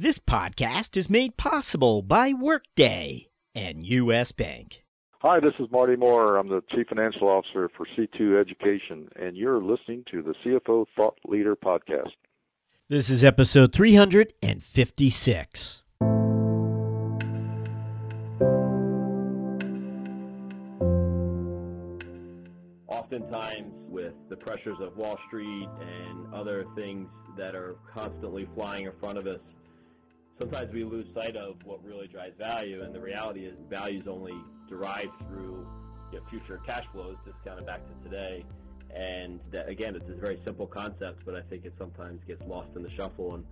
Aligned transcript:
This 0.00 0.18
podcast 0.18 0.96
is 0.96 1.10
made 1.10 1.36
possible 1.36 2.00
by 2.00 2.32
Workday 2.32 3.28
and 3.54 3.84
U.S. 3.84 4.32
Bank. 4.32 4.82
Hi, 5.18 5.40
this 5.40 5.52
is 5.58 5.66
Marty 5.70 5.94
Moore. 5.94 6.38
I'm 6.38 6.48
the 6.48 6.62
Chief 6.74 6.86
Financial 6.88 7.28
Officer 7.28 7.68
for 7.76 7.86
C2 7.94 8.40
Education, 8.40 9.10
and 9.16 9.36
you're 9.36 9.62
listening 9.62 10.04
to 10.10 10.22
the 10.22 10.32
CFO 10.42 10.86
Thought 10.96 11.18
Leader 11.26 11.54
Podcast. 11.54 12.12
This 12.88 13.10
is 13.10 13.22
episode 13.22 13.74
356. 13.74 15.82
Oftentimes, 22.88 23.74
with 23.90 24.14
the 24.30 24.36
pressures 24.36 24.78
of 24.80 24.96
Wall 24.96 25.18
Street 25.26 25.68
and 25.78 26.32
other 26.32 26.64
things 26.78 27.06
that 27.36 27.54
are 27.54 27.76
constantly 27.92 28.48
flying 28.54 28.86
in 28.86 28.92
front 28.98 29.18
of 29.18 29.26
us, 29.26 29.40
sometimes 30.40 30.72
we 30.72 30.84
lose 30.84 31.06
sight 31.14 31.36
of 31.36 31.56
what 31.64 31.84
really 31.84 32.08
drives 32.08 32.36
value. 32.38 32.82
And 32.82 32.94
the 32.94 33.00
reality 33.00 33.44
is, 33.44 33.54
value 33.68 33.98
is 33.98 34.08
only 34.08 34.34
derived 34.68 35.16
through 35.28 35.66
you 36.12 36.18
know, 36.18 36.24
future 36.30 36.60
cash 36.66 36.84
flows, 36.92 37.16
discounted 37.24 37.66
back 37.66 37.82
to 37.86 38.08
today. 38.08 38.44
And 38.94 39.38
that, 39.52 39.68
again, 39.68 39.94
it's 39.94 40.08
a 40.08 40.14
very 40.14 40.40
simple 40.44 40.66
concept, 40.66 41.24
but 41.24 41.36
I 41.36 41.42
think 41.42 41.64
it 41.64 41.74
sometimes 41.78 42.22
gets 42.26 42.42
lost 42.48 42.70
in 42.74 42.82
the 42.82 42.90
shuffle. 42.90 43.34
And 43.34 43.44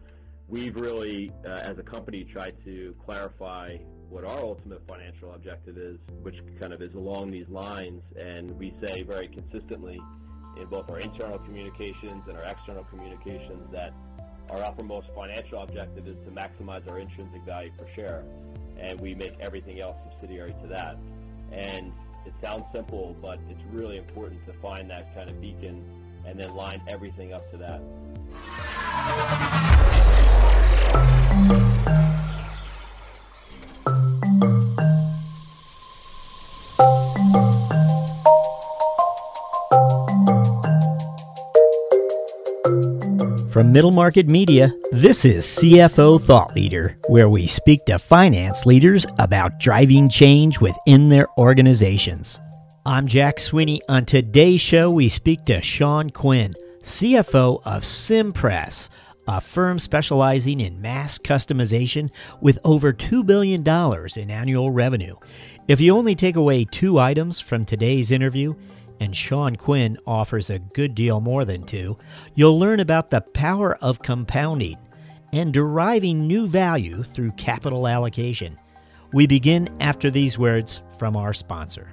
we've 0.49 0.75
really, 0.75 1.31
uh, 1.47 1.61
as 1.63 1.79
a 1.79 1.83
company, 1.83 2.25
tried 2.25 2.57
to 2.65 2.95
clarify 3.05 3.77
what 4.09 4.25
our 4.25 4.39
ultimate 4.39 4.83
financial 4.89 5.35
objective 5.35 5.77
is, 5.77 5.99
which 6.23 6.37
kind 6.61 6.73
of 6.73 6.81
is 6.81 6.95
along 6.95 7.29
these 7.29 7.49
lines. 7.49 8.03
And 8.19 8.51
we 8.59 8.75
say 8.83 9.03
very 9.03 9.29
consistently 9.29 10.01
in 10.59 10.67
both 10.69 10.89
our 10.89 10.99
internal 10.99 11.39
communications 11.39 12.25
and 12.27 12.37
our 12.37 12.45
external 12.45 12.85
communications 12.85 13.71
that 13.71 13.93
our 14.51 14.65
uppermost 14.65 15.09
financial 15.15 15.63
objective 15.63 16.07
is 16.07 16.17
to 16.25 16.31
maximize 16.31 16.91
our 16.91 16.99
intrinsic 16.99 17.43
value 17.43 17.71
per 17.77 17.87
share, 17.95 18.25
and 18.79 18.99
we 19.01 19.15
make 19.15 19.33
everything 19.41 19.81
else 19.81 19.97
subsidiary 20.11 20.55
to 20.63 20.69
that. 20.69 20.97
And 21.53 21.93
it 22.27 22.33
sounds 22.43 22.65
simple, 22.75 23.17
but 23.21 23.39
it's 23.49 23.63
really 23.73 23.97
important 23.97 24.45
to 24.47 24.53
find 24.55 24.91
that 24.91 25.15
kind 25.15 25.31
of 25.31 25.41
beacon 25.41 25.85
and 26.27 26.39
then 26.39 26.55
line 26.55 26.83
everything 26.89 27.33
up 27.33 27.51
to 27.51 27.57
that. 27.59 27.81
From 43.59 43.73
Middle 43.73 43.91
Market 43.91 44.29
Media, 44.29 44.73
this 44.93 45.25
is 45.25 45.45
CFO 45.45 46.23
Thought 46.23 46.55
Leader, 46.55 46.97
where 47.09 47.29
we 47.29 47.49
speak 47.49 47.85
to 47.87 47.99
finance 47.99 48.67
leaders 48.67 49.05
about 49.19 49.59
driving 49.59 50.09
change 50.09 50.61
within 50.61 51.09
their 51.09 51.27
organizations. 51.37 52.39
I'm 52.87 53.09
Jack 53.09 53.41
Sweeney. 53.41 53.81
On 53.89 54.05
today's 54.05 54.61
show, 54.61 54.93
we 54.93 55.09
speak 55.09 55.45
to 55.47 55.61
Sean 55.61 56.11
Quinn, 56.11 56.55
CFO 56.85 57.61
of 57.65 57.83
Cimpress, 57.83 58.91
a 59.27 59.41
firm 59.41 59.81
specializing 59.81 60.61
in 60.61 60.81
mass 60.81 61.19
customization 61.19 62.11
with 62.41 62.61
over 62.63 62.93
$2 62.93 63.27
billion 63.27 63.67
in 64.17 64.31
annual 64.31 64.71
revenue. 64.71 65.17
If 65.67 65.81
you 65.81 65.97
only 65.97 66.15
take 66.15 66.37
away 66.37 66.65
two 66.65 67.01
items 67.01 67.41
from 67.41 67.65
today's 67.65 68.13
interview, 68.13 68.55
and 69.01 69.15
Sean 69.15 69.57
Quinn 69.57 69.99
offers 70.07 70.51
a 70.51 70.59
good 70.59 70.95
deal 70.95 71.21
more 71.21 71.45
than 71.45 71.65
two, 71.65 71.99
you'll 72.35 72.59
learn 72.59 72.81
about 72.81 73.11
the 73.11 73.21
power 73.21 73.77
of 73.77 74.03
compounding 74.03 74.77
and 75.33 75.53
deriving 75.53 76.27
new 76.27 76.47
value 76.47 77.03
through 77.03 77.33
capital 77.33 77.87
allocation. 77.87 78.59
We 79.13 79.27
begin 79.27 79.69
after 79.81 80.11
these 80.11 80.39
words 80.39 80.81
from 80.99 81.17
our 81.17 81.33
sponsor. 81.33 81.93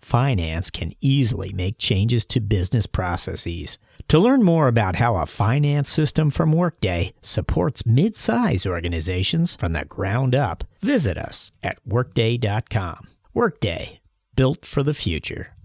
finance 0.00 0.70
can 0.70 0.92
easily 1.00 1.52
make 1.52 1.78
changes 1.78 2.24
to 2.26 2.40
business 2.40 2.86
processes. 2.86 3.78
To 4.08 4.18
learn 4.18 4.42
more 4.42 4.68
about 4.68 4.96
how 4.96 5.16
a 5.16 5.26
finance 5.26 5.90
system 5.90 6.30
from 6.30 6.52
Workday 6.52 7.12
supports 7.20 7.84
mid-size 7.84 8.64
organizations 8.64 9.54
from 9.54 9.74
the 9.74 9.84
ground 9.84 10.34
up, 10.34 10.64
visit 10.80 11.18
us 11.18 11.52
at 11.62 11.78
workday.com. 11.86 13.08
Workday, 13.34 14.00
built 14.34 14.64
for 14.64 14.82
the 14.82 14.94
future. 14.94 15.57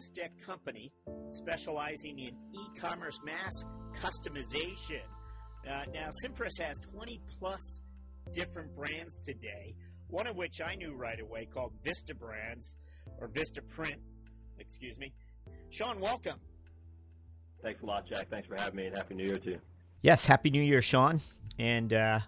NASDAQ 0.00 0.30
company 0.44 0.92
specializing 1.28 2.18
in 2.18 2.34
e 2.52 2.78
commerce 2.78 3.20
mass 3.24 3.64
customization. 4.00 5.02
Uh, 5.68 5.82
now, 5.92 6.08
Cimpress 6.24 6.58
has 6.58 6.78
20 6.94 7.20
plus 7.38 7.82
different 8.32 8.74
brands 8.74 9.20
today, 9.26 9.74
one 10.08 10.26
of 10.26 10.36
which 10.36 10.60
I 10.64 10.74
knew 10.76 10.94
right 10.94 11.20
away 11.20 11.46
called 11.52 11.72
Vista 11.84 12.14
Brands 12.14 12.76
or 13.18 13.28
Vistaprint, 13.28 13.98
excuse 14.58 14.96
me. 14.96 15.12
Sean, 15.68 16.00
welcome. 16.00 16.38
Thanks 17.62 17.82
a 17.82 17.86
lot, 17.86 18.06
Jack. 18.08 18.30
Thanks 18.30 18.48
for 18.48 18.56
having 18.56 18.76
me, 18.76 18.86
and 18.86 18.96
Happy 18.96 19.14
New 19.14 19.26
Year 19.26 19.36
to 19.36 19.50
you. 19.50 19.60
Yes, 20.00 20.24
Happy 20.24 20.50
New 20.50 20.62
Year, 20.62 20.80
Sean. 20.80 21.20
And 21.58 21.92
uh, 21.92 22.20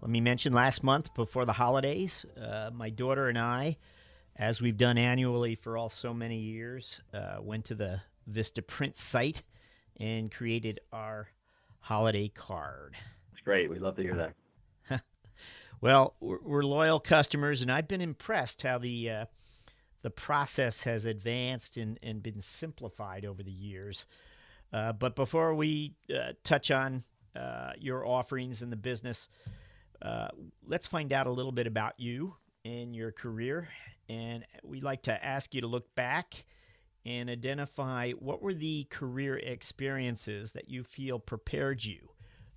let 0.00 0.10
me 0.10 0.20
mention 0.20 0.52
last 0.52 0.82
month 0.82 1.14
before 1.14 1.44
the 1.44 1.52
holidays, 1.52 2.26
uh, 2.40 2.70
my 2.72 2.90
daughter 2.90 3.28
and 3.28 3.38
I, 3.38 3.76
as 4.36 4.60
we've 4.60 4.76
done 4.76 4.98
annually 4.98 5.54
for 5.54 5.76
all 5.76 5.88
so 5.88 6.12
many 6.14 6.38
years, 6.38 7.00
uh, 7.12 7.36
went 7.40 7.64
to 7.66 7.74
the 7.74 8.00
Vistaprint 8.30 8.96
site 8.96 9.42
and 9.98 10.30
created 10.30 10.80
our 10.92 11.28
holiday 11.80 12.28
card. 12.28 12.94
It's 13.32 13.42
great. 13.42 13.68
We 13.68 13.78
love 13.78 13.96
to 13.96 14.02
hear 14.02 14.16
that. 14.88 15.02
Well, 15.82 16.14
we're, 16.20 16.38
we're 16.40 16.62
loyal 16.62 17.00
customers, 17.00 17.60
and 17.60 17.68
I've 17.68 17.88
been 17.88 18.00
impressed 18.00 18.62
how 18.62 18.78
the 18.78 19.10
uh, 19.10 19.24
the 20.02 20.10
process 20.10 20.84
has 20.84 21.06
advanced 21.06 21.76
and, 21.76 21.98
and 22.04 22.22
been 22.22 22.40
simplified 22.40 23.24
over 23.24 23.42
the 23.42 23.50
years. 23.50 24.06
Uh, 24.72 24.92
but 24.92 25.16
before 25.16 25.54
we 25.54 25.94
uh, 26.08 26.32
touch 26.44 26.70
on 26.70 27.02
uh, 27.34 27.72
your 27.78 28.06
offerings 28.06 28.62
in 28.62 28.70
the 28.70 28.76
business, 28.76 29.28
uh, 30.02 30.28
let's 30.66 30.86
find 30.86 31.12
out 31.12 31.26
a 31.26 31.30
little 31.30 31.52
bit 31.52 31.66
about 31.66 31.98
you 31.98 32.36
and 32.64 32.94
your 32.94 33.10
career. 33.10 33.68
And 34.12 34.44
we'd 34.62 34.84
like 34.84 35.02
to 35.02 35.24
ask 35.24 35.54
you 35.54 35.62
to 35.62 35.66
look 35.66 35.94
back 35.94 36.44
and 37.04 37.30
identify 37.30 38.12
what 38.12 38.42
were 38.42 38.54
the 38.54 38.84
career 38.90 39.36
experiences 39.36 40.52
that 40.52 40.68
you 40.68 40.84
feel 40.84 41.18
prepared 41.18 41.84
you 41.84 42.10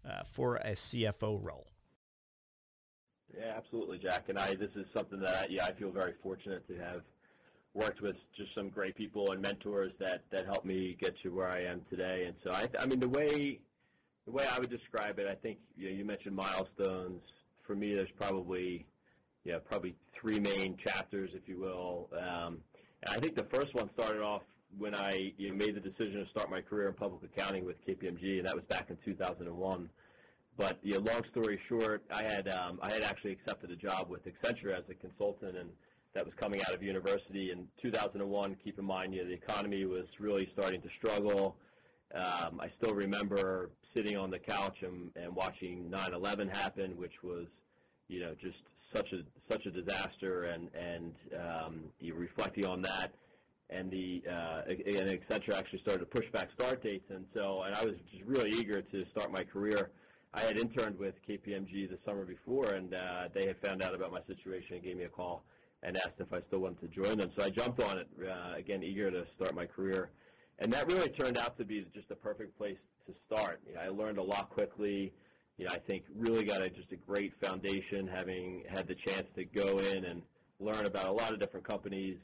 uh, 0.08 0.24
for 0.30 0.58
a 0.58 0.72
CFO 0.72 1.40
role. 1.42 1.68
Yeah, 3.36 3.54
absolutely, 3.58 3.98
Jack. 3.98 4.26
And 4.30 4.38
I, 4.38 4.54
this 4.54 4.70
is 4.76 4.86
something 4.96 5.20
that 5.22 5.52
yeah, 5.52 5.66
I 5.66 5.74
feel 5.74 5.92
very 5.92 6.14
fortunate 6.22 6.68
to 6.68 6.78
have 6.78 7.02
worked 7.74 8.02
with 8.02 8.16
just 8.38 8.54
some 8.56 8.70
great 8.70 8.96
people 8.96 9.32
and 9.32 9.42
mentors 9.42 9.92
that 10.00 10.22
that 10.32 10.46
helped 10.46 10.66
me 10.66 10.96
get 11.02 11.14
to 11.24 11.30
where 11.30 11.50
I 11.50 11.64
am 11.64 11.82
today. 11.90 12.26
And 12.28 12.36
so 12.44 12.52
I, 12.52 12.68
I 12.80 12.86
mean, 12.86 13.00
the 13.00 13.10
way 13.10 13.60
the 14.26 14.32
way 14.32 14.46
I 14.50 14.60
would 14.60 14.70
describe 14.70 15.20
it, 15.20 15.28
I 15.28 15.36
think 15.36 15.58
you 15.76 15.90
know, 15.90 15.96
you 15.96 16.06
mentioned 16.06 16.36
milestones. 16.36 17.22
For 17.66 17.76
me, 17.76 17.96
there's 17.96 18.10
probably 18.18 18.86
yeah, 19.46 19.60
probably 19.64 19.96
three 20.20 20.40
main 20.40 20.76
chapters, 20.76 21.30
if 21.34 21.48
you 21.48 21.60
will. 21.60 22.10
Um, 22.20 22.58
I 23.08 23.20
think 23.20 23.36
the 23.36 23.46
first 23.54 23.74
one 23.76 23.90
started 23.94 24.22
off 24.22 24.42
when 24.78 24.96
I 24.96 25.34
you 25.38 25.50
know, 25.50 25.56
made 25.56 25.76
the 25.76 25.80
decision 25.80 26.24
to 26.24 26.30
start 26.32 26.50
my 26.50 26.62
career 26.62 26.88
in 26.88 26.96
public 26.96 27.22
accounting 27.24 27.64
with 27.64 27.78
KPMG, 27.88 28.40
and 28.40 28.48
that 28.48 28.56
was 28.56 28.66
back 28.66 28.90
in 28.90 28.98
2001. 29.06 29.90
But 30.58 30.80
you 30.82 30.94
know, 30.94 31.12
long 31.12 31.22
story 31.32 31.60
short, 31.70 32.04
I 32.12 32.24
had 32.24 32.48
um, 32.48 32.80
I 32.82 32.92
had 32.92 33.04
actually 33.04 33.34
accepted 33.34 33.72
a 33.72 33.76
job 33.76 34.10
with 34.10 34.22
Accenture 34.26 34.76
as 34.76 34.84
a 34.90 34.96
consultant, 34.96 35.58
and 35.58 35.70
that 36.14 36.26
was 36.26 36.34
coming 36.40 36.62
out 36.62 36.74
of 36.74 36.82
university 36.82 37.52
in 37.52 37.68
2001. 37.82 38.56
Keep 38.64 38.80
in 38.80 38.86
mind, 38.86 39.14
you 39.14 39.22
know, 39.22 39.28
the 39.28 39.34
economy 39.34 39.86
was 39.86 40.06
really 40.20 40.50
starting 40.54 40.82
to 40.82 40.90
struggle. 40.98 41.58
Um, 42.14 42.62
I 42.62 42.72
still 42.82 42.96
remember 42.96 43.72
sitting 43.96 44.18
on 44.18 44.32
the 44.32 44.40
couch 44.40 44.78
and, 44.82 45.12
and 45.16 45.36
watching 45.36 45.92
9/11 45.92 46.56
happen, 46.56 46.96
which 46.98 47.22
was, 47.22 47.48
you 48.08 48.22
know, 48.22 48.34
just 48.42 48.58
such 48.96 49.12
a 49.14 49.52
such 49.52 49.66
a 49.66 49.72
disaster, 49.72 50.46
and 50.46 50.70
and 50.74 51.14
um, 51.38 51.84
reflecting 52.14 52.66
on 52.66 52.82
that, 52.82 53.12
and 53.70 53.92
the 53.92 54.24
uh, 54.30 54.62
and 54.68 55.10
Accenture 55.12 55.54
actually 55.54 55.80
started 55.80 56.00
to 56.00 56.06
push 56.06 56.26
back 56.32 56.50
start 56.54 56.84
dates, 56.84 57.10
and 57.10 57.26
so 57.34 57.64
and 57.64 57.76
I 57.76 57.84
was 57.84 57.96
just 58.12 58.24
really 58.26 58.52
eager 58.52 58.82
to 58.82 59.06
start 59.12 59.32
my 59.32 59.44
career. 59.44 59.92
I 60.34 60.42
had 60.42 60.58
interned 60.58 61.00
with 61.00 61.16
KPMG 61.28 61.90
the 61.90 61.98
summer 62.06 62.26
before, 62.26 62.74
and 62.74 62.94
uh, 62.94 63.30
they 63.34 63.48
had 63.48 63.58
found 63.66 63.82
out 63.82 63.96
about 63.96 64.12
my 64.12 64.20
situation 64.28 64.76
and 64.76 64.84
gave 64.84 64.98
me 64.98 65.06
a 65.06 65.10
call 65.10 65.46
and 65.82 65.96
asked 65.98 66.20
if 66.20 66.34
I 66.34 66.42
still 66.48 66.60
wanted 66.60 66.82
to 66.82 66.88
join 66.88 67.18
them. 67.18 67.32
So 67.38 67.46
I 67.46 67.50
jumped 67.50 67.82
on 67.82 68.00
it 68.00 68.08
uh, 68.22 68.58
again, 68.58 68.84
eager 68.84 69.10
to 69.12 69.26
start 69.36 69.56
my 69.56 69.66
career, 69.66 70.10
and 70.60 70.72
that 70.74 70.88
really 70.92 71.10
turned 71.10 71.38
out 71.38 71.58
to 71.58 71.66
be 71.66 71.86
just 71.94 72.10
the 72.10 72.16
perfect 72.16 72.58
place 72.58 72.78
to 73.08 73.14
start. 73.26 73.62
You 73.68 73.76
know, 73.76 73.82
I 73.82 73.88
learned 73.90 74.18
a 74.18 74.24
lot 74.24 74.50
quickly. 74.50 75.14
You 75.58 75.66
know, 75.66 75.72
I 75.74 75.80
think 75.80 76.04
really 76.16 76.44
got 76.44 76.62
a, 76.62 76.70
just 76.70 76.92
a 76.92 76.98
great 76.98 77.34
foundation, 77.42 78.08
having 78.08 78.64
had 78.68 78.88
the 78.88 78.96
chance 78.96 79.28
to 79.36 79.46
go 79.46 79.80
in 79.80 80.06
and 80.06 80.22
learn 80.60 80.86
about 80.86 81.08
a 81.08 81.12
lot 81.12 81.34
of 81.34 81.40
different 81.40 81.68
companies. 81.68 82.18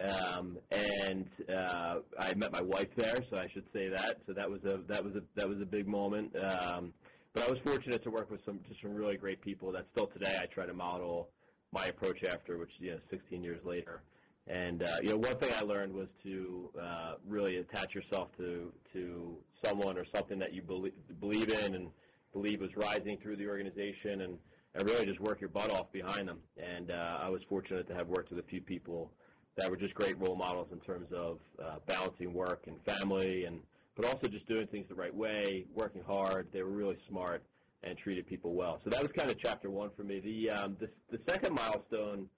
Um, 0.00 0.58
and 0.70 1.26
uh, 1.54 1.96
I 2.18 2.34
met 2.34 2.52
my 2.52 2.62
wife 2.62 2.88
there, 2.96 3.16
so 3.30 3.36
I 3.36 3.48
should 3.52 3.64
say 3.72 3.88
that. 3.88 4.18
So 4.26 4.32
that 4.32 4.48
was 4.48 4.64
a 4.64 4.80
that 4.88 5.04
was 5.04 5.14
a 5.16 5.22
that 5.34 5.48
was 5.48 5.60
a 5.60 5.66
big 5.66 5.86
moment. 5.86 6.34
Um, 6.36 6.94
but 7.34 7.46
I 7.46 7.50
was 7.50 7.58
fortunate 7.64 8.02
to 8.04 8.10
work 8.10 8.30
with 8.30 8.40
some 8.46 8.60
just 8.68 8.80
some 8.80 8.94
really 8.94 9.16
great 9.16 9.42
people 9.42 9.72
that 9.72 9.86
still 9.92 10.06
today 10.06 10.38
I 10.40 10.46
try 10.46 10.64
to 10.64 10.72
model 10.72 11.28
my 11.72 11.86
approach 11.86 12.22
after, 12.24 12.58
which 12.58 12.70
you 12.78 12.92
know 12.92 12.98
16 13.10 13.42
years 13.42 13.60
later. 13.64 14.02
And 14.46 14.82
uh, 14.82 14.96
you 15.02 15.10
know, 15.10 15.16
one 15.18 15.36
thing 15.36 15.52
I 15.56 15.60
learned 15.60 15.92
was 15.92 16.08
to 16.24 16.70
uh, 16.80 17.14
really 17.28 17.58
attach 17.58 17.94
yourself 17.94 18.28
to 18.38 18.72
to 18.92 19.36
someone 19.64 19.98
or 19.98 20.06
something 20.14 20.38
that 20.38 20.54
you 20.54 20.62
believe 20.62 20.94
believe 21.20 21.50
in 21.50 21.74
and 21.74 21.88
believe 22.32 22.60
was 22.60 22.74
rising 22.76 23.18
through 23.22 23.36
the 23.36 23.46
organization, 23.46 24.22
and, 24.22 24.38
and 24.74 24.88
really 24.88 25.06
just 25.06 25.20
work 25.20 25.40
your 25.40 25.50
butt 25.50 25.70
off 25.70 25.92
behind 25.92 26.28
them. 26.28 26.38
And 26.56 26.90
uh, 26.90 27.18
I 27.20 27.28
was 27.28 27.42
fortunate 27.48 27.86
to 27.88 27.94
have 27.94 28.08
worked 28.08 28.30
with 28.30 28.38
a 28.38 28.48
few 28.48 28.60
people 28.60 29.10
that 29.56 29.70
were 29.70 29.76
just 29.76 29.94
great 29.94 30.18
role 30.18 30.36
models 30.36 30.68
in 30.72 30.80
terms 30.80 31.08
of 31.14 31.38
uh, 31.62 31.76
balancing 31.86 32.32
work 32.32 32.64
and 32.66 32.76
family, 32.84 33.44
and 33.44 33.60
but 33.94 34.06
also 34.06 34.26
just 34.26 34.48
doing 34.48 34.66
things 34.68 34.86
the 34.88 34.94
right 34.94 35.14
way, 35.14 35.66
working 35.74 36.02
hard. 36.06 36.48
They 36.52 36.62
were 36.62 36.70
really 36.70 36.96
smart 37.08 37.42
and 37.82 37.98
treated 37.98 38.26
people 38.26 38.54
well. 38.54 38.80
So 38.84 38.90
that 38.90 39.02
was 39.02 39.10
kind 39.12 39.30
of 39.30 39.36
chapter 39.38 39.70
one 39.70 39.90
for 39.96 40.04
me. 40.04 40.20
The 40.20 40.50
um, 40.50 40.76
the, 40.80 40.88
the 41.10 41.20
second 41.28 41.54
milestone 41.54 42.28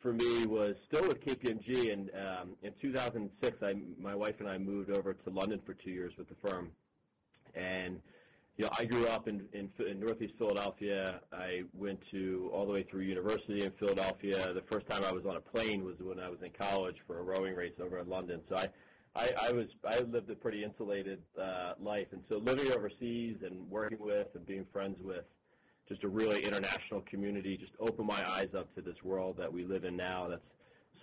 for 0.00 0.12
me 0.12 0.44
was 0.44 0.74
still 0.86 1.08
with 1.08 1.24
KPMG, 1.24 1.92
and 1.92 2.10
um, 2.10 2.50
in 2.62 2.72
2006, 2.82 3.56
I, 3.62 3.74
my 3.98 4.14
wife 4.14 4.34
and 4.38 4.48
I 4.48 4.58
moved 4.58 4.90
over 4.90 5.14
to 5.14 5.30
London 5.30 5.60
for 5.64 5.72
two 5.72 5.90
years 5.90 6.12
with 6.18 6.28
the 6.28 6.34
firm, 6.46 6.70
and 7.54 8.00
you 8.56 8.64
know, 8.64 8.70
I 8.78 8.84
grew 8.84 9.06
up 9.08 9.26
in, 9.26 9.42
in, 9.52 9.68
in 9.84 9.98
Northeast 9.98 10.34
Philadelphia. 10.38 11.20
I 11.32 11.62
went 11.72 11.98
to 12.12 12.50
all 12.52 12.66
the 12.66 12.72
way 12.72 12.84
through 12.84 13.00
university 13.00 13.62
in 13.62 13.72
Philadelphia. 13.72 14.52
The 14.54 14.62
first 14.70 14.88
time 14.88 15.02
I 15.04 15.12
was 15.12 15.26
on 15.26 15.36
a 15.36 15.40
plane 15.40 15.84
was 15.84 15.96
when 15.98 16.20
I 16.20 16.28
was 16.28 16.38
in 16.42 16.50
college 16.50 16.96
for 17.06 17.18
a 17.18 17.22
rowing 17.22 17.56
race 17.56 17.72
over 17.82 17.98
in 17.98 18.08
London. 18.08 18.40
So 18.48 18.56
I, 18.56 18.68
I, 19.16 19.30
I 19.48 19.52
was 19.52 19.66
I 19.84 19.98
lived 20.00 20.30
a 20.30 20.36
pretty 20.36 20.62
insulated 20.62 21.20
uh, 21.40 21.72
life, 21.80 22.08
and 22.12 22.22
so 22.28 22.38
living 22.38 22.72
overseas 22.72 23.38
and 23.44 23.68
working 23.70 23.98
with 24.00 24.28
and 24.34 24.46
being 24.46 24.66
friends 24.72 24.98
with 25.02 25.24
just 25.88 26.04
a 26.04 26.08
really 26.08 26.40
international 26.40 27.02
community 27.02 27.56
just 27.56 27.72
opened 27.80 28.06
my 28.06 28.22
eyes 28.30 28.48
up 28.56 28.72
to 28.76 28.82
this 28.82 28.96
world 29.02 29.36
that 29.36 29.52
we 29.52 29.64
live 29.64 29.84
in 29.84 29.96
now 29.96 30.28
that's 30.28 30.42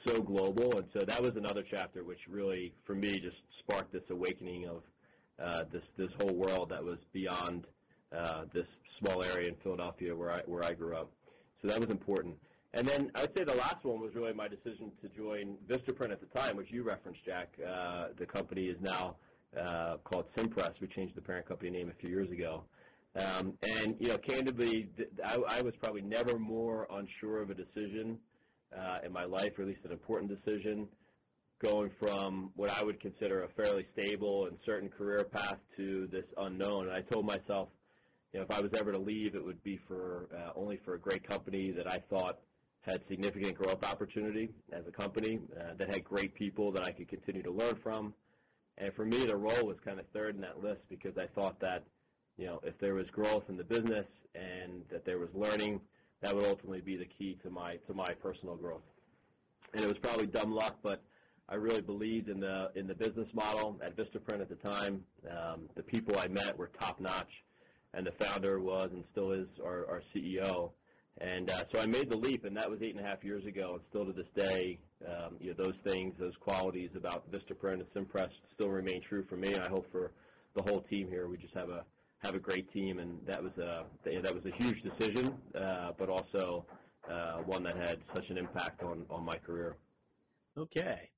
so 0.07 0.21
global. 0.21 0.77
And 0.77 0.87
so 0.93 1.05
that 1.05 1.21
was 1.21 1.35
another 1.35 1.63
chapter 1.69 2.03
which 2.03 2.19
really, 2.29 2.73
for 2.85 2.95
me, 2.95 3.11
just 3.19 3.37
sparked 3.59 3.91
this 3.91 4.03
awakening 4.09 4.67
of 4.67 4.83
uh, 5.43 5.63
this 5.71 5.83
this 5.97 6.11
whole 6.19 6.33
world 6.33 6.69
that 6.69 6.83
was 6.83 6.97
beyond 7.13 7.65
uh, 8.15 8.43
this 8.53 8.67
small 8.99 9.23
area 9.23 9.49
in 9.49 9.55
Philadelphia 9.63 10.15
where 10.15 10.31
I 10.31 10.41
where 10.45 10.63
I 10.63 10.73
grew 10.73 10.95
up. 10.95 11.09
So 11.61 11.67
that 11.67 11.79
was 11.79 11.89
important. 11.89 12.35
And 12.73 12.87
then 12.87 13.11
I'd 13.15 13.35
say 13.37 13.43
the 13.43 13.55
last 13.55 13.83
one 13.83 13.99
was 13.99 14.15
really 14.15 14.33
my 14.33 14.47
decision 14.47 14.91
to 15.01 15.09
join 15.09 15.57
Vistaprint 15.67 16.11
at 16.11 16.21
the 16.21 16.39
time, 16.39 16.55
which 16.55 16.71
you 16.71 16.83
referenced, 16.83 17.23
Jack. 17.25 17.49
Uh, 17.59 18.07
the 18.17 18.25
company 18.25 18.67
is 18.67 18.77
now 18.79 19.17
uh, 19.59 19.97
called 20.05 20.25
Cimpress. 20.37 20.79
We 20.79 20.87
changed 20.87 21.15
the 21.15 21.21
parent 21.21 21.47
company 21.47 21.69
name 21.69 21.89
a 21.89 21.99
few 21.99 22.09
years 22.09 22.31
ago. 22.31 22.63
Um, 23.15 23.53
and 23.61 23.97
you 23.99 24.07
know, 24.07 24.17
candidly, 24.17 24.87
I, 25.25 25.37
I 25.49 25.61
was 25.61 25.73
probably 25.81 26.01
never 26.01 26.39
more 26.39 26.87
unsure 26.91 27.41
of 27.41 27.49
a 27.49 27.53
decision 27.53 28.17
uh, 28.77 28.99
in 29.05 29.11
my 29.11 29.25
life, 29.25 29.59
or 29.59 29.63
at 29.63 29.67
least 29.67 29.81
an 29.83 29.91
important 29.91 30.31
decision, 30.31 30.87
going 31.61 31.91
from 31.99 32.51
what 32.55 32.69
I 32.71 32.83
would 32.83 32.99
consider 32.99 33.43
a 33.43 33.49
fairly 33.49 33.85
stable 33.93 34.47
and 34.47 34.57
certain 34.65 34.89
career 34.89 35.23
path 35.23 35.57
to 35.77 36.07
this 36.11 36.25
unknown. 36.37 36.87
And 36.87 36.95
I 36.95 37.01
told 37.01 37.25
myself, 37.25 37.69
you 38.33 38.39
know, 38.39 38.45
if 38.49 38.51
I 38.51 38.61
was 38.61 38.71
ever 38.73 38.91
to 38.91 38.97
leave, 38.97 39.35
it 39.35 39.43
would 39.43 39.61
be 39.63 39.79
for 39.87 40.27
uh, 40.35 40.51
only 40.55 40.79
for 40.83 40.95
a 40.95 40.99
great 40.99 41.27
company 41.27 41.71
that 41.71 41.91
I 41.91 42.01
thought 42.09 42.39
had 42.81 43.01
significant 43.07 43.55
growth 43.55 43.83
opportunity 43.83 44.49
as 44.71 44.87
a 44.87 44.91
company, 44.91 45.39
uh, 45.59 45.73
that 45.77 45.93
had 45.93 46.03
great 46.03 46.33
people 46.33 46.71
that 46.71 46.83
I 46.83 46.91
could 46.91 47.07
continue 47.07 47.43
to 47.43 47.51
learn 47.51 47.75
from. 47.83 48.13
And 48.77 48.91
for 48.95 49.05
me, 49.05 49.25
the 49.25 49.35
role 49.35 49.67
was 49.67 49.77
kind 49.85 49.99
of 49.99 50.05
third 50.13 50.35
in 50.35 50.41
that 50.41 50.63
list 50.63 50.81
because 50.89 51.15
I 51.17 51.27
thought 51.27 51.59
that 51.59 51.83
you 52.37 52.47
know, 52.47 52.59
if 52.63 52.77
there 52.79 52.95
was 52.95 53.07
growth 53.11 53.43
in 53.49 53.57
the 53.57 53.63
business 53.63 54.07
and 54.33 54.81
that 54.89 55.05
there 55.05 55.19
was 55.19 55.29
learning, 55.35 55.79
that 56.21 56.35
would 56.35 56.45
ultimately 56.45 56.81
be 56.81 56.97
the 56.97 57.05
key 57.05 57.37
to 57.43 57.51
my 57.51 57.75
to 57.87 57.93
my 57.93 58.13
personal 58.13 58.55
growth. 58.55 58.81
And 59.73 59.83
it 59.83 59.87
was 59.87 59.97
probably 59.99 60.25
dumb 60.25 60.51
luck, 60.51 60.77
but 60.81 61.03
I 61.51 61.55
really 61.55 61.81
believed 61.81 62.29
in 62.29 62.39
the 62.39 62.71
in 62.75 62.87
the 62.87 62.95
business 62.95 63.27
model 63.33 63.77
at 63.83 63.97
Vistaprint 63.97 64.39
at 64.39 64.47
the 64.47 64.55
time. 64.55 65.03
Um, 65.29 65.67
the 65.75 65.83
people 65.83 66.17
I 66.17 66.29
met 66.29 66.57
were 66.57 66.71
top 66.79 67.01
notch, 67.01 67.43
and 67.93 68.07
the 68.07 68.13
founder 68.23 68.61
was 68.61 68.89
and 68.93 69.03
still 69.11 69.33
is 69.33 69.47
our, 69.63 69.85
our 69.89 70.01
CEO. 70.15 70.71
And 71.19 71.51
uh, 71.51 71.63
so 71.73 71.81
I 71.81 71.87
made 71.87 72.09
the 72.09 72.15
leap, 72.15 72.45
and 72.45 72.55
that 72.55 72.69
was 72.69 72.81
eight 72.81 72.95
and 72.95 73.05
a 73.05 73.07
half 73.07 73.21
years 73.21 73.45
ago. 73.45 73.73
And 73.73 73.81
still 73.89 74.05
to 74.05 74.13
this 74.13 74.29
day, 74.33 74.79
um, 75.05 75.35
you 75.41 75.49
know, 75.49 75.61
those 75.61 75.75
things, 75.85 76.13
those 76.17 76.35
qualities 76.39 76.91
about 76.95 77.29
Vistaprint 77.29 77.83
and 77.83 77.93
Cimpress 77.93 78.29
still 78.55 78.69
remain 78.69 79.01
true 79.01 79.25
for 79.29 79.35
me. 79.35 79.53
I 79.55 79.67
hope 79.67 79.91
for 79.91 80.11
the 80.55 80.63
whole 80.63 80.81
team 80.89 81.09
here. 81.09 81.27
We 81.27 81.35
just 81.35 81.53
have 81.53 81.69
a 81.69 81.83
have 82.19 82.35
a 82.35 82.39
great 82.39 82.71
team, 82.71 82.99
and 82.99 83.19
that 83.25 83.43
was 83.43 83.51
a 83.57 83.83
that 84.05 84.33
was 84.33 84.45
a 84.45 84.63
huge 84.63 84.81
decision, 84.83 85.35
uh, 85.53 85.91
but 85.97 86.07
also 86.07 86.65
uh, 87.11 87.39
one 87.39 87.63
that 87.63 87.75
had 87.75 87.97
such 88.15 88.29
an 88.29 88.37
impact 88.37 88.83
on 88.83 89.05
on 89.09 89.25
my 89.25 89.35
career. 89.35 89.75
Okay, 90.57 91.09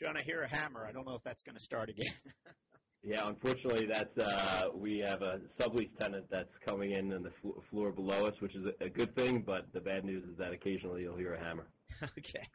John, 0.00 0.16
I 0.16 0.22
hear 0.22 0.42
a 0.42 0.48
hammer. 0.48 0.86
I 0.88 0.92
don't 0.92 1.06
know 1.06 1.14
if 1.14 1.22
that's 1.22 1.42
going 1.42 1.56
to 1.56 1.62
start 1.62 1.90
again. 1.90 2.14
yeah, 3.02 3.28
unfortunately, 3.28 3.86
that's 3.86 4.16
uh, 4.16 4.70
we 4.74 4.98
have 4.98 5.20
a 5.20 5.40
sublease 5.58 5.90
tenant 5.98 6.24
that's 6.30 6.56
coming 6.64 6.92
in 6.92 7.12
on 7.12 7.22
the 7.22 7.30
fl- 7.42 7.60
floor 7.68 7.92
below 7.92 8.24
us, 8.24 8.40
which 8.40 8.54
is 8.54 8.64
a, 8.64 8.84
a 8.84 8.88
good 8.88 9.14
thing. 9.14 9.42
But 9.42 9.66
the 9.74 9.80
bad 9.80 10.06
news 10.06 10.24
is 10.24 10.38
that 10.38 10.54
occasionally 10.54 11.02
you'll 11.02 11.18
hear 11.18 11.34
a 11.34 11.38
hammer. 11.38 11.66
okay. 12.18 12.46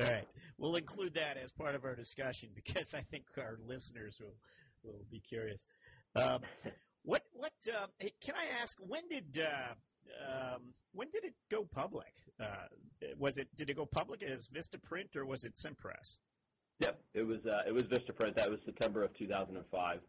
All 0.00 0.08
right. 0.08 0.28
We'll 0.58 0.76
include 0.76 1.14
that 1.14 1.36
as 1.36 1.50
part 1.50 1.74
of 1.74 1.84
our 1.84 1.96
discussion 1.96 2.50
because 2.54 2.94
I 2.94 3.00
think 3.10 3.24
our 3.36 3.58
listeners 3.66 4.18
will 4.20 4.36
will 4.84 5.04
be 5.10 5.18
curious. 5.18 5.66
Um, 6.14 6.40
what 7.02 7.22
what 7.32 7.52
uh, 7.68 7.86
can 8.20 8.36
I 8.36 8.62
ask? 8.62 8.78
When 8.78 9.08
did 9.08 9.42
uh, 9.42 10.54
um, 10.54 10.72
when 10.92 11.08
did 11.10 11.24
it 11.24 11.34
go 11.50 11.64
public? 11.64 12.12
Uh, 12.40 12.66
was 13.18 13.38
it 13.38 13.48
did 13.56 13.70
it 13.70 13.74
go 13.74 13.86
public 13.86 14.22
as 14.22 14.46
Vistaprint 14.46 15.16
or 15.16 15.26
was 15.26 15.42
it 15.42 15.54
Cimpress? 15.54 16.18
Yep, 16.80 16.98
it 17.12 17.22
was 17.22 17.38
uh, 17.46 17.62
it 17.68 17.72
was 17.72 17.84
Vistaprint. 17.84 18.34
That 18.36 18.50
was 18.50 18.58
September 18.64 19.04
of 19.04 19.16
2005, 19.18 20.00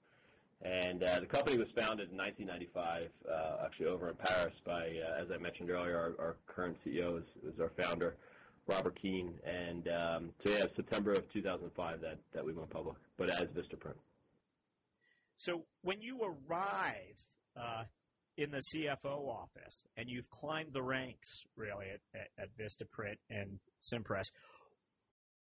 and 0.61 1.03
uh, 1.03 1.19
the 1.19 1.25
company 1.25 1.57
was 1.57 1.67
founded 1.75 2.11
in 2.11 2.17
1995, 2.17 3.09
uh, 3.29 3.65
actually 3.65 3.87
over 3.87 4.09
in 4.09 4.15
Paris 4.15 4.53
by, 4.65 4.87
as 5.19 5.27
I 5.33 5.37
mentioned 5.37 5.69
earlier, 5.69 5.97
our, 5.97 6.25
our 6.25 6.35
current 6.47 6.77
CEO 6.85 7.17
is, 7.17 7.25
is, 7.43 7.59
our 7.59 7.71
founder, 7.81 8.15
Robert 8.67 8.97
Keane, 9.01 9.33
and 9.43 9.89
um, 9.89 10.29
so 10.45 10.51
yeah, 10.51 10.63
September 10.73 11.11
of 11.11 11.31
2005 11.33 11.99
that 12.01 12.17
that 12.33 12.45
we 12.45 12.53
went 12.53 12.69
public, 12.69 12.95
but 13.17 13.29
as 13.29 13.49
Vistaprint. 13.49 13.97
So 15.35 15.63
when 15.81 16.01
you 16.01 16.21
arrive 16.21 17.17
uh, 17.59 17.83
in 18.37 18.51
the 18.51 18.61
CFO 18.73 19.27
office 19.27 19.83
and 19.97 20.07
you've 20.07 20.29
climbed 20.29 20.71
the 20.71 20.83
ranks 20.83 21.41
really 21.57 21.87
at, 21.93 22.21
at, 22.21 22.43
at 22.43 22.49
Vistaprint 22.57 23.17
and 23.29 23.59
Cimpress, 23.81 24.31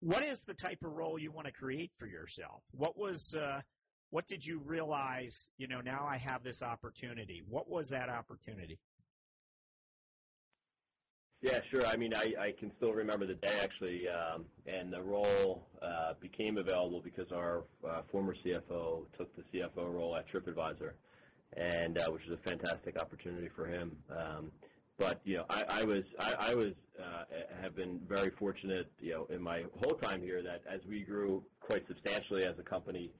what 0.00 0.24
is 0.24 0.44
the 0.44 0.54
type 0.54 0.78
of 0.84 0.92
role 0.92 1.18
you 1.18 1.32
want 1.32 1.46
to 1.46 1.52
create 1.52 1.90
for 1.98 2.06
yourself? 2.06 2.62
What 2.70 2.96
was 2.96 3.34
uh, 3.34 3.60
what 4.10 4.26
did 4.26 4.44
you 4.44 4.60
realize? 4.64 5.48
You 5.58 5.68
know, 5.68 5.80
now 5.80 6.06
I 6.08 6.16
have 6.18 6.42
this 6.42 6.62
opportunity. 6.62 7.42
What 7.48 7.68
was 7.68 7.88
that 7.90 8.08
opportunity? 8.08 8.78
Yeah, 11.40 11.60
sure. 11.70 11.86
I 11.86 11.96
mean, 11.96 12.14
I, 12.14 12.34
I 12.40 12.54
can 12.58 12.72
still 12.78 12.92
remember 12.92 13.24
the 13.24 13.34
day 13.34 13.60
actually, 13.62 14.08
um, 14.08 14.44
and 14.66 14.92
the 14.92 15.00
role 15.00 15.68
uh, 15.80 16.14
became 16.20 16.58
available 16.58 17.00
because 17.00 17.30
our 17.30 17.62
uh, 17.88 18.02
former 18.10 18.34
CFO 18.44 19.04
took 19.16 19.34
the 19.36 19.42
CFO 19.52 19.92
role 19.92 20.16
at 20.16 20.24
TripAdvisor, 20.32 20.92
and 21.56 21.98
uh, 21.98 22.10
which 22.10 22.22
was 22.28 22.36
a 22.38 22.48
fantastic 22.48 23.00
opportunity 23.00 23.48
for 23.54 23.66
him. 23.66 23.96
Um, 24.10 24.50
but 24.98 25.20
you 25.24 25.36
know, 25.36 25.44
I, 25.48 25.64
I 25.68 25.84
was 25.84 26.04
I, 26.18 26.34
I 26.50 26.54
was 26.54 26.72
uh, 27.00 27.24
have 27.62 27.76
been 27.76 28.00
very 28.08 28.30
fortunate, 28.30 28.90
you 29.00 29.12
know, 29.12 29.26
in 29.30 29.40
my 29.40 29.64
whole 29.82 29.94
time 29.94 30.22
here 30.22 30.42
that 30.42 30.62
as 30.68 30.80
we 30.88 31.00
grew 31.00 31.44
quite 31.60 31.86
substantially 31.86 32.44
as 32.44 32.58
a 32.58 32.62
company, 32.62 33.12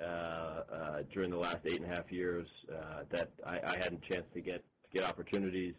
uh, 0.00 0.04
uh, 0.04 1.02
during 1.12 1.30
the 1.30 1.36
last 1.36 1.58
eight 1.66 1.80
and 1.80 1.90
a 1.90 1.94
half 1.94 2.10
years 2.10 2.48
uh, 2.68 3.04
that 3.10 3.30
I, 3.46 3.60
I 3.64 3.76
hadn't 3.76 4.02
chance 4.02 4.26
to 4.34 4.40
get 4.40 4.64
to 4.90 4.98
get 4.98 5.08
opportunities, 5.08 5.74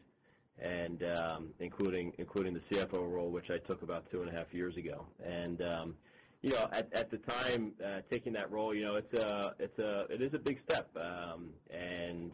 and 0.58 1.04
um, 1.04 1.50
including 1.60 2.14
including 2.18 2.54
the 2.54 2.62
CFO 2.72 3.12
role, 3.12 3.30
which 3.30 3.50
I 3.50 3.58
took 3.58 3.82
about 3.82 4.10
two 4.12 4.22
and 4.22 4.30
a 4.30 4.34
half 4.34 4.54
years 4.54 4.78
ago. 4.78 5.06
And 5.24 5.62
um, 5.62 5.96
you 6.42 6.52
know, 6.52 6.70
at, 6.72 6.94
at 6.94 7.12
the 7.12 7.18
time 7.18 7.74
uh, 7.84 8.02
taking 8.10 8.34
that 8.34 8.52
role, 8.52 8.74
you 8.74 8.84
know, 8.84 8.96
it's 8.96 9.14
a 9.14 9.54
it's 9.60 9.80
a 9.80 10.08
it 10.10 10.22
is 10.22 10.34
a 10.34 10.40
big 10.40 10.60
step, 10.68 10.90
um, 10.96 11.50
and 11.70 12.32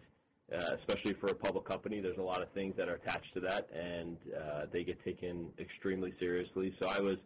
uh, 0.54 0.76
especially 0.80 1.14
for 1.14 1.28
a 1.28 1.36
public 1.36 1.66
company, 1.66 2.02
there's 2.02 2.18
a 2.18 2.24
lot 2.24 2.42
of 2.42 2.50
things 2.50 2.76
that 2.78 2.90
are 2.90 2.96
attached 2.96 3.34
to 3.34 3.40
that, 3.40 3.70
and 3.74 4.18
uh, 4.38 4.66
they 4.72 4.84
get 4.84 5.04
taken 5.04 5.48
extremely 5.60 6.14
seriously. 6.20 6.76
So 6.82 6.90
I 6.90 7.00
was 7.00 7.18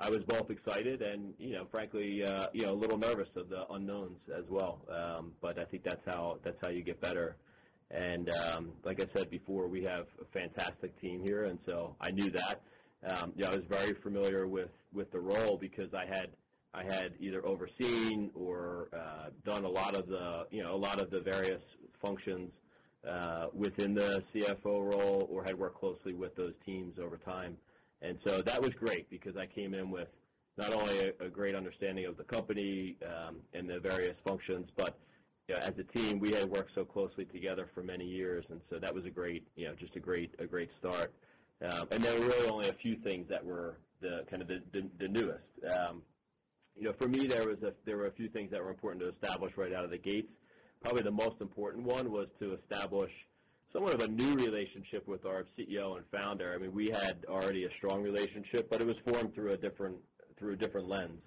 I 0.00 0.10
was 0.10 0.20
both 0.28 0.48
excited 0.50 1.02
and, 1.02 1.34
you 1.38 1.54
know, 1.54 1.66
frankly, 1.72 2.22
uh, 2.22 2.46
you 2.52 2.64
know, 2.64 2.72
a 2.72 2.74
little 2.74 2.98
nervous 2.98 3.28
of 3.34 3.48
the 3.48 3.66
unknowns 3.70 4.18
as 4.36 4.44
well. 4.48 4.78
Um, 4.88 5.32
but 5.40 5.58
I 5.58 5.64
think 5.64 5.82
that's 5.82 6.04
how 6.06 6.38
that's 6.44 6.58
how 6.62 6.70
you 6.70 6.82
get 6.82 7.00
better. 7.00 7.36
And 7.90 8.30
um, 8.30 8.72
like 8.84 9.02
I 9.02 9.06
said 9.16 9.28
before, 9.30 9.66
we 9.66 9.82
have 9.84 10.06
a 10.20 10.24
fantastic 10.32 10.98
team 11.00 11.22
here, 11.24 11.46
and 11.46 11.58
so 11.66 11.96
I 12.00 12.10
knew 12.10 12.30
that. 12.30 12.60
Um, 13.10 13.32
yeah, 13.34 13.48
I 13.48 13.56
was 13.56 13.64
very 13.68 13.94
familiar 13.94 14.46
with 14.46 14.70
with 14.92 15.10
the 15.10 15.20
role 15.20 15.56
because 15.56 15.92
I 15.94 16.04
had 16.06 16.28
I 16.74 16.84
had 16.84 17.14
either 17.18 17.44
overseen 17.44 18.30
or 18.34 18.88
uh, 18.92 19.30
done 19.44 19.64
a 19.64 19.68
lot 19.68 19.96
of 19.96 20.06
the 20.06 20.46
you 20.50 20.62
know 20.62 20.74
a 20.74 20.76
lot 20.76 21.00
of 21.00 21.10
the 21.10 21.20
various 21.20 21.62
functions 22.00 22.50
uh, 23.06 23.46
within 23.52 23.94
the 23.94 24.22
CFO 24.34 24.64
role, 24.64 25.28
or 25.30 25.42
had 25.44 25.58
worked 25.58 25.78
closely 25.78 26.14
with 26.14 26.34
those 26.36 26.54
teams 26.64 26.98
over 26.98 27.16
time. 27.16 27.56
And 28.02 28.18
so 28.24 28.42
that 28.42 28.60
was 28.60 28.70
great 28.70 29.10
because 29.10 29.36
I 29.36 29.46
came 29.46 29.74
in 29.74 29.90
with 29.90 30.08
not 30.56 30.72
only 30.72 30.98
a, 31.00 31.26
a 31.26 31.28
great 31.28 31.54
understanding 31.54 32.06
of 32.06 32.16
the 32.16 32.24
company 32.24 32.96
um, 33.04 33.36
and 33.54 33.68
the 33.68 33.78
various 33.80 34.16
functions, 34.26 34.68
but 34.76 34.98
you 35.48 35.54
know, 35.54 35.60
as 35.62 35.72
a 35.78 35.98
team, 35.98 36.18
we 36.18 36.34
had 36.34 36.48
worked 36.50 36.72
so 36.74 36.84
closely 36.84 37.24
together 37.24 37.68
for 37.74 37.82
many 37.82 38.04
years, 38.04 38.44
and 38.50 38.60
so 38.68 38.78
that 38.78 38.94
was 38.94 39.06
a 39.06 39.10
great, 39.10 39.46
you 39.56 39.66
know, 39.66 39.74
just 39.74 39.96
a 39.96 40.00
great, 40.00 40.34
a 40.38 40.46
great 40.46 40.68
start. 40.78 41.12
Um, 41.62 41.88
and 41.90 42.04
there 42.04 42.18
were 42.20 42.26
really 42.26 42.48
only 42.48 42.68
a 42.68 42.74
few 42.74 42.96
things 42.96 43.26
that 43.28 43.44
were 43.44 43.78
the 44.00 44.24
kind 44.30 44.42
of 44.42 44.48
the, 44.48 44.62
the, 44.72 44.88
the 44.98 45.08
newest. 45.08 45.44
Um, 45.76 46.02
you 46.76 46.84
know, 46.84 46.92
for 47.00 47.08
me, 47.08 47.26
there 47.26 47.46
was 47.48 47.62
a, 47.62 47.72
there 47.84 47.96
were 47.96 48.06
a 48.06 48.12
few 48.12 48.28
things 48.28 48.50
that 48.52 48.62
were 48.62 48.70
important 48.70 49.02
to 49.02 49.08
establish 49.08 49.56
right 49.56 49.72
out 49.72 49.84
of 49.84 49.90
the 49.90 49.98
gates. 49.98 50.30
Probably 50.82 51.02
the 51.02 51.10
most 51.10 51.40
important 51.40 51.84
one 51.84 52.10
was 52.10 52.28
to 52.38 52.54
establish 52.54 53.10
somewhat 53.72 53.94
of 53.94 54.02
a 54.02 54.08
new 54.08 54.34
relationship 54.34 55.06
with 55.06 55.26
our 55.26 55.44
CEO 55.58 55.96
and 55.96 56.04
founder. 56.12 56.52
I 56.54 56.58
mean, 56.58 56.72
we 56.72 56.88
had 56.88 57.24
already 57.28 57.64
a 57.64 57.70
strong 57.76 58.02
relationship, 58.02 58.70
but 58.70 58.80
it 58.80 58.86
was 58.86 58.96
formed 59.04 59.34
through 59.34 59.52
a 59.52 59.56
different 59.56 59.96
through 60.38 60.52
a 60.54 60.56
different 60.56 60.88
lens. 60.88 61.20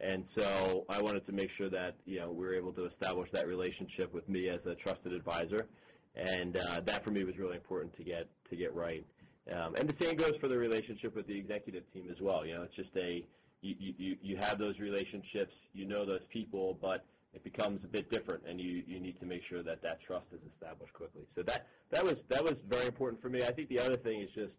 And 0.00 0.24
so 0.36 0.84
I 0.88 1.00
wanted 1.00 1.24
to 1.26 1.32
make 1.32 1.48
sure 1.56 1.70
that 1.70 1.94
you 2.04 2.20
know 2.20 2.30
we 2.30 2.44
were 2.44 2.54
able 2.54 2.72
to 2.72 2.86
establish 2.86 3.30
that 3.32 3.46
relationship 3.46 4.12
with 4.12 4.28
me 4.28 4.48
as 4.48 4.60
a 4.66 4.74
trusted 4.74 5.12
advisor, 5.12 5.68
and 6.14 6.56
uh, 6.56 6.80
that 6.84 7.04
for 7.04 7.10
me 7.10 7.24
was 7.24 7.38
really 7.38 7.56
important 7.56 7.96
to 7.96 8.04
get 8.04 8.28
to 8.50 8.56
get 8.56 8.74
right. 8.74 9.06
Um, 9.50 9.74
and 9.76 9.88
the 9.88 10.04
same 10.04 10.16
goes 10.16 10.34
for 10.40 10.48
the 10.48 10.58
relationship 10.58 11.16
with 11.16 11.26
the 11.26 11.36
executive 11.36 11.90
team 11.92 12.08
as 12.10 12.20
well. 12.20 12.46
You 12.46 12.54
know, 12.54 12.62
it's 12.62 12.76
just 12.76 12.94
a 12.96 13.24
you, 13.62 13.94
you, 13.96 14.16
you 14.20 14.36
have 14.36 14.58
those 14.58 14.78
relationships, 14.80 15.54
you 15.72 15.86
know 15.86 16.04
those 16.04 16.24
people, 16.32 16.78
but 16.82 17.04
it 17.34 17.42
becomes 17.44 17.82
a 17.84 17.88
bit 17.88 18.10
different, 18.10 18.42
and 18.46 18.60
you, 18.60 18.82
you 18.86 19.00
need 19.00 19.18
to 19.20 19.26
make 19.26 19.42
sure 19.48 19.62
that 19.62 19.82
that 19.82 20.00
trust 20.06 20.26
is 20.32 20.40
established 20.54 20.92
quickly. 20.92 21.22
So 21.34 21.42
that 21.44 21.66
that 21.90 22.04
was 22.04 22.16
that 22.28 22.42
was 22.42 22.54
very 22.68 22.86
important 22.86 23.22
for 23.22 23.28
me. 23.28 23.42
I 23.42 23.52
think 23.52 23.68
the 23.68 23.80
other 23.80 23.96
thing 23.96 24.20
is 24.20 24.28
just 24.34 24.52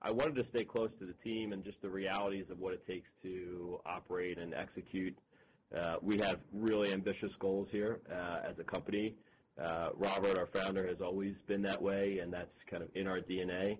I 0.00 0.10
wanted 0.10 0.34
to 0.36 0.46
stay 0.54 0.64
close 0.64 0.90
to 1.00 1.06
the 1.06 1.14
team 1.24 1.52
and 1.52 1.64
just 1.64 1.80
the 1.82 1.88
realities 1.88 2.46
of 2.50 2.58
what 2.58 2.74
it 2.74 2.86
takes 2.86 3.08
to 3.22 3.80
operate 3.86 4.38
and 4.38 4.54
execute. 4.54 5.16
Uh, 5.74 5.96
we 6.02 6.18
have 6.18 6.38
really 6.52 6.92
ambitious 6.92 7.30
goals 7.40 7.68
here 7.72 8.00
uh, 8.10 8.48
as 8.48 8.58
a 8.58 8.64
company. 8.64 9.14
Uh, 9.62 9.90
Robert, 9.94 10.38
our 10.38 10.46
founder, 10.46 10.86
has 10.86 11.00
always 11.00 11.34
been 11.46 11.62
that 11.62 11.80
way, 11.80 12.18
and 12.18 12.32
that's 12.32 12.52
kind 12.70 12.82
of 12.82 12.90
in 12.94 13.06
our 13.06 13.20
DNA. 13.20 13.78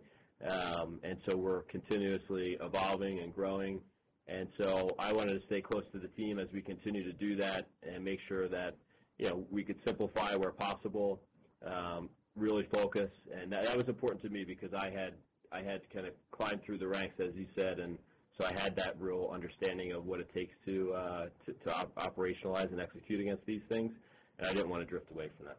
Um, 0.49 1.01
and 1.03 1.19
so 1.29 1.37
we're 1.37 1.63
continuously 1.63 2.57
evolving 2.61 3.21
and 3.21 3.35
growing. 3.35 3.81
And 4.27 4.49
so 4.63 4.95
I 4.99 5.13
wanted 5.13 5.39
to 5.39 5.47
stay 5.47 5.61
close 5.61 5.85
to 5.93 5.99
the 5.99 6.09
team 6.09 6.39
as 6.39 6.49
we 6.53 6.63
continue 6.63 7.05
to 7.05 7.13
do 7.13 7.37
that 7.37 7.67
and 7.83 8.05
make 8.05 8.21
sure 8.27 8.49
that 8.49 8.75
you 9.19 9.29
know 9.29 9.45
we 9.51 9.63
could 9.63 9.77
simplify 9.87 10.35
where 10.35 10.51
possible, 10.51 11.21
um, 11.65 12.09
really 12.35 12.67
focus, 12.73 13.11
and 13.35 13.53
that, 13.53 13.65
that 13.65 13.77
was 13.77 13.89
important 13.89 14.23
to 14.23 14.31
me 14.31 14.45
because 14.45 14.73
I 14.75 14.91
had 14.91 15.13
I 15.53 15.63
had 15.63 15.83
to 15.83 15.89
kind 15.95 16.07
of 16.07 16.15
climb 16.33 16.61
through 16.65 16.79
the 16.79 16.89
ranks, 16.89 17.15
as 17.21 17.35
you 17.35 17.47
said, 17.59 17.79
and 17.79 17.99
so 18.39 18.47
I 18.47 18.59
had 18.59 18.75
that 18.77 18.97
real 18.99 19.31
understanding 19.33 19.93
of 19.93 20.07
what 20.07 20.21
it 20.21 20.33
takes 20.35 20.55
to 20.65 20.93
uh, 20.95 21.27
to, 21.45 21.53
to 21.53 21.77
op- 21.77 21.95
operationalize 21.97 22.73
and 22.73 22.81
execute 22.81 23.21
against 23.21 23.45
these 23.45 23.63
things, 23.69 23.93
and 24.39 24.49
I 24.49 24.55
didn't 24.55 24.71
want 24.71 24.83
to 24.83 24.87
drift 24.87 25.11
away 25.11 25.29
from 25.37 25.47
that. 25.47 25.59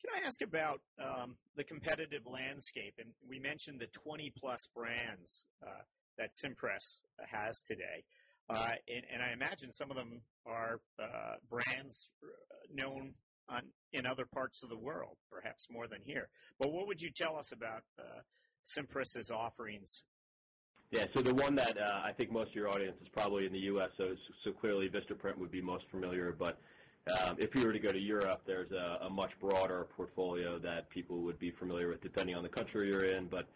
Can 0.00 0.22
I 0.22 0.26
ask 0.26 0.40
about 0.40 0.80
um, 1.02 1.34
the 1.56 1.64
competitive 1.64 2.26
landscape? 2.26 2.94
And 2.98 3.08
we 3.28 3.40
mentioned 3.40 3.80
the 3.80 3.88
20 3.88 4.32
plus 4.38 4.68
brands 4.74 5.46
uh, 5.62 5.82
that 6.18 6.32
Cimpress 6.32 6.98
has 7.30 7.60
today. 7.60 8.04
Uh, 8.48 8.70
and, 8.88 9.04
and, 9.12 9.22
I 9.22 9.32
imagine 9.32 9.72
some 9.72 9.90
of 9.90 9.96
them 9.96 10.20
are 10.46 10.80
uh, 11.02 11.34
brands 11.50 12.12
uh, 12.22 12.28
known 12.72 13.14
on, 13.48 13.62
in 13.92 14.06
other 14.06 14.24
parts 14.24 14.62
of 14.62 14.68
the 14.68 14.78
world, 14.78 15.16
perhaps 15.30 15.66
more 15.68 15.88
than 15.88 15.98
here. 16.04 16.28
But 16.60 16.72
what 16.72 16.86
would 16.86 17.02
you 17.02 17.10
tell 17.10 17.36
us 17.36 17.50
about 17.50 17.82
uh, 17.98 18.20
Cimpress's 18.64 19.32
offerings? 19.32 20.04
Yeah, 20.92 21.06
so 21.12 21.22
the 21.22 21.34
one 21.34 21.56
that 21.56 21.76
uh, 21.76 22.02
I 22.04 22.12
think 22.12 22.30
most 22.30 22.50
of 22.50 22.54
your 22.54 22.68
audience 22.68 22.96
is 23.02 23.08
probably 23.08 23.46
in 23.46 23.52
the 23.52 23.58
U.S., 23.60 23.90
so, 23.96 24.14
so 24.44 24.52
clearly 24.52 24.88
Vistaprint 24.88 25.36
would 25.38 25.50
be 25.50 25.60
most 25.60 25.84
familiar. 25.90 26.34
But 26.38 26.60
um, 27.24 27.36
if 27.38 27.54
you 27.54 27.66
were 27.66 27.72
to 27.72 27.80
go 27.80 27.88
to 27.88 27.98
Europe, 27.98 28.42
there's 28.46 28.70
a, 28.70 28.98
a 29.06 29.10
much 29.10 29.32
broader 29.40 29.88
portfolio 29.96 30.58
that 30.60 30.88
people 30.90 31.22
would 31.22 31.38
be 31.40 31.50
familiar 31.50 31.88
with, 31.88 32.00
depending 32.00 32.36
on 32.36 32.44
the 32.44 32.48
country 32.48 32.88
you're 32.90 33.04
in. 33.04 33.26
But 33.26 33.48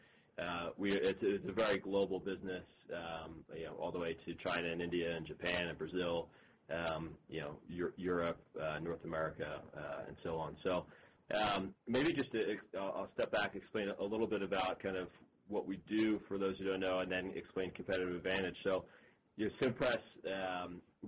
it's, 0.78 1.48
a 1.48 1.52
very 1.52 1.78
global 1.78 2.18
business, 2.18 2.64
um, 2.94 3.44
you 3.56 3.64
know, 3.64 3.72
all 3.78 3.90
the 3.90 3.98
way 3.98 4.16
to 4.26 4.34
China 4.34 4.68
and 4.68 4.80
India 4.80 5.14
and 5.16 5.26
Japan 5.26 5.66
and 5.66 5.78
Brazil, 5.78 6.28
um, 6.70 7.10
you 7.28 7.40
know, 7.40 7.56
Europe, 7.96 8.38
uh, 8.60 8.78
North 8.78 9.04
America, 9.04 9.60
uh, 9.76 10.04
and 10.08 10.16
so 10.22 10.36
on. 10.36 10.56
So 10.62 10.86
um, 11.34 11.74
maybe 11.86 12.12
just 12.12 12.32
to, 12.32 12.56
I'll 12.78 13.08
step 13.14 13.30
back, 13.30 13.54
explain 13.54 13.88
a 13.98 14.04
little 14.04 14.26
bit 14.26 14.42
about 14.42 14.80
kind 14.80 14.96
of 14.96 15.08
what 15.48 15.66
we 15.66 15.80
do 15.88 16.20
for 16.28 16.38
those 16.38 16.56
who 16.58 16.64
don't 16.64 16.80
know, 16.80 17.00
and 17.00 17.10
then 17.10 17.32
explain 17.34 17.70
competitive 17.72 18.14
advantage. 18.14 18.56
So, 18.64 18.84
you 19.36 19.46
know, 19.46 19.52
Cimpress, 19.60 19.98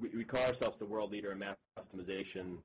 we, 0.00 0.24
call 0.24 0.40
ourselves 0.42 0.76
the 0.78 0.86
world 0.86 1.12
leader 1.12 1.32
in 1.32 1.38
mass 1.38 1.56
customization, 1.78 2.56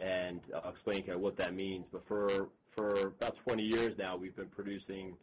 and 0.00 0.40
I'll 0.54 0.70
explain 0.70 1.00
kind 1.02 1.12
of 1.12 1.20
what 1.20 1.36
that 1.38 1.54
means. 1.54 1.86
But 1.92 2.06
for 2.06 2.48
about 2.76 3.36
20 3.46 3.62
years 3.62 3.96
now, 3.98 4.16
we've 4.16 4.36
been 4.36 4.48
producing 4.48 5.14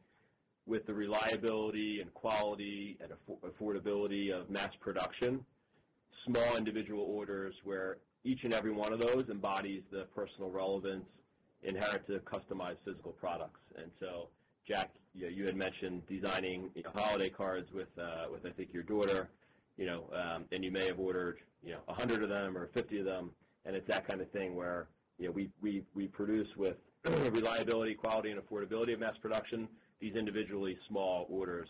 with 0.70 0.86
the 0.86 0.94
reliability 0.94 2.00
and 2.00 2.14
quality 2.14 2.96
and 3.02 3.12
affordability 3.44 4.32
of 4.32 4.50
mass 4.52 4.72
production, 4.80 5.44
small 6.26 6.58
individual 6.58 7.04
orders 7.04 7.56
where 7.64 7.98
each 8.24 8.44
and 8.44 8.54
every 8.54 8.72
one 8.72 8.94
of 8.94 9.02
those 9.02 9.26
embodies 9.30 9.82
the 9.92 10.06
personal 10.16 10.52
relevance 10.52 11.06
inherent 11.64 12.06
to 12.06 12.20
customized 12.20 12.78
physical 12.86 13.12
products. 13.14 13.60
And 13.76 13.90
so, 14.00 14.28
Jack, 14.68 14.92
you, 15.16 15.44
had 15.44 15.56
mentioned 15.56 16.04
designing 16.08 16.70
holiday 16.94 17.30
cards 17.30 17.72
with, 17.74 17.88
uh, 18.00 18.26
with 18.32 18.46
I 18.46 18.52
think 18.52 18.70
your 18.72 18.84
daughter, 18.84 19.28
you 19.76 19.88
know, 19.88 20.04
um, 20.14 20.46
and 20.52 20.64
you 20.64 20.72
may 20.72 20.86
have 20.86 21.00
ordered 21.00 21.40
you 21.64 21.72
know 21.72 21.80
100 21.86 22.24
of 22.24 22.30
them 22.30 22.56
or 22.56 22.68
50 22.68 23.00
of 23.00 23.06
them, 23.06 23.32
and 23.66 23.76
it's 23.76 23.88
that 23.88 24.08
kind 24.08 24.22
of 24.22 24.30
thing 24.32 24.56
where 24.56 24.88
you 25.18 25.26
know 25.26 25.32
we 25.32 25.50
we 25.62 25.84
we 25.96 26.08
produce 26.08 26.48
with 26.56 26.76
reliability, 27.06 27.96
quality, 27.96 28.30
and 28.32 28.40
affordability 28.40 28.94
of 28.94 29.00
mass 29.00 29.18
production 29.22 29.68
these 30.00 30.15
individually 30.15 30.77
small 30.88 31.27
orders. 31.29 31.68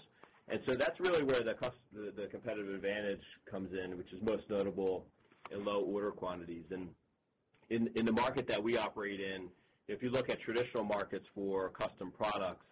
And 0.49 0.59
so 0.67 0.75
that's 0.75 0.99
really 0.99 1.23
where 1.23 1.41
the, 1.41 1.55
the, 1.93 2.11
the 2.15 2.27
competitive 2.27 2.73
advantage 2.73 3.23
comes 3.49 3.71
in, 3.73 3.97
which 3.97 4.11
is 4.11 4.19
most 4.21 4.49
notable 4.49 5.05
in 5.51 5.63
low 5.63 5.81
order 5.81 6.11
quantities. 6.11 6.65
And 6.71 6.89
in, 7.69 7.89
in 7.95 8.05
the 8.05 8.11
market 8.11 8.47
that 8.47 8.61
we 8.61 8.77
operate 8.77 9.19
in, 9.19 9.49
if 9.87 10.03
you 10.03 10.09
look 10.09 10.29
at 10.29 10.39
traditional 10.41 10.83
markets 10.83 11.25
for 11.33 11.69
custom 11.69 12.11
products, 12.11 12.65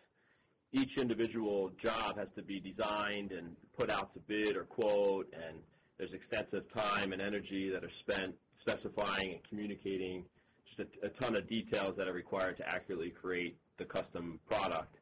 each 0.73 0.97
individual 0.97 1.71
job 1.81 2.17
has 2.17 2.27
to 2.35 2.43
be 2.43 2.59
designed 2.59 3.31
and 3.31 3.55
put 3.77 3.89
out 3.89 4.13
to 4.13 4.19
bid 4.27 4.55
or 4.55 4.63
quote, 4.63 5.31
and 5.33 5.57
there's 5.97 6.13
extensive 6.13 6.63
time 6.73 7.13
and 7.13 7.21
energy 7.21 7.69
that 7.69 7.83
are 7.83 7.91
spent 8.07 8.35
specifying 8.61 9.33
and 9.33 9.39
communicating 9.49 10.23
just 10.67 10.89
a, 11.01 11.07
a 11.07 11.09
ton 11.21 11.35
of 11.35 11.47
details 11.47 11.95
that 11.97 12.07
are 12.07 12.13
required 12.13 12.57
to 12.57 12.67
accurately 12.67 13.09
create 13.09 13.57
the 13.77 13.85
custom 13.85 14.39
product 14.49 14.96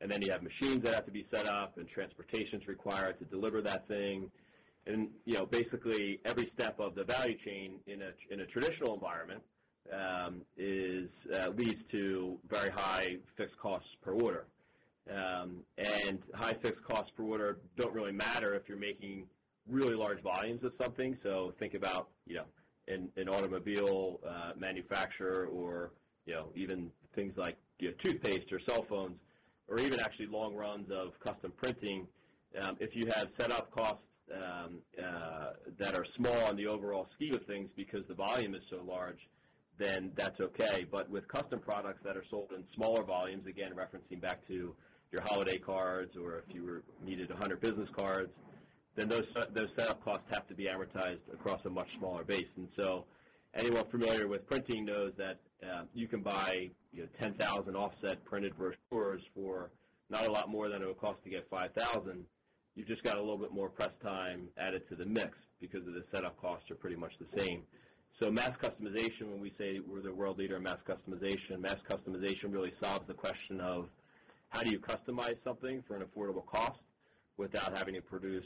and 0.00 0.10
then 0.10 0.22
you 0.22 0.32
have 0.32 0.42
machines 0.42 0.82
that 0.84 0.94
have 0.94 1.06
to 1.06 1.12
be 1.12 1.26
set 1.32 1.46
up 1.46 1.76
and 1.76 1.88
transportation 1.88 2.60
is 2.60 2.66
required 2.66 3.18
to 3.18 3.24
deliver 3.26 3.60
that 3.62 3.86
thing. 3.86 4.30
And 4.86 5.08
you 5.26 5.34
know, 5.34 5.46
basically 5.46 6.20
every 6.24 6.50
step 6.54 6.80
of 6.80 6.94
the 6.94 7.04
value 7.04 7.36
chain 7.44 7.74
in 7.86 8.02
a 8.02 8.10
in 8.30 8.40
a 8.40 8.46
traditional 8.46 8.94
environment 8.94 9.42
um, 9.92 10.42
is 10.56 11.08
uh, 11.38 11.50
leads 11.50 11.82
to 11.90 12.38
very 12.48 12.70
high 12.70 13.16
fixed 13.36 13.58
costs 13.58 13.88
per 14.02 14.12
order. 14.12 14.46
Um, 15.10 15.64
and 15.76 16.18
high 16.34 16.52
fixed 16.62 16.84
costs 16.84 17.10
per 17.16 17.24
order 17.24 17.58
don't 17.76 17.92
really 17.92 18.12
matter 18.12 18.54
if 18.54 18.68
you're 18.68 18.78
making 18.78 19.26
really 19.68 19.94
large 19.94 20.22
volumes 20.22 20.62
of 20.64 20.72
something. 20.80 21.16
So 21.22 21.52
think 21.58 21.74
about 21.74 22.08
you 22.26 22.36
know 22.36 22.44
an, 22.88 23.10
an 23.16 23.28
automobile 23.28 24.20
uh, 24.26 24.52
manufacturer 24.56 25.46
or 25.52 25.92
you 26.26 26.34
know 26.34 26.48
even 26.54 26.90
things 27.14 27.34
like 27.36 27.56
you 27.78 27.88
know, 27.88 27.94
toothpaste 28.02 28.52
or 28.52 28.60
cell 28.66 28.86
phones, 28.88 29.16
or 29.70 29.78
even 29.78 30.00
actually 30.00 30.26
long 30.26 30.54
runs 30.54 30.90
of 30.90 31.18
custom 31.20 31.52
printing, 31.56 32.06
um, 32.62 32.76
if 32.80 32.94
you 32.94 33.04
have 33.14 33.28
setup 33.38 33.70
costs 33.70 34.02
um, 34.34 34.78
uh, 35.02 35.52
that 35.78 35.94
are 35.94 36.04
small 36.16 36.50
in 36.50 36.56
the 36.56 36.66
overall 36.66 37.06
scheme 37.14 37.34
of 37.34 37.44
things 37.46 37.70
because 37.76 38.02
the 38.08 38.14
volume 38.14 38.54
is 38.54 38.62
so 38.68 38.82
large, 38.86 39.18
then 39.78 40.10
that's 40.16 40.40
okay. 40.40 40.84
But 40.90 41.08
with 41.08 41.26
custom 41.28 41.60
products 41.60 42.00
that 42.04 42.16
are 42.16 42.24
sold 42.30 42.50
in 42.54 42.64
smaller 42.74 43.04
volumes, 43.04 43.46
again 43.46 43.72
referencing 43.74 44.20
back 44.20 44.46
to 44.48 44.74
your 45.12 45.22
holiday 45.24 45.58
cards 45.58 46.16
or 46.16 46.38
if 46.38 46.54
you 46.54 46.64
were 46.64 46.82
needed 47.04 47.30
100 47.30 47.60
business 47.60 47.88
cards, 47.96 48.30
then 48.96 49.08
those 49.08 49.26
those 49.54 49.68
setup 49.76 50.04
costs 50.04 50.24
have 50.30 50.46
to 50.48 50.54
be 50.54 50.64
amortized 50.64 51.20
across 51.32 51.60
a 51.64 51.70
much 51.70 51.88
smaller 51.98 52.24
base. 52.24 52.48
And 52.56 52.68
so 52.76 53.04
anyone 53.54 53.84
familiar 53.90 54.28
with 54.28 54.46
printing 54.48 54.84
knows 54.84 55.12
that 55.16 55.38
uh, 55.62 55.82
you 55.94 56.08
can 56.08 56.22
buy 56.22 56.70
you 56.92 57.02
know, 57.02 57.08
10,000 57.20 57.76
offset 57.76 58.24
printed 58.24 58.52
brochures 58.56 59.22
for 59.34 59.70
not 60.08 60.26
a 60.26 60.32
lot 60.32 60.48
more 60.48 60.68
than 60.68 60.82
it 60.82 60.86
would 60.86 60.98
cost 60.98 61.22
to 61.24 61.30
get 61.30 61.46
5,000. 61.50 62.24
You've 62.74 62.88
just 62.88 63.02
got 63.02 63.16
a 63.16 63.20
little 63.20 63.38
bit 63.38 63.52
more 63.52 63.68
press 63.68 63.92
time 64.02 64.48
added 64.58 64.82
to 64.88 64.96
the 64.96 65.04
mix 65.04 65.36
because 65.60 65.86
of 65.86 65.94
the 65.94 66.04
setup 66.14 66.40
costs 66.40 66.70
are 66.70 66.76
pretty 66.76 66.96
much 66.96 67.12
the 67.18 67.40
same. 67.40 67.62
So 68.22 68.30
mass 68.30 68.52
customization, 68.62 69.30
when 69.30 69.40
we 69.40 69.52
say 69.58 69.80
we're 69.80 70.02
the 70.02 70.12
world 70.12 70.38
leader 70.38 70.56
in 70.56 70.62
mass 70.62 70.78
customization, 70.88 71.60
mass 71.60 71.78
customization 71.88 72.52
really 72.52 72.72
solves 72.82 73.06
the 73.06 73.14
question 73.14 73.60
of 73.60 73.88
how 74.48 74.62
do 74.62 74.70
you 74.70 74.78
customize 74.78 75.36
something 75.44 75.82
for 75.86 75.96
an 75.96 76.02
affordable 76.02 76.44
cost 76.44 76.80
without 77.38 77.76
having 77.76 77.94
to 77.94 78.02
produce 78.02 78.44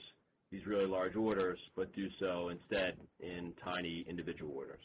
these 0.52 0.66
really 0.66 0.86
large 0.86 1.16
orders, 1.16 1.58
but 1.74 1.92
do 1.94 2.08
so 2.20 2.50
instead 2.50 2.96
in 3.20 3.52
tiny 3.64 4.04
individual 4.08 4.52
orders. 4.54 4.82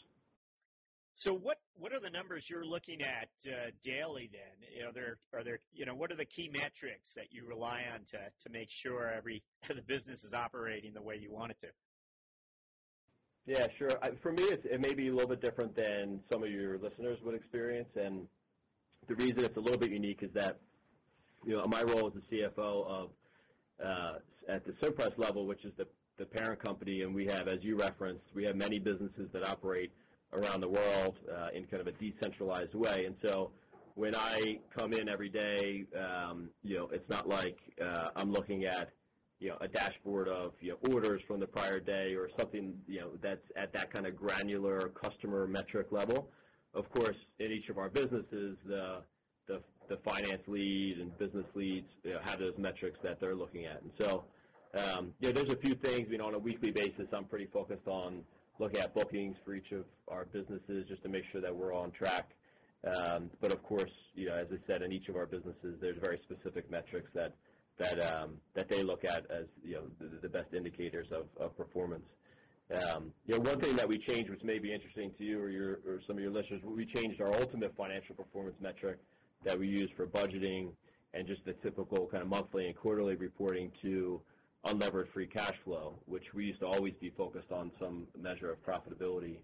So 1.19 1.33
what 1.33 1.57
what 1.77 1.91
are 1.91 1.99
the 1.99 2.09
numbers 2.09 2.49
you're 2.49 2.63
looking 2.63 3.01
at 3.01 3.27
uh, 3.45 3.71
daily 3.83 4.29
then? 4.31 4.69
You 4.73 4.83
know, 4.83 4.91
there 4.93 5.17
are 5.33 5.43
there 5.43 5.59
you 5.73 5.85
know 5.85 5.93
what 5.93 6.13
are 6.13 6.15
the 6.15 6.23
key 6.23 6.49
metrics 6.49 7.11
that 7.13 7.25
you 7.31 7.45
rely 7.45 7.83
on 7.93 8.05
to 8.11 8.19
to 8.19 8.49
make 8.49 8.69
sure 8.71 9.11
every 9.13 9.43
the 9.67 9.81
business 9.81 10.23
is 10.23 10.33
operating 10.33 10.93
the 10.93 11.01
way 11.01 11.19
you 11.21 11.29
want 11.29 11.51
it 11.51 11.59
to? 11.59 11.67
Yeah, 13.45 13.67
sure. 13.77 13.99
I, 14.01 14.11
for 14.23 14.31
me, 14.31 14.43
it's, 14.43 14.65
it 14.65 14.79
may 14.79 14.93
be 14.93 15.09
a 15.09 15.11
little 15.11 15.27
bit 15.27 15.41
different 15.41 15.75
than 15.75 16.21
some 16.31 16.41
of 16.41 16.51
your 16.51 16.77
listeners 16.77 17.17
would 17.25 17.35
experience, 17.35 17.89
and 17.99 18.25
the 19.09 19.15
reason 19.15 19.43
it's 19.43 19.57
a 19.57 19.61
little 19.61 19.79
bit 19.79 19.91
unique 19.91 20.19
is 20.21 20.31
that 20.35 20.57
you 21.45 21.57
know 21.57 21.67
my 21.67 21.81
role 21.81 22.07
as 22.07 22.13
the 22.13 22.38
CFO 22.38 22.88
of 22.88 23.09
uh, 23.83 24.13
at 24.47 24.65
the 24.65 24.71
Cimpress 24.71 25.17
level, 25.17 25.45
which 25.45 25.65
is 25.65 25.73
the 25.75 25.85
the 26.17 26.25
parent 26.25 26.63
company, 26.63 27.01
and 27.01 27.13
we 27.13 27.25
have, 27.25 27.49
as 27.49 27.61
you 27.61 27.75
referenced, 27.75 28.23
we 28.33 28.45
have 28.45 28.55
many 28.55 28.79
businesses 28.79 29.29
that 29.33 29.45
operate 29.45 29.91
around 30.33 30.62
the 30.62 30.69
world 30.69 31.17
uh, 31.31 31.48
in 31.53 31.65
kind 31.65 31.81
of 31.81 31.88
a 31.88 31.91
decentralized 31.93 32.74
way. 32.74 33.05
And 33.05 33.15
so 33.27 33.51
when 33.95 34.15
I 34.15 34.59
come 34.77 34.93
in 34.93 35.09
every 35.09 35.29
day, 35.29 35.86
um, 35.98 36.50
you 36.63 36.77
know, 36.77 36.89
it's 36.91 37.09
not 37.09 37.27
like 37.27 37.57
uh, 37.83 38.09
I'm 38.15 38.31
looking 38.31 38.65
at 38.65 38.89
you 39.39 39.50
know 39.50 39.57
a 39.62 39.67
dashboard 39.67 40.27
of 40.27 40.51
you 40.59 40.71
know 40.71 40.93
orders 40.93 41.21
from 41.27 41.39
the 41.39 41.48
prior 41.48 41.79
day 41.79 42.13
or 42.13 42.29
something 42.38 42.74
you 42.88 43.00
know 43.00 43.12
that's 43.21 43.45
at 43.55 43.71
that 43.71 43.89
kind 43.89 44.05
of 44.05 44.17
granular 44.17 44.91
customer 45.01 45.48
metric 45.48 45.88
level. 45.91 46.29
Of 46.74 46.89
course, 46.91 47.15
in 47.39 47.51
each 47.51 47.69
of 47.69 47.77
our 47.77 47.89
businesses, 47.89 48.57
the 48.65 49.01
the, 49.50 49.62
the 49.89 49.98
finance 49.98 50.43
lead 50.48 51.00
and 51.00 51.17
business 51.17 51.45
leads 51.55 51.88
you 52.03 52.13
know, 52.13 52.19
have 52.24 52.39
those 52.39 52.53
metrics 52.57 53.00
that 53.03 53.19
they're 53.19 53.36
looking 53.36 53.65
at. 53.65 53.81
And 53.81 53.91
so, 54.00 54.24
um, 54.75 55.13
you 55.19 55.29
know, 55.29 55.41
there's 55.41 55.53
a 55.53 55.57
few 55.57 55.74
things. 55.74 56.07
You 56.09 56.19
know, 56.19 56.27
on 56.27 56.36
a 56.36 56.39
weekly 56.39 56.71
basis, 56.71 57.07
I'm 57.12 57.25
pretty 57.25 57.48
focused 57.48 57.88
on 57.88 58.21
look 58.60 58.78
at 58.78 58.94
bookings 58.94 59.36
for 59.44 59.56
each 59.56 59.72
of 59.72 59.86
our 60.08 60.25
businesses 60.25 60.86
just 60.88 61.01
to 61.04 61.10
make 61.10 61.24
sure 61.32 61.42
that 61.42 61.56
we're 61.56 61.74
on 61.74 61.92
track. 61.92 62.30
Um, 62.86 63.30
but 63.42 63.51
of 63.51 63.63
course, 63.63 63.92
you 64.16 64.28
know, 64.28 64.36
as 64.36 64.48
I 64.51 64.58
said, 64.68 64.82
in 64.82 64.92
each 64.92 65.10
of 65.10 65.16
our 65.16 65.25
businesses, 65.25 65.78
there's 65.82 65.98
very 66.01 66.20
specific 66.24 66.70
metrics 66.70 67.10
that 67.13 67.34
that 67.78 68.13
um, 68.13 68.36
that 68.54 68.70
they 68.70 68.84
look 68.84 69.04
at 69.06 69.25
as 69.32 69.46
you 69.63 69.75
know 69.75 69.84
the, 70.00 70.17
the 70.22 70.30
best 70.30 70.54
indicators 70.54 71.08
of, 71.12 71.26
of 71.38 71.56
performance. 71.58 72.06
Um, 72.72 73.12
you 73.26 73.36
know, 73.36 73.41
one 73.41 73.60
thing 73.60 73.76
that 73.78 73.88
we 73.88 73.98
changed, 73.98 74.30
which 74.30 74.43
may 74.43 74.60
be 74.60 74.72
interesting 74.74 75.12
to 75.17 75.24
you 75.24 75.41
or 75.41 75.50
your 75.50 75.80
or 75.88 76.02
some 76.06 76.17
of 76.17 76.22
your 76.22 76.32
listeners, 76.32 76.62
we 76.63 76.86
changed 76.86 77.19
our 77.22 77.34
ultimate 77.39 77.76
financial 77.76 78.15
performance 78.15 78.56
metric 78.62 79.00
that 79.43 79.58
we 79.58 79.67
use 79.67 79.89
for 79.95 80.06
budgeting 80.06 80.69
and 81.13 81.28
just 81.28 81.43
the 81.45 81.54
typical 81.54 82.08
kind 82.08 82.22
of 82.22 82.30
monthly 82.30 82.67
and 82.67 82.76
quarterly 82.76 83.15
reporting 83.15 83.72
to 83.82 84.22
unlevered 84.65 85.08
free 85.13 85.28
cash 85.28 85.56
flow, 85.63 86.00
which 86.06 86.34
we 86.34 86.45
used 86.45 86.60
to 86.60 86.67
always 86.67 86.93
be 87.00 87.10
focused 87.10 87.52
on 87.52 87.72
some 87.80 88.08
measure 88.19 88.52
of 88.52 88.63
profitability. 88.65 89.38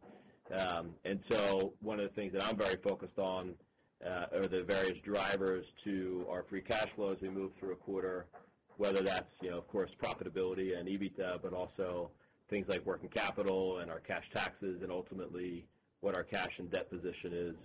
Um, 0.57 0.91
and 1.05 1.19
so 1.29 1.73
one 1.81 1.99
of 1.99 2.09
the 2.09 2.15
things 2.15 2.33
that 2.33 2.43
I'm 2.43 2.57
very 2.57 2.75
focused 2.75 3.17
on 3.17 3.55
uh, 4.05 4.25
are 4.33 4.47
the 4.47 4.63
various 4.63 4.99
drivers 5.03 5.65
to 5.83 6.25
our 6.29 6.43
free 6.43 6.61
cash 6.61 6.89
flow 6.95 7.13
as 7.13 7.21
we 7.21 7.29
move 7.29 7.51
through 7.59 7.71
a 7.71 7.77
quarter, 7.77 8.27
whether 8.77 9.01
that's, 9.01 9.31
you 9.41 9.49
know, 9.49 9.57
of 9.57 9.67
course, 9.67 9.89
profitability 10.01 10.77
and 10.77 10.87
EBITDA, 10.87 11.41
but 11.41 11.53
also 11.53 12.11
things 12.49 12.67
like 12.67 12.85
working 12.85 13.09
capital 13.09 13.79
and 13.79 13.89
our 13.89 13.99
cash 13.99 14.25
taxes, 14.33 14.81
and 14.83 14.91
ultimately 14.91 15.65
what 16.01 16.15
our 16.15 16.23
cash 16.23 16.51
and 16.59 16.69
debt 16.71 16.89
position 16.89 17.33
is 17.33 17.55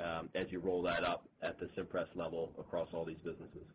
um, 0.00 0.28
as 0.34 0.44
you 0.50 0.60
roll 0.60 0.82
that 0.82 1.08
up 1.08 1.26
at 1.42 1.58
the 1.58 1.66
Cimpress 1.66 2.06
level 2.14 2.52
across 2.58 2.88
all 2.92 3.04
these 3.04 3.18
businesses. 3.24 3.66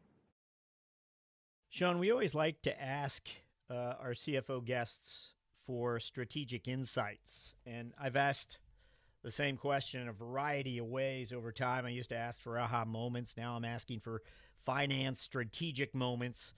Sean, 1.73 1.97
we 1.97 2.12
always 2.12 2.36
like 2.36 2.62
to 2.62 2.79
ask 2.79 3.27
uh, 3.67 3.95
our 3.99 4.13
CFO 4.13 4.63
guests 4.63 5.29
for 5.65 5.99
strategic 5.99 6.67
insights. 6.67 7.55
And 7.65 7.93
I've 7.99 8.15
asked 8.15 8.59
the 9.23 9.31
same 9.31 9.57
question 9.57 9.99
in 9.99 10.07
a 10.07 10.13
variety 10.13 10.77
of 10.77 10.86
ways 10.86 11.33
over 11.33 11.51
time. 11.51 11.88
I 11.88 11.89
used 11.89 12.09
to 12.09 12.15
ask 12.15 12.39
for 12.39 12.59
aha 12.59 12.86
moments. 12.86 13.36
Now 13.38 13.55
I'm 13.55 13.65
asking 13.65 14.01
for 14.01 14.21
finance 14.67 15.19
strategic 15.19 15.95
moments. 15.95 16.53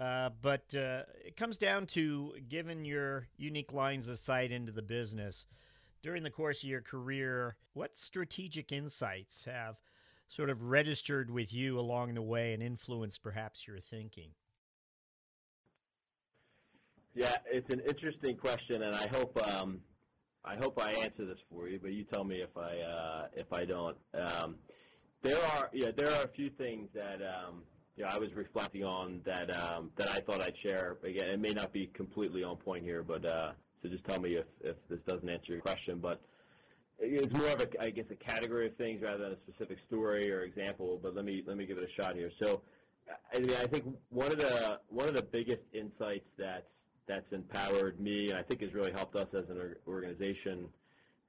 Uh, 0.00 0.30
but 0.40 0.74
uh, 0.74 1.02
it 1.22 1.36
comes 1.36 1.58
down 1.58 1.84
to 1.88 2.32
given 2.48 2.86
your 2.86 3.28
unique 3.36 3.74
lines 3.74 4.08
of 4.08 4.18
sight 4.18 4.52
into 4.52 4.72
the 4.72 4.80
business 4.80 5.44
during 6.02 6.22
the 6.22 6.30
course 6.30 6.62
of 6.62 6.70
your 6.70 6.80
career, 6.80 7.56
what 7.74 7.98
strategic 7.98 8.72
insights 8.72 9.44
have 9.44 9.76
sort 10.28 10.48
of 10.48 10.62
registered 10.62 11.30
with 11.30 11.52
you 11.52 11.78
along 11.78 12.14
the 12.14 12.22
way 12.22 12.54
and 12.54 12.62
influenced 12.62 13.22
perhaps 13.22 13.66
your 13.66 13.80
thinking? 13.80 14.30
Yeah, 17.16 17.34
it's 17.50 17.72
an 17.72 17.80
interesting 17.88 18.36
question, 18.36 18.82
and 18.82 18.94
I 18.94 19.08
hope 19.08 19.40
um, 19.48 19.80
I 20.44 20.54
hope 20.56 20.78
I 20.78 20.90
answer 20.90 21.24
this 21.24 21.38
for 21.50 21.66
you. 21.66 21.78
But 21.80 21.92
you 21.94 22.04
tell 22.04 22.24
me 22.24 22.42
if 22.42 22.54
I 22.54 22.78
uh, 22.78 23.28
if 23.34 23.50
I 23.54 23.64
don't. 23.64 23.96
Um, 24.12 24.56
there 25.22 25.42
are 25.42 25.70
yeah 25.72 25.92
there 25.96 26.12
are 26.12 26.24
a 26.24 26.28
few 26.36 26.50
things 26.50 26.90
that 26.94 27.22
um, 27.22 27.62
you 27.96 28.04
know, 28.04 28.10
I 28.12 28.18
was 28.18 28.28
reflecting 28.34 28.84
on 28.84 29.22
that 29.24 29.48
um, 29.58 29.92
that 29.96 30.10
I 30.10 30.18
thought 30.18 30.42
I'd 30.42 30.58
share. 30.62 30.98
Again, 31.04 31.30
it 31.30 31.40
may 31.40 31.54
not 31.54 31.72
be 31.72 31.86
completely 31.94 32.44
on 32.44 32.58
point 32.58 32.84
here, 32.84 33.02
but 33.02 33.24
uh, 33.24 33.52
so 33.82 33.88
just 33.88 34.04
tell 34.04 34.20
me 34.20 34.34
if, 34.34 34.46
if 34.60 34.76
this 34.90 35.00
doesn't 35.08 35.28
answer 35.28 35.52
your 35.52 35.62
question. 35.62 35.98
But 35.98 36.20
it's 36.98 37.32
more 37.32 37.48
of 37.48 37.62
a 37.62 37.82
I 37.82 37.88
guess 37.88 38.04
a 38.10 38.14
category 38.16 38.66
of 38.66 38.76
things 38.76 39.00
rather 39.00 39.24
than 39.24 39.32
a 39.32 39.38
specific 39.50 39.78
story 39.86 40.30
or 40.30 40.42
example. 40.42 41.00
But 41.02 41.14
let 41.14 41.24
me 41.24 41.42
let 41.46 41.56
me 41.56 41.64
give 41.64 41.78
it 41.78 41.88
a 41.88 42.02
shot 42.02 42.14
here. 42.14 42.30
So 42.42 42.60
I 43.34 43.38
mean 43.38 43.56
I 43.56 43.64
think 43.64 43.86
one 44.10 44.30
of 44.30 44.38
the 44.38 44.80
one 44.90 45.08
of 45.08 45.16
the 45.16 45.22
biggest 45.22 45.62
insights 45.72 46.28
that 46.36 46.66
that's 47.06 47.32
empowered 47.32 48.00
me 48.00 48.28
and 48.28 48.38
I 48.38 48.42
think 48.42 48.60
has 48.62 48.74
really 48.74 48.92
helped 48.92 49.16
us 49.16 49.28
as 49.34 49.48
an 49.48 49.74
organization. 49.86 50.68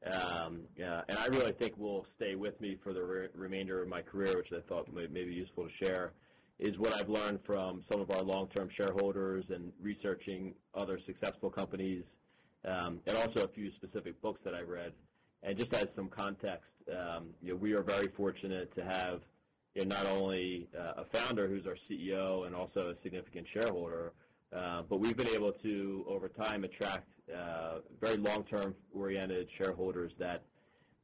Um, 0.05 0.61
yeah, 0.77 1.01
and 1.09 1.17
I 1.17 1.25
really 1.27 1.53
think 1.53 1.77
will 1.77 2.05
stay 2.15 2.35
with 2.35 2.59
me 2.61 2.77
for 2.83 2.93
the 2.93 3.03
re- 3.03 3.27
remainder 3.33 3.81
of 3.81 3.89
my 3.89 4.01
career, 4.01 4.37
which 4.37 4.51
I 4.53 4.61
thought 4.67 4.91
may, 4.93 5.07
may 5.07 5.23
be 5.23 5.33
useful 5.33 5.67
to 5.67 5.85
share, 5.85 6.13
is 6.59 6.77
what 6.77 6.93
I've 6.93 7.09
learned 7.09 7.39
from 7.45 7.83
some 7.91 7.99
of 7.99 8.11
our 8.11 8.21
long-term 8.21 8.69
shareholders 8.75 9.45
and 9.49 9.71
researching 9.81 10.53
other 10.75 10.99
successful 11.05 11.49
companies, 11.49 12.03
um, 12.65 12.99
and 13.05 13.17
also 13.17 13.41
a 13.41 13.47
few 13.47 13.71
specific 13.75 14.21
books 14.21 14.41
that 14.43 14.53
I 14.53 14.61
read. 14.61 14.93
And 15.43 15.57
just 15.57 15.73
as 15.73 15.87
some 15.95 16.09
context, 16.09 16.71
um, 16.91 17.29
you 17.41 17.51
know, 17.51 17.55
we 17.55 17.73
are 17.73 17.83
very 17.83 18.07
fortunate 18.15 18.73
to 18.75 18.83
have 18.83 19.21
you 19.75 19.85
know, 19.85 19.95
not 19.95 20.07
only 20.07 20.67
uh, 20.77 21.01
a 21.01 21.05
founder 21.05 21.47
who's 21.47 21.67
our 21.67 21.77
CEO 21.89 22.47
and 22.47 22.55
also 22.55 22.89
a 22.89 22.95
significant 23.03 23.45
shareholder, 23.53 24.07
uh, 24.07 24.26
but 24.51 24.99
we've 24.99 25.17
been 25.17 25.29
able 25.29 25.51
to, 25.51 26.05
over 26.07 26.27
time, 26.29 26.63
attract 26.63 27.07
uh, 27.35 27.79
very 27.99 28.17
long-term 28.17 28.75
oriented 28.93 29.47
shareholders 29.57 30.11
that 30.19 30.43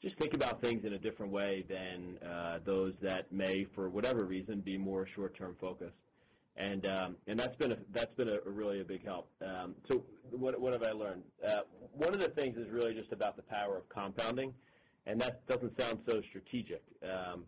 just 0.02 0.18
think 0.18 0.34
about 0.34 0.62
things 0.62 0.86
in 0.86 0.94
a 0.94 1.00
different 1.00 1.32
way 1.32 1.66
than 1.70 2.18
uh, 2.30 2.60
those 2.66 2.94
that 3.02 3.32
may, 3.32 3.66
for 3.74 3.90
whatever 3.90 4.26
reason, 4.26 4.60
be 4.60 4.78
more 4.78 5.08
short-term 5.16 5.56
focused. 5.60 5.96
And 6.56 6.86
um, 6.88 7.16
and 7.26 7.40
that's 7.40 7.56
been 7.56 7.72
a, 8.30 8.38
really 8.46 8.82
a 8.82 8.84
big 8.84 9.04
help. 9.04 9.28
Um, 9.42 9.74
so 9.90 10.04
what 10.30 10.74
have 10.74 10.84
I 10.84 10.92
learned? 10.92 11.24
Uh, 11.48 11.62
one 11.94 12.14
of 12.14 12.20
the 12.20 12.30
things 12.30 12.58
is 12.58 12.70
really 12.70 12.94
just 12.94 13.12
about 13.12 13.36
the 13.36 13.42
power 13.42 13.76
of 13.76 13.90
compounding, 13.90 14.54
and 15.08 15.20
that 15.20 15.48
doesn't 15.48 15.80
sound 15.82 16.00
so 16.08 16.22
strategic. 16.30 16.84
Um, 17.02 17.46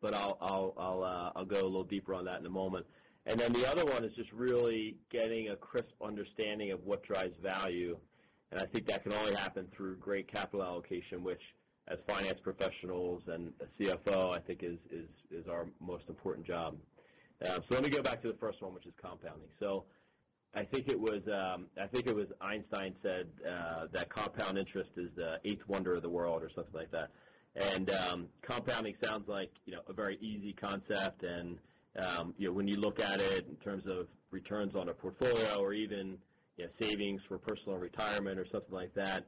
but 0.00 0.12
uh, 0.12 0.32
I'll 0.40 1.44
go 1.44 1.60
a 1.60 1.62
little 1.62 1.84
deeper 1.84 2.14
on 2.14 2.24
that 2.24 2.40
in 2.40 2.46
a 2.46 2.50
moment. 2.50 2.84
And 3.26 3.40
then 3.40 3.52
the 3.52 3.68
other 3.68 3.84
one 3.84 4.04
is 4.04 4.14
just 4.14 4.32
really 4.32 4.96
getting 5.10 5.48
a 5.48 5.56
crisp 5.56 5.90
understanding 6.00 6.70
of 6.70 6.84
what 6.84 7.02
drives 7.02 7.36
value. 7.42 7.98
and 8.52 8.60
I 8.60 8.66
think 8.66 8.86
that 8.86 9.02
can 9.02 9.12
only 9.12 9.34
happen 9.34 9.66
through 9.76 9.96
great 9.96 10.30
capital 10.32 10.62
allocation, 10.62 11.24
which 11.24 11.42
as 11.88 11.98
finance 12.06 12.38
professionals 12.42 13.22
and 13.26 13.52
a 13.60 13.82
CFO, 13.82 14.36
I 14.36 14.40
think 14.40 14.62
is 14.62 14.78
is 14.90 15.08
is 15.30 15.48
our 15.48 15.66
most 15.80 16.04
important 16.08 16.46
job. 16.46 16.76
Um, 17.48 17.62
so 17.68 17.74
let 17.74 17.82
me 17.82 17.90
go 17.90 18.02
back 18.02 18.22
to 18.22 18.28
the 18.28 18.38
first 18.38 18.62
one, 18.62 18.72
which 18.72 18.86
is 18.86 18.94
compounding. 19.00 19.48
So 19.60 19.84
I 20.54 20.64
think 20.64 20.88
it 20.88 20.98
was 20.98 21.22
um, 21.26 21.66
I 21.80 21.86
think 21.86 22.06
it 22.06 22.14
was 22.14 22.26
Einstein 22.40 22.94
said 23.02 23.26
uh, 23.48 23.86
that 23.92 24.08
compound 24.08 24.58
interest 24.58 24.90
is 24.96 25.10
the 25.16 25.38
eighth 25.44 25.66
wonder 25.68 25.94
of 25.94 26.02
the 26.02 26.08
world, 26.08 26.42
or 26.42 26.50
something 26.54 26.74
like 26.74 26.90
that. 26.92 27.10
And 27.56 27.90
um, 27.90 28.28
compounding 28.42 28.94
sounds 29.02 29.28
like 29.28 29.50
you 29.64 29.74
know 29.74 29.80
a 29.88 29.92
very 29.92 30.16
easy 30.20 30.52
concept, 30.52 31.24
and 31.24 31.58
you 32.38 32.48
know 32.48 32.52
when 32.52 32.68
you 32.68 32.76
look 32.76 33.00
at 33.00 33.20
it 33.20 33.46
in 33.48 33.56
terms 33.56 33.84
of 33.86 34.06
returns 34.30 34.74
on 34.74 34.88
a 34.88 34.94
portfolio, 34.94 35.56
or 35.56 35.72
even 35.72 36.18
savings 36.80 37.20
for 37.28 37.38
personal 37.38 37.78
retirement, 37.78 38.38
or 38.38 38.46
something 38.50 38.74
like 38.74 38.94
that. 38.94 39.24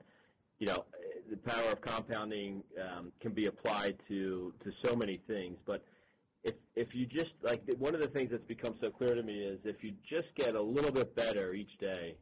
You 0.59 0.66
know, 0.66 0.85
the 1.31 1.37
power 1.37 1.70
of 1.70 1.81
compounding 1.81 2.64
um, 2.83 3.12
can 3.20 3.33
be 3.33 3.46
applied 3.46 3.96
to 4.09 4.52
so 4.85 4.96
many 4.96 5.20
things, 5.28 5.57
but 5.64 5.85
if 6.76 6.94
you 6.94 7.07
just 7.07 7.33
like 7.42 7.62
one 7.78 7.94
of 7.94 8.00
the 8.00 8.09
things 8.09 8.31
that's 8.31 8.44
become 8.44 8.74
so 8.81 8.90
clear 8.90 9.14
to 9.14 9.22
me 9.22 9.40
is 9.40 9.59
if 9.64 9.83
you 9.83 9.92
just 10.09 10.28
get 10.37 10.54
a 10.54 10.62
little 10.62 10.92
bit 10.92 11.14
better 11.14 11.52
each 11.52 11.76
day 11.78 12.14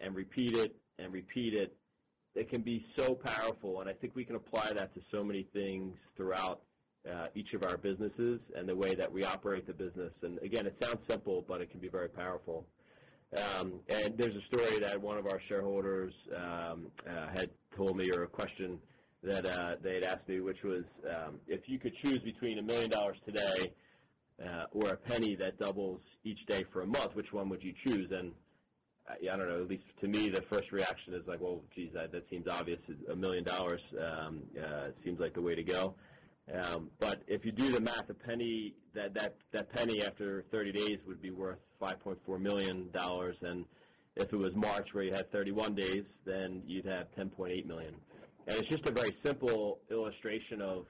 and 0.00 0.14
repeat 0.14 0.56
it 0.56 0.76
and 0.98 1.12
repeat 1.12 1.54
it 1.54 1.74
it 2.34 2.50
can 2.50 2.60
be 2.60 2.84
so 2.96 3.14
powerful 3.14 3.80
and 3.80 3.88
i 3.88 3.92
think 3.92 4.14
we 4.14 4.24
can 4.24 4.36
apply 4.36 4.70
that 4.74 4.92
to 4.94 5.00
so 5.10 5.24
many 5.24 5.46
things 5.52 5.96
throughout 6.16 6.60
uh, 7.10 7.26
each 7.34 7.52
of 7.52 7.62
our 7.64 7.76
businesses 7.76 8.40
and 8.56 8.68
the 8.68 8.74
way 8.74 8.94
that 8.94 9.10
we 9.10 9.24
operate 9.24 9.66
the 9.66 9.72
business 9.72 10.12
and 10.22 10.38
again 10.42 10.66
it 10.66 10.76
sounds 10.82 10.98
simple 11.08 11.44
but 11.46 11.60
it 11.60 11.70
can 11.70 11.80
be 11.80 11.88
very 11.88 12.08
powerful 12.08 12.64
um, 13.36 13.80
and 13.88 14.16
there's 14.16 14.36
a 14.36 14.54
story 14.54 14.78
that 14.80 15.00
one 15.00 15.18
of 15.18 15.26
our 15.26 15.40
shareholders 15.48 16.12
um, 16.36 16.86
uh, 17.08 17.26
had 17.34 17.50
told 17.76 17.96
me 17.96 18.08
or 18.14 18.22
a 18.22 18.28
question 18.28 18.78
that 19.22 19.46
uh, 19.46 19.76
they 19.82 19.94
had 19.94 20.04
asked 20.04 20.28
me, 20.28 20.40
which 20.40 20.62
was 20.62 20.84
um, 21.08 21.40
if 21.48 21.62
you 21.66 21.78
could 21.78 21.94
choose 22.04 22.20
between 22.20 22.58
a 22.58 22.62
million 22.62 22.90
dollars 22.90 23.16
today 23.26 23.72
or 24.72 24.90
a 24.90 24.96
penny 24.96 25.36
that 25.36 25.58
doubles 25.58 26.00
each 26.24 26.44
day 26.46 26.64
for 26.72 26.82
a 26.82 26.86
month, 26.86 27.14
which 27.14 27.32
one 27.32 27.48
would 27.48 27.62
you 27.62 27.72
choose? 27.86 28.10
And 28.10 28.32
I, 29.08 29.36
don't 29.36 29.48
know. 29.48 29.62
At 29.62 29.68
least 29.68 29.84
to 30.00 30.08
me, 30.08 30.28
the 30.28 30.42
first 30.50 30.70
reaction 30.70 31.14
is 31.14 31.22
like, 31.26 31.40
well, 31.40 31.60
geez, 31.74 31.90
that, 31.94 32.10
seems 32.30 32.46
obvious. 32.48 32.78
A 33.10 33.16
million 33.16 33.44
dollars 33.44 33.80
seems 35.04 35.18
like 35.18 35.34
the 35.34 35.42
way 35.42 35.54
to 35.54 35.62
go. 35.62 35.94
Um, 36.52 36.90
but 37.00 37.22
if 37.26 37.44
you 37.44 37.52
do 37.52 37.72
the 37.72 37.80
math, 37.80 38.10
a 38.10 38.14
penny 38.14 38.74
that 38.94 39.14
that 39.14 39.36
that 39.52 39.72
penny 39.72 40.04
after 40.04 40.44
30 40.50 40.72
days 40.72 40.98
would 41.06 41.22
be 41.22 41.30
worth 41.30 41.58
5.4 41.80 42.40
million 42.40 42.90
dollars, 42.92 43.36
and 43.42 43.64
if 44.16 44.32
it 44.32 44.36
was 44.36 44.54
March 44.54 44.88
where 44.92 45.04
you 45.04 45.12
had 45.12 45.30
31 45.32 45.74
days, 45.74 46.04
then 46.24 46.62
you'd 46.66 46.84
have 46.84 47.06
10.8 47.18 47.66
million. 47.66 47.94
And 48.46 48.58
it's 48.58 48.68
just 48.68 48.86
a 48.86 48.92
very 48.92 49.16
simple 49.24 49.80
illustration 49.90 50.60
of 50.60 50.86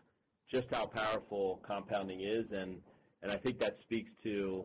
just 0.53 0.67
how 0.73 0.87
powerful 0.87 1.61
compounding 1.67 2.23
is, 2.23 2.47
and 2.51 2.81
and 3.23 3.31
I 3.31 3.37
think 3.37 3.61
that 3.61 3.79
speaks 3.83 4.11
to 4.25 4.65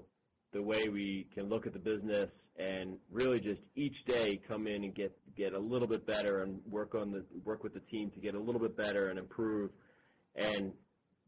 the 0.51 0.61
way 0.61 0.89
we 0.89 1.27
can 1.33 1.47
look 1.47 1.67
at 1.67 1.73
the 1.73 1.79
business 1.79 2.29
and 2.57 2.97
really 3.11 3.39
just 3.39 3.61
each 3.75 3.95
day 4.05 4.39
come 4.47 4.67
in 4.67 4.83
and 4.83 4.93
get 4.93 5.15
get 5.37 5.53
a 5.53 5.59
little 5.59 5.87
bit 5.87 6.05
better 6.05 6.43
and 6.43 6.59
work 6.69 6.95
on 6.95 7.11
the 7.11 7.23
work 7.45 7.63
with 7.63 7.73
the 7.73 7.79
team 7.79 8.11
to 8.11 8.19
get 8.19 8.35
a 8.35 8.39
little 8.39 8.59
bit 8.59 8.75
better 8.75 9.09
and 9.09 9.19
improve, 9.19 9.69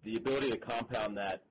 the 0.04 0.16
ability 0.16 0.50
to 0.52 0.58
compound 0.58 1.18
that 1.18 1.44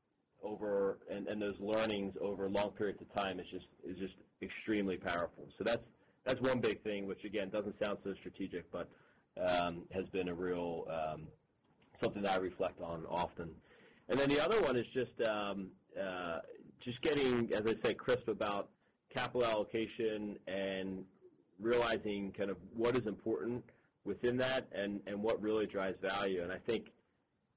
over 0.42 0.98
and, 1.10 1.28
and 1.28 1.40
those 1.40 1.56
learnings 1.60 2.14
over 2.20 2.48
long 2.48 2.70
periods 2.70 3.00
of 3.00 3.22
time 3.22 3.38
is 3.38 3.46
just 3.50 3.66
is 3.84 3.96
just 3.98 4.14
extremely 4.42 4.96
powerful. 4.96 5.46
So 5.58 5.64
that's 5.64 5.84
that's 6.24 6.40
one 6.40 6.60
big 6.60 6.82
thing, 6.82 7.06
which 7.06 7.24
again 7.24 7.50
doesn't 7.50 7.74
sound 7.84 7.98
so 8.04 8.14
strategic, 8.14 8.70
but 8.70 8.88
um, 9.46 9.82
has 9.92 10.06
been 10.06 10.28
a 10.28 10.34
real 10.34 10.86
um, 10.90 11.28
something 12.02 12.22
that 12.22 12.32
I 12.32 12.36
reflect 12.36 12.80
on 12.80 13.04
often. 13.08 13.50
And 14.08 14.18
then 14.18 14.28
the 14.28 14.42
other 14.42 14.60
one 14.62 14.76
is 14.76 14.86
just 14.92 15.28
um, 15.28 15.68
uh, 16.00 16.38
just 16.80 17.00
getting, 17.02 17.52
as 17.52 17.62
I 17.66 17.74
say, 17.86 17.94
crisp 17.94 18.28
about 18.28 18.70
capital 19.12 19.44
allocation 19.44 20.36
and 20.46 21.04
realizing 21.60 22.32
kind 22.36 22.50
of 22.50 22.56
what 22.74 22.96
is 22.96 23.06
important 23.06 23.62
within 24.04 24.36
that 24.38 24.66
and, 24.72 25.00
and 25.06 25.22
what 25.22 25.40
really 25.42 25.66
drives 25.66 25.98
value. 26.00 26.42
And 26.42 26.50
I 26.50 26.56
think 26.56 26.86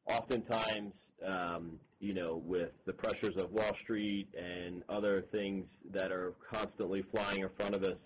oftentimes, 0.05 0.93
um, 1.25 1.79
you 1.99 2.13
know, 2.13 2.41
with 2.45 2.71
the 2.85 2.93
pressures 2.93 3.37
of 3.37 3.51
Wall 3.51 3.71
Street 3.81 4.27
and 4.37 4.83
other 4.89 5.23
things 5.31 5.65
that 5.91 6.11
are 6.11 6.33
constantly 6.51 7.03
flying 7.13 7.41
in 7.41 7.49
front 7.57 7.75
of 7.75 7.83
us, 7.83 7.97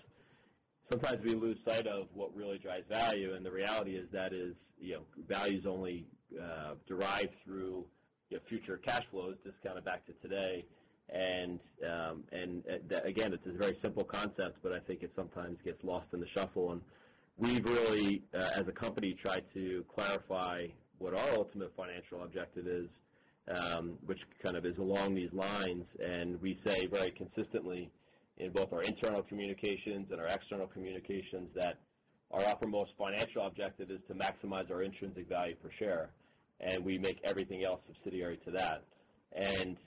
sometimes 0.90 1.24
we 1.24 1.34
lose 1.34 1.58
sight 1.68 1.88
of 1.88 2.08
what 2.14 2.36
really 2.36 2.58
drives 2.58 2.86
value, 2.90 3.34
and 3.34 3.46
the 3.46 3.52
reality 3.52 3.96
is 3.96 4.08
that 4.12 4.34
is 4.34 4.54
you 4.80 4.94
know 4.94 5.02
value 5.28 5.58
is 5.58 5.66
only 5.66 6.06
uh, 6.42 6.76
derived 6.88 7.34
through 7.44 7.86
you 8.30 8.38
know, 8.38 8.44
future 8.48 8.78
cash 8.78 9.04
flows, 9.12 9.36
discounted 9.44 9.86
back 9.86 10.06
to 10.06 10.14
today. 10.22 10.66
And 11.10 11.60
um, 11.90 12.24
and 12.34 12.64
uh, 12.70 12.98
again, 13.06 13.32
it's 13.34 13.48
a 13.48 13.58
very 13.58 13.78
simple 13.82 14.04
concept, 14.04 14.58
but 14.62 14.74
I 14.74 14.80
think 14.80 15.04
it 15.04 15.12
sometimes 15.16 15.58
gets 15.64 15.82
lost 15.84 16.08
in 16.14 16.20
the 16.20 16.28
shuffle. 16.36 16.74
And 16.74 16.82
we've 17.38 17.64
really, 17.64 18.24
uh, 18.34 18.50
as 18.56 18.68
a 18.68 18.74
company, 18.74 19.14
tried 19.14 19.44
to 19.54 19.86
clarify 19.94 20.68
what 21.00 21.14
our 21.14 21.30
ultimate 21.36 21.72
financial 21.76 22.24
objective 22.24 22.68
is, 22.68 22.90
um, 23.56 23.98
which 24.06 24.20
kind 24.44 24.58
of 24.58 24.66
is 24.66 24.78
along 24.78 25.16
these 25.16 25.32
lines. 25.34 25.86
And 26.04 26.42
we 26.42 26.60
say 26.66 26.88
very 26.88 27.12
consistently 27.12 27.90
in 28.38 28.52
both 28.52 28.72
our 28.74 28.82
internal 28.82 29.24
communications 29.24 30.08
and 30.12 30.20
our 30.20 30.28
external 30.28 30.68
communications 30.68 31.50
that 31.56 31.80
our 32.32 32.44
uppermost 32.46 32.92
financial 32.98 33.46
objective 33.46 33.90
is 33.90 34.00
to 34.08 34.14
maximize 34.14 34.70
our 34.70 34.84
intrinsic 34.84 35.30
value 35.30 35.56
per 35.56 35.70
share, 35.80 36.10
and 36.60 36.84
we 36.84 36.98
make 36.98 37.20
everything 37.24 37.64
else 37.64 37.80
subsidiary 37.88 38.38
to 38.46 38.52
that. 38.52 38.84
And 39.34 39.78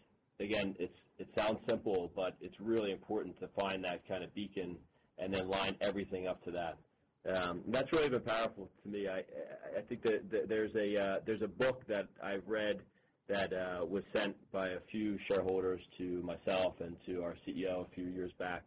again, 0.40 0.74
it's 0.78 0.96
it 1.18 1.28
sounds 1.36 1.58
simple, 1.68 2.10
but 2.16 2.34
it's 2.40 2.58
really 2.58 2.92
important 2.92 3.38
to 3.40 3.48
find 3.48 3.84
that 3.84 4.08
kind 4.08 4.24
of 4.24 4.34
beacon 4.34 4.76
and 5.18 5.34
then 5.34 5.50
line 5.50 5.76
everything 5.82 6.26
up 6.26 6.42
to 6.44 6.50
that. 6.52 6.78
Um, 7.28 7.60
that's 7.68 7.92
really 7.92 8.08
been 8.08 8.20
powerful 8.20 8.68
to 8.82 8.88
me. 8.88 9.06
I 9.08 9.18
I 9.76 9.82
think 9.88 10.02
that, 10.02 10.30
that 10.30 10.48
there's 10.48 10.74
a 10.74 10.96
uh, 10.96 11.16
there's 11.26 11.42
a 11.42 11.48
book 11.48 11.82
that 11.88 12.06
I've 12.22 12.46
read 12.46 12.80
that 13.28 13.52
uh, 13.52 13.84
was 13.84 14.02
sent 14.14 14.34
by 14.50 14.68
a 14.68 14.80
few 14.90 15.18
shareholders 15.30 15.80
to 15.98 16.22
myself 16.22 16.74
and 16.80 16.96
to 17.06 17.22
our 17.22 17.36
CEO 17.46 17.86
a 17.86 17.94
few 17.94 18.06
years 18.06 18.32
back, 18.38 18.62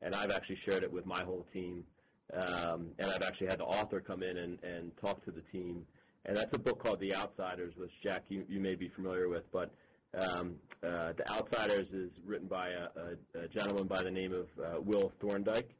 and 0.00 0.14
I've 0.14 0.30
actually 0.30 0.58
shared 0.64 0.82
it 0.82 0.92
with 0.92 1.06
my 1.06 1.22
whole 1.24 1.44
team. 1.52 1.84
Um, 2.32 2.88
and 2.98 3.10
I've 3.10 3.22
actually 3.22 3.46
had 3.46 3.58
the 3.58 3.64
author 3.64 4.00
come 4.00 4.22
in 4.22 4.36
and, 4.36 4.58
and 4.62 4.92
talk 4.98 5.24
to 5.24 5.30
the 5.30 5.40
team. 5.50 5.86
And 6.26 6.36
that's 6.36 6.54
a 6.54 6.58
book 6.58 6.82
called 6.82 7.00
The 7.00 7.14
Outsiders, 7.14 7.72
which 7.76 7.90
Jack 8.02 8.24
you, 8.28 8.44
you 8.48 8.60
may 8.60 8.74
be 8.74 8.88
familiar 8.88 9.28
with. 9.28 9.44
But 9.50 9.70
um, 10.14 10.56
uh, 10.82 11.12
The 11.16 11.30
Outsiders 11.30 11.88
is 11.92 12.10
written 12.26 12.46
by 12.46 12.68
a, 12.68 12.88
a, 13.38 13.44
a 13.44 13.48
gentleman 13.48 13.86
by 13.86 14.02
the 14.02 14.10
name 14.10 14.34
of 14.34 14.46
uh, 14.62 14.80
Will 14.80 15.10
Thorndike, 15.20 15.70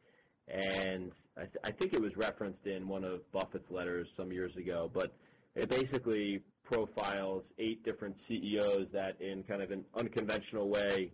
and 0.51 1.13
I, 1.37 1.43
th- 1.43 1.57
I 1.65 1.71
think 1.71 1.95
it 1.95 2.01
was 2.01 2.17
referenced 2.17 2.67
in 2.67 2.89
one 2.89 3.05
of 3.05 3.21
Buffett's 3.33 3.71
letters 3.71 4.09
some 4.17 4.33
years 4.33 4.57
ago. 4.57 4.91
But 4.93 5.13
it 5.55 5.69
basically 5.69 6.43
profiles 6.65 7.45
eight 7.59 7.85
different 7.85 8.17
CEOs 8.29 8.89
that, 8.93 9.21
in 9.21 9.43
kind 9.45 9.63
of 9.63 9.71
an 9.71 9.85
unconventional 9.97 10.69
way, 10.69 11.13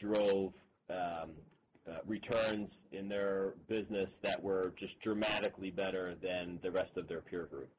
drove 0.00 0.52
um, 0.90 1.30
uh, 1.88 1.98
returns 2.06 2.70
in 2.92 3.08
their 3.08 3.54
business 3.68 4.08
that 4.22 4.42
were 4.42 4.72
just 4.78 4.98
dramatically 5.00 5.70
better 5.70 6.14
than 6.22 6.58
the 6.62 6.70
rest 6.70 6.96
of 6.96 7.08
their 7.08 7.20
peer 7.20 7.46
group. 7.46 7.70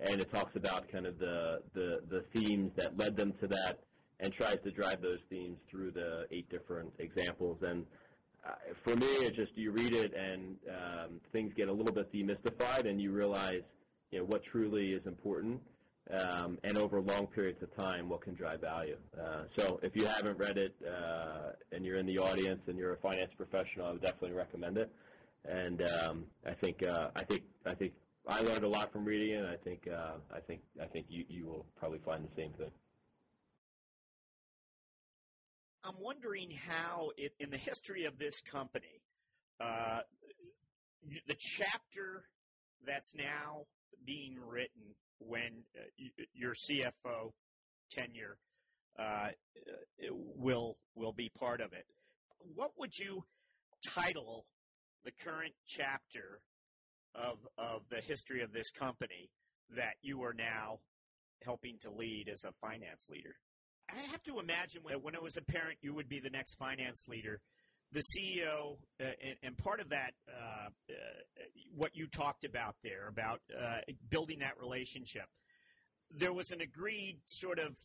And 0.00 0.20
it 0.20 0.32
talks 0.32 0.56
about 0.56 0.90
kind 0.90 1.06
of 1.06 1.18
the, 1.18 1.60
the, 1.72 2.00
the 2.10 2.24
themes 2.34 2.72
that 2.76 2.98
led 2.98 3.16
them 3.16 3.32
to 3.40 3.46
that 3.48 3.78
and 4.20 4.32
tries 4.32 4.58
to 4.64 4.70
drive 4.70 5.00
those 5.00 5.20
themes 5.30 5.58
through 5.70 5.92
the 5.92 6.26
eight 6.30 6.48
different 6.50 6.92
examples. 6.98 7.58
And 7.62 7.84
for 8.82 8.96
me, 8.96 9.06
it 9.06 9.34
just 9.34 9.52
you 9.56 9.70
read 9.70 9.94
it 9.94 10.12
and 10.14 10.56
um, 10.68 11.20
things 11.32 11.52
get 11.56 11.68
a 11.68 11.72
little 11.72 11.92
bit 11.92 12.12
demystified, 12.12 12.88
and 12.88 13.00
you 13.00 13.12
realize 13.12 13.62
you 14.10 14.18
know 14.18 14.24
what 14.24 14.42
truly 14.44 14.92
is 14.92 15.06
important 15.06 15.60
um, 16.10 16.58
and 16.64 16.76
over 16.78 17.00
long 17.00 17.26
periods 17.26 17.62
of 17.62 17.74
time 17.76 18.08
what 18.08 18.22
can 18.22 18.34
drive 18.34 18.60
value. 18.60 18.96
Uh, 19.18 19.44
so 19.56 19.80
if 19.82 19.96
you 19.96 20.06
haven't 20.06 20.38
read 20.38 20.58
it 20.58 20.74
uh, 20.86 21.52
and 21.72 21.84
you're 21.84 21.98
in 21.98 22.06
the 22.06 22.18
audience 22.18 22.60
and 22.66 22.78
you're 22.78 22.92
a 22.92 22.98
finance 22.98 23.32
professional, 23.36 23.86
I 23.86 23.92
would 23.92 24.02
definitely 24.02 24.32
recommend 24.32 24.76
it. 24.78 24.90
And 25.44 25.82
um, 25.90 26.24
I 26.46 26.52
think 26.52 26.86
uh, 26.86 27.08
I 27.16 27.22
think 27.24 27.42
I 27.66 27.74
think 27.74 27.92
I 28.26 28.40
learned 28.40 28.64
a 28.64 28.68
lot 28.68 28.92
from 28.92 29.04
reading 29.04 29.36
it. 29.36 29.44
I 29.44 29.56
think 29.56 29.88
uh, 29.92 30.14
I 30.34 30.40
think 30.40 30.60
I 30.80 30.86
think 30.86 31.06
you 31.08 31.24
you 31.28 31.46
will 31.46 31.66
probably 31.78 32.00
find 32.04 32.24
the 32.24 32.34
same 32.42 32.52
thing. 32.52 32.70
I'm 35.84 35.94
wondering 36.00 36.50
how, 36.66 37.10
it, 37.16 37.32
in 37.38 37.50
the 37.50 37.58
history 37.58 38.06
of 38.06 38.18
this 38.18 38.40
company, 38.40 39.02
uh, 39.60 40.00
the 41.26 41.36
chapter 41.38 42.24
that's 42.86 43.14
now 43.14 43.66
being 44.06 44.38
written 44.46 44.82
when 45.18 45.64
uh, 45.76 46.22
your 46.32 46.54
CFO 46.54 47.32
tenure 47.90 48.38
uh, 48.98 49.28
will 50.08 50.76
will 50.94 51.12
be 51.12 51.30
part 51.38 51.60
of 51.60 51.72
it. 51.72 51.84
What 52.54 52.72
would 52.78 52.98
you 52.98 53.24
title 53.84 54.46
the 55.04 55.12
current 55.22 55.52
chapter 55.66 56.40
of 57.14 57.38
of 57.58 57.82
the 57.90 58.00
history 58.00 58.42
of 58.42 58.52
this 58.52 58.70
company 58.70 59.30
that 59.76 59.94
you 60.02 60.22
are 60.22 60.34
now 60.34 60.78
helping 61.44 61.78
to 61.80 61.90
lead 61.90 62.28
as 62.32 62.44
a 62.44 62.52
finance 62.60 63.06
leader. 63.10 63.36
I 63.94 64.10
have 64.10 64.22
to 64.24 64.38
imagine 64.38 64.82
when, 64.82 64.96
when 65.02 65.14
it 65.14 65.22
was 65.22 65.36
apparent 65.36 65.78
you 65.82 65.94
would 65.94 66.08
be 66.08 66.20
the 66.20 66.30
next 66.30 66.56
finance 66.56 67.06
leader, 67.08 67.40
the 67.92 68.00
CEO, 68.00 68.76
uh, 69.00 69.04
and, 69.22 69.36
and, 69.42 69.58
part 69.58 69.80
of 69.80 69.88
that, 69.90 70.12
uh, 70.28 70.68
uh, 70.90 70.94
what 71.76 71.90
you 71.94 72.08
talked 72.08 72.44
about 72.44 72.74
there 72.82 73.08
about 73.08 73.40
uh, 73.56 73.78
building 74.10 74.40
that 74.40 74.54
relationship, 74.60 75.26
there 76.10 76.32
was 76.32 76.50
an 76.50 76.60
agreed 76.60 77.18
sort 77.24 77.58
of 77.58 77.76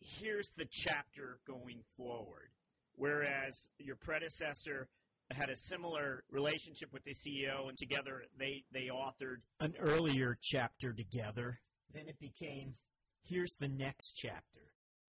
here's 0.00 0.50
the 0.56 0.66
chapter 0.70 1.38
going 1.46 1.80
forward. 1.96 2.50
Whereas 2.96 3.68
your 3.78 3.96
predecessor 3.96 4.88
had 5.30 5.50
a 5.50 5.56
similar 5.56 6.24
relationship 6.30 6.92
with 6.92 7.04
the 7.04 7.14
CEO, 7.14 7.68
and 7.68 7.76
together 7.76 8.24
they, 8.38 8.64
they 8.72 8.88
authored 8.92 9.42
an 9.60 9.74
earlier 9.78 10.38
chapter 10.40 10.92
together. 10.92 11.60
Then 11.92 12.08
it 12.08 12.18
became 12.18 12.74
here's 13.22 13.54
the 13.60 13.68
next 13.68 14.12
chapter 14.12 14.56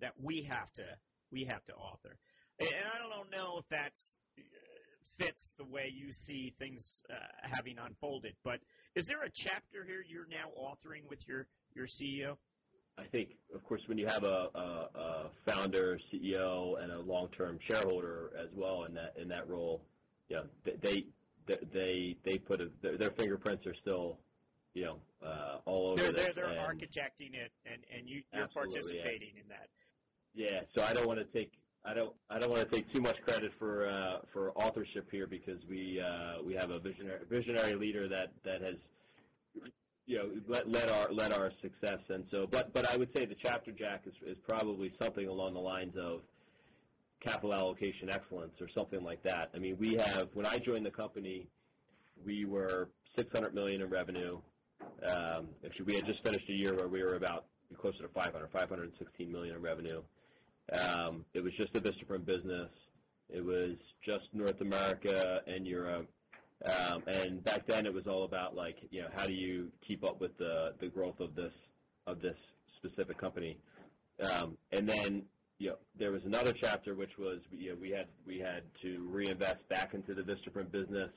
that 0.01 0.13
we 0.21 0.43
have 0.43 0.71
to 0.73 0.85
we 1.31 1.43
have 1.45 1.65
to 1.65 1.73
author. 1.73 2.17
And 2.59 2.69
I 2.69 2.97
don't 2.99 3.31
know 3.31 3.57
if 3.59 3.65
that's 3.69 4.15
uh, 4.37 4.41
fits 5.17 5.53
the 5.57 5.65
way 5.65 5.91
you 5.93 6.11
see 6.11 6.53
things 6.57 7.03
uh, 7.09 7.15
having 7.41 7.77
unfolded. 7.77 8.35
But 8.43 8.59
is 8.95 9.07
there 9.07 9.23
a 9.23 9.29
chapter 9.29 9.83
here 9.85 10.03
you're 10.07 10.27
now 10.27 10.49
authoring 10.59 11.07
with 11.09 11.27
your 11.27 11.47
your 11.75 11.87
CEO? 11.87 12.37
I 12.97 13.03
think, 13.03 13.35
of 13.53 13.63
course, 13.63 13.81
when 13.85 13.99
you 13.99 14.07
have 14.07 14.23
a, 14.23 14.49
a, 14.55 14.99
a 14.99 15.25
founder, 15.45 15.99
CEO, 16.11 16.81
and 16.81 16.91
a 16.91 16.99
long-term 16.99 17.59
shareholder 17.61 18.31
as 18.41 18.49
well 18.55 18.85
in 18.85 18.93
that 18.95 19.13
in 19.21 19.27
that 19.27 19.47
role, 19.47 19.83
yeah, 20.29 20.41
they 20.65 21.05
they 21.45 21.57
they 21.71 22.17
they 22.23 22.37
put 22.37 22.59
a, 22.61 22.69
their 22.81 23.11
fingerprints 23.11 23.67
are 23.67 23.75
still, 23.75 24.17
you 24.73 24.85
know, 24.85 24.97
uh, 25.23 25.57
all 25.65 25.91
over. 25.91 26.01
They're 26.01 26.11
they're, 26.11 26.33
they're 26.33 26.45
architecting 26.45 27.35
it, 27.35 27.51
and 27.65 27.83
and 27.95 28.09
you 28.09 28.23
you're 28.33 28.47
participating 28.47 29.33
yeah. 29.35 29.41
in 29.41 29.47
that. 29.49 29.69
Yeah, 30.37 30.61
so 30.75 30.83
I 30.83 30.93
don't 30.93 31.07
want 31.07 31.17
to 31.19 31.25
take 31.25 31.51
I 31.83 31.95
don't 31.95 32.13
I 32.29 32.37
don't 32.37 32.51
want 32.51 32.61
to 32.61 32.69
take 32.69 32.93
too 32.93 33.01
much 33.01 33.17
credit 33.25 33.51
for 33.57 33.89
uh, 33.89 34.19
for 34.31 34.51
authorship 34.51 35.09
here 35.09 35.25
because 35.25 35.59
we 35.67 35.99
uh, 35.99 36.43
we 36.45 36.53
have 36.53 36.69
a 36.69 36.79
visionary 36.79 37.21
visionary 37.27 37.73
leader 37.73 38.07
that 38.07 38.31
that 38.45 38.61
has 38.61 38.75
you 40.05 40.17
know 40.17 40.29
led, 40.47 40.67
led 40.67 40.91
our 40.91 41.11
led 41.11 41.33
our 41.33 41.51
success 41.61 41.99
and 42.09 42.23
so 42.29 42.45
but 42.45 42.71
but 42.71 42.87
I 42.91 42.97
would 42.97 43.09
say 43.15 43.25
the 43.25 43.35
chapter 43.41 43.71
jack 43.71 44.03
is 44.05 44.13
is 44.27 44.37
probably 44.47 44.93
something 45.01 45.27
along 45.27 45.55
the 45.55 45.59
lines 45.59 45.95
of 45.97 46.21
capital 47.19 47.55
allocation 47.55 48.11
excellence 48.11 48.53
or 48.61 48.67
something 48.75 49.03
like 49.03 49.23
that. 49.23 49.49
I 49.55 49.57
mean, 49.57 49.75
we 49.79 49.95
have 49.95 50.29
when 50.33 50.45
I 50.45 50.59
joined 50.59 50.85
the 50.85 50.91
company, 50.91 51.47
we 52.23 52.45
were 52.45 52.89
600 53.17 53.55
million 53.55 53.81
in 53.81 53.89
revenue. 53.89 54.39
Um, 55.09 55.47
actually, 55.65 55.85
we 55.85 55.95
had 55.95 56.05
just 56.05 56.21
finished 56.23 56.47
a 56.47 56.53
year 56.53 56.75
where 56.75 56.87
we 56.87 57.01
were 57.01 57.15
about 57.15 57.45
closer 57.81 58.03
to 58.03 58.07
500, 58.09 58.49
516 58.51 59.31
million 59.31 59.55
in 59.55 59.61
revenue. 59.61 60.01
Um, 60.71 61.25
it 61.33 61.43
was 61.43 61.53
just 61.57 61.75
a 61.75 61.81
Vistaprint 61.81 62.25
business. 62.25 62.69
It 63.29 63.43
was 63.43 63.75
just 64.05 64.25
North 64.33 64.59
America 64.61 65.41
and 65.47 65.65
Europe. 65.65 66.09
Um, 66.65 67.03
and 67.07 67.43
back 67.43 67.67
then, 67.67 67.85
it 67.85 67.93
was 67.93 68.07
all 68.07 68.23
about 68.23 68.55
like, 68.55 68.77
you 68.89 69.01
know, 69.01 69.09
how 69.15 69.25
do 69.25 69.33
you 69.33 69.71
keep 69.87 70.03
up 70.03 70.19
with 70.19 70.37
the 70.37 70.73
the 70.79 70.87
growth 70.87 71.19
of 71.19 71.35
this 71.35 71.53
of 72.07 72.21
this 72.21 72.37
specific 72.77 73.17
company? 73.17 73.57
Um, 74.23 74.57
and 74.71 74.89
then, 74.89 75.23
you 75.59 75.69
know, 75.69 75.75
there 75.99 76.11
was 76.11 76.21
another 76.25 76.53
chapter 76.59 76.95
which 76.95 77.17
was, 77.19 77.39
you 77.51 77.69
know, 77.69 77.77
we 77.79 77.91
had 77.91 78.07
we 78.25 78.39
had 78.39 78.63
to 78.81 79.07
reinvest 79.11 79.67
back 79.69 79.93
into 79.93 80.13
the 80.15 80.23
Vistaprint 80.23 80.71
business 80.71 81.11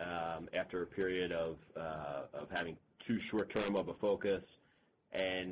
um, 0.00 0.48
after 0.58 0.82
a 0.82 0.86
period 0.86 1.32
of 1.32 1.56
uh, 1.76 2.22
of 2.34 2.48
having 2.50 2.76
too 3.06 3.18
short 3.30 3.54
term 3.54 3.76
of 3.76 3.88
a 3.88 3.94
focus 3.94 4.42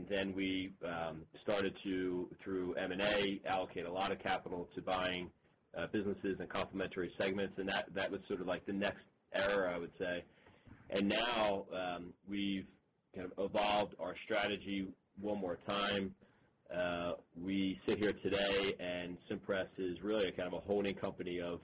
then 0.08 0.34
we 0.34 0.72
um, 0.84 1.22
started 1.42 1.74
to, 1.84 2.28
through 2.42 2.74
M&A, 2.74 3.40
allocate 3.46 3.86
a 3.86 3.92
lot 3.92 4.10
of 4.10 4.18
capital 4.18 4.68
to 4.74 4.82
buying 4.82 5.30
uh, 5.76 5.86
businesses 5.92 6.36
and 6.40 6.48
complementary 6.48 7.12
segments, 7.20 7.54
and 7.58 7.68
that, 7.68 8.10
was 8.10 8.20
sort 8.28 8.40
of 8.40 8.46
like 8.46 8.64
the 8.66 8.72
next 8.72 9.04
era, 9.34 9.72
I 9.74 9.78
would 9.78 9.92
say. 9.98 10.24
And 10.90 11.08
now 11.08 11.64
um, 11.72 12.12
we've 12.28 12.66
kind 13.14 13.30
of 13.30 13.50
evolved 13.50 13.94
our 14.00 14.14
strategy 14.24 14.88
one 15.20 15.38
more 15.38 15.58
time. 15.68 16.14
Uh, 16.74 17.12
we 17.40 17.80
sit 17.86 17.98
here 17.98 18.12
today, 18.22 18.72
and 18.78 19.16
Cimpress 19.28 19.68
is 19.78 20.02
really 20.02 20.28
a 20.28 20.32
kind 20.32 20.52
of 20.52 20.54
a 20.54 20.60
holding 20.60 20.94
company 20.94 21.40
of 21.40 21.60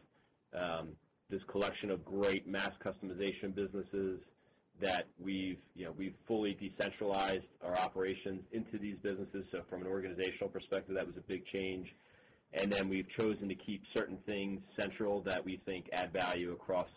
um, 0.54 0.88
this 1.30 1.42
collection 1.48 1.90
of 1.90 2.04
great 2.04 2.46
mass 2.46 2.72
customization 2.84 3.54
businesses 3.54 4.20
that 4.80 5.06
we've, 5.18 5.58
you 5.74 5.84
know, 5.84 5.92
we've 5.96 6.14
fully 6.26 6.54
decentralized 6.54 7.46
our 7.64 7.76
operations 7.78 8.42
into 8.52 8.78
these 8.78 8.96
businesses. 9.02 9.44
So 9.50 9.60
from 9.70 9.82
an 9.82 9.88
organizational 9.88 10.48
perspective, 10.48 10.94
that 10.94 11.06
was 11.06 11.16
a 11.16 11.22
big 11.22 11.44
change. 11.46 11.94
And 12.52 12.70
then 12.72 12.88
we've 12.88 13.08
chosen 13.18 13.48
to 13.48 13.54
keep 13.54 13.82
certain 13.96 14.18
things 14.26 14.60
central 14.78 15.22
that 15.22 15.44
we 15.44 15.60
think 15.64 15.88
add 15.92 16.12
value 16.12 16.52
across, 16.52 16.88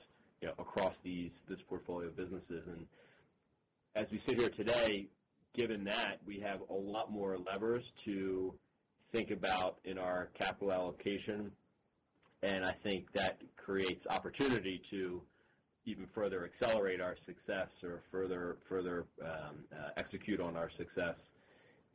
you 0.41 0.47
know, 0.47 0.53
across 0.59 0.93
these 1.03 1.31
this 1.47 1.59
portfolio 1.67 2.07
of 2.07 2.17
businesses. 2.17 2.63
And 2.67 2.85
as 3.95 4.05
we 4.11 4.21
sit 4.27 4.39
here 4.39 4.49
today, 4.49 5.07
given 5.55 5.83
that, 5.85 6.17
we 6.25 6.39
have 6.39 6.59
a 6.69 6.73
lot 6.73 7.11
more 7.11 7.37
levers 7.37 7.83
to 8.05 8.53
think 9.11 9.31
about 9.31 9.79
in 9.85 9.97
our 9.97 10.29
capital 10.37 10.71
allocation, 10.71 11.51
and 12.43 12.63
I 12.63 12.73
think 12.83 13.11
that 13.13 13.41
creates 13.57 14.05
opportunity 14.09 14.81
to 14.91 15.21
even 15.85 16.05
further 16.13 16.45
accelerate 16.45 17.01
our 17.01 17.15
success 17.25 17.69
or 17.83 18.01
further 18.11 18.57
further 18.67 19.05
um, 19.23 19.55
uh, 19.73 19.89
execute 19.97 20.39
on 20.39 20.55
our 20.55 20.69
success. 20.77 21.15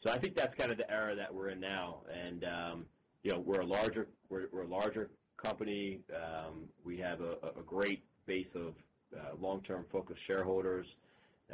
So 0.05 0.13
I 0.13 0.19
think 0.19 0.37
that's 0.37 0.55
kind 0.57 0.71
of 0.71 0.79
the 0.79 0.91
era 0.91 1.15
that 1.17 1.33
we're 1.33 1.49
in 1.51 1.61
now, 1.61 1.99
and 2.13 2.45
um, 2.45 2.87
you 3.23 3.31
know 3.33 3.41
we're 3.41 3.61
a 3.61 3.67
larger 3.67 4.09
we're, 4.29 4.49
we're 4.53 4.63
a 4.63 4.69
larger 4.69 5.11
company. 5.43 6.01
Um, 6.15 6.65
we 6.85 6.99
have 6.99 7.21
a, 7.21 7.37
a, 7.59 7.63
great 7.67 8.03
base 8.27 8.49
of 8.55 8.75
uh, 9.17 9.35
long-term 9.41 9.87
focused 9.91 10.21
shareholders, 10.27 10.87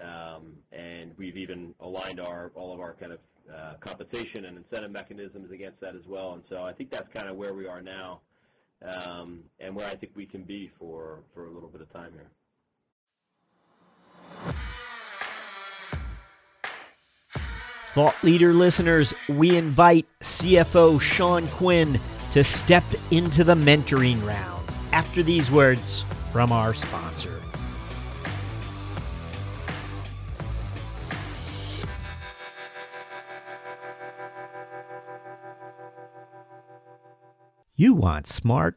um, 0.01 0.55
and 0.73 1.13
we've 1.17 1.37
even 1.37 1.75
aligned 1.81 2.21
our 2.21 2.53
all 2.55 2.73
of 2.73 2.81
our 2.81 2.95
kind 2.95 3.13
of 3.13 3.19
uh, 3.53 3.75
compensation 3.81 4.45
and 4.47 4.57
incentive 4.57 4.91
mechanisms 4.91 5.51
against 5.51 5.81
that 5.81 5.95
as 5.95 6.07
well. 6.07 6.35
And 6.35 6.43
so 6.49 6.63
I 6.63 6.73
think 6.73 6.91
that's 6.91 7.09
kind 7.13 7.29
of 7.29 7.37
where 7.37 7.55
we 7.55 7.67
are 7.67 7.83
now 7.83 8.21
Um, 8.83 9.45
and 9.59 9.75
where 9.75 9.87
I 9.87 9.95
think 9.95 10.13
we 10.15 10.27
can 10.27 10.43
be 10.43 10.71
for, 10.79 11.21
for 11.35 11.47
a 11.47 11.51
little 11.51 11.69
bit 11.69 11.83
of 11.83 11.93
time 11.93 12.13
here. 12.13 12.31
Thought 17.95 18.15
leader 18.23 18.55
listeners, 18.55 19.13
we 19.29 19.57
invite 19.57 20.07
CFO 20.21 21.01
Sean 21.01 21.49
Quinn 21.49 22.01
to 22.31 22.45
step 22.45 22.85
into 23.11 23.43
the 23.43 23.55
mentoring 23.55 24.25
round 24.25 24.69
after 24.93 25.23
these 25.25 25.51
words 25.51 26.05
from 26.33 26.53
our 26.53 26.73
sponsor. 26.73 27.40
You 37.81 37.95
want 37.95 38.29
smart, 38.29 38.77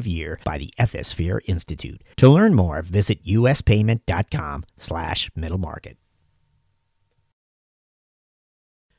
year 0.00 0.38
by 0.44 0.58
the 0.58 0.72
Ethisphere 0.78 1.40
Institute. 1.46 2.02
To 2.16 2.28
learn 2.28 2.54
more, 2.54 2.82
visit 2.82 3.24
uspayment.com 3.24 4.64
slash 4.76 5.30
middle 5.36 5.58
market. 5.58 5.96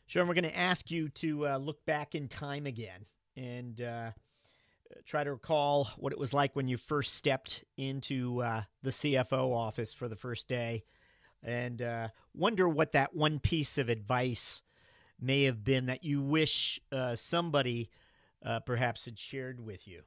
Sure, 0.08 0.25
we're 0.25 0.34
going 0.36 0.43
to 0.43 0.58
ask 0.58 0.91
you 0.91 1.10
to 1.10 1.47
uh, 1.47 1.58
look 1.58 1.84
back 1.86 2.13
in 2.13 2.27
time 2.27 2.67
again 2.67 3.06
and 3.36 3.82
uh, 3.82 4.12
try 5.06 5.23
to 5.23 5.32
recall 5.32 5.89
what 5.97 6.13
it 6.13 6.19
was 6.19 6.34
like 6.34 6.56
when 6.56 6.67
you 6.67 6.77
first 6.77 7.15
stepped 7.15 7.63
into 7.77 8.43
uh, 8.43 8.62
the 8.84 8.91
CFO 8.91 9.56
office 9.56 9.93
for 9.93 10.08
the 10.08 10.15
first 10.15 10.47
day 10.47 10.84
and 11.41 11.82
uh, 11.82 12.10
wonder 12.36 12.69
what 12.69 12.91
that 12.91 13.15
one 13.15 13.39
piece 13.39 13.79
of 13.79 13.89
advice 13.89 14.62
may 15.19 15.43
have 15.43 15.63
been 15.63 15.88
that 15.88 16.03
you 16.03 16.21
wish 16.21 16.79
uh, 16.91 17.15
somebody– 17.15 17.89
uh, 18.45 18.60
perhaps 18.60 19.06
had 19.06 19.17
shared 19.17 19.65
with 19.65 19.88
you? 19.88 20.01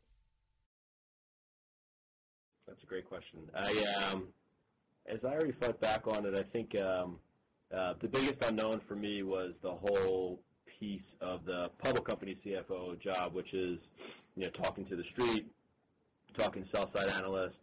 That's 2.67 2.83
a 2.83 2.87
great 2.87 3.09
question. 3.09 3.41
I 3.55 4.11
um, 4.11 4.25
as 5.07 5.21
I 5.25 5.35
reflect 5.35 5.81
back 5.81 6.07
on 6.07 6.27
it, 6.27 6.39
I 6.39 6.43
think 6.43 6.75
um, 6.77 7.19
uh, 7.73 7.95
the 8.01 8.09
biggest 8.09 8.43
unknown 8.43 8.81
for 8.89 8.97
me 8.97 9.23
was 9.23 9.53
the 9.63 9.71
whole 9.71 10.41
piece 10.81 11.01
of 11.21 11.45
the 11.45 11.71
public 11.79 12.05
company 12.05 12.37
CFO 12.45 13.01
job, 13.01 13.35
which 13.35 13.55
is 13.55 13.79
you 14.35 14.45
know 14.45 14.51
talking 14.51 14.85
to 14.87 14.97
the 14.97 15.05
street, 15.13 15.47
talking 16.37 16.65
to 16.65 16.71
sell 16.71 16.91
side 16.93 17.09
analysts, 17.11 17.55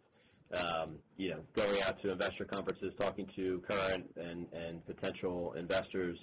um, 0.54 0.96
you 1.18 1.30
know 1.30 1.40
going 1.54 1.82
out 1.82 2.00
to 2.02 2.10
investor 2.10 2.46
conferences, 2.46 2.92
talking 2.98 3.28
to 3.36 3.62
current 3.68 4.10
and 4.16 4.46
and 4.54 4.84
potential 4.86 5.52
investors, 5.52 6.18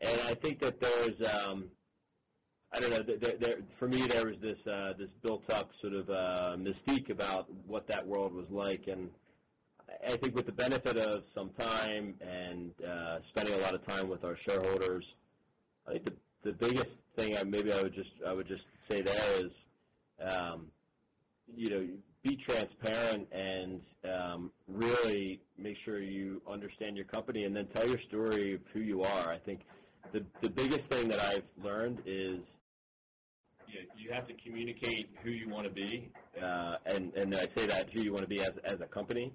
and 0.00 0.20
I 0.22 0.34
think 0.34 0.60
that 0.60 0.80
there's 0.80 1.20
um, 1.34 1.66
I 2.72 2.78
don't 2.78 2.90
know. 2.90 3.02
There, 3.02 3.34
there, 3.40 3.54
for 3.78 3.88
me, 3.88 4.06
there 4.06 4.26
was 4.26 4.36
this 4.40 4.58
uh, 4.66 4.92
this 4.96 5.08
built 5.22 5.42
up 5.52 5.70
sort 5.80 5.92
of 5.92 6.08
uh, 6.08 6.56
mystique 6.56 7.10
about 7.10 7.48
what 7.66 7.86
that 7.88 8.06
world 8.06 8.32
was 8.32 8.46
like, 8.50 8.86
and 8.86 9.10
I 10.06 10.16
think 10.16 10.36
with 10.36 10.46
the 10.46 10.52
benefit 10.52 10.96
of 10.98 11.24
some 11.34 11.50
time 11.58 12.14
and 12.20 12.70
uh, 12.86 13.18
spending 13.30 13.54
a 13.54 13.58
lot 13.58 13.74
of 13.74 13.84
time 13.86 14.08
with 14.08 14.24
our 14.24 14.36
shareholders, 14.48 15.04
I 15.86 15.92
think 15.92 16.04
the, 16.04 16.12
the 16.44 16.52
biggest 16.52 16.90
thing 17.16 17.36
I, 17.36 17.42
maybe 17.42 17.72
I 17.72 17.82
would 17.82 17.94
just 17.94 18.10
I 18.26 18.32
would 18.32 18.46
just 18.46 18.62
say 18.88 19.00
there 19.02 19.44
is, 19.44 19.50
um, 20.32 20.66
you 21.54 21.70
know, 21.70 21.88
be 22.22 22.36
transparent 22.36 23.26
and 23.32 23.80
um, 24.04 24.52
really 24.68 25.40
make 25.58 25.76
sure 25.84 26.00
you 26.00 26.40
understand 26.48 26.96
your 26.96 27.06
company 27.06 27.44
and 27.44 27.56
then 27.56 27.66
tell 27.74 27.88
your 27.88 28.00
story 28.08 28.54
of 28.54 28.60
who 28.72 28.80
you 28.80 29.02
are. 29.02 29.32
I 29.32 29.38
think 29.38 29.62
the 30.12 30.24
the 30.40 30.50
biggest 30.50 30.82
thing 30.88 31.08
that 31.08 31.20
I've 31.20 31.64
learned 31.64 32.00
is 32.06 32.38
you, 33.72 34.04
you 34.04 34.12
have 34.12 34.26
to 34.28 34.34
communicate 34.34 35.10
who 35.22 35.30
you 35.30 35.48
want 35.48 35.66
to 35.66 35.72
be, 35.72 36.10
uh, 36.42 36.76
and 36.86 37.12
and 37.14 37.34
I 37.34 37.46
say 37.56 37.66
that 37.66 37.90
who 37.92 38.02
you 38.02 38.12
want 38.12 38.22
to 38.22 38.28
be 38.28 38.40
as 38.40 38.52
as 38.64 38.80
a 38.80 38.86
company 38.86 39.32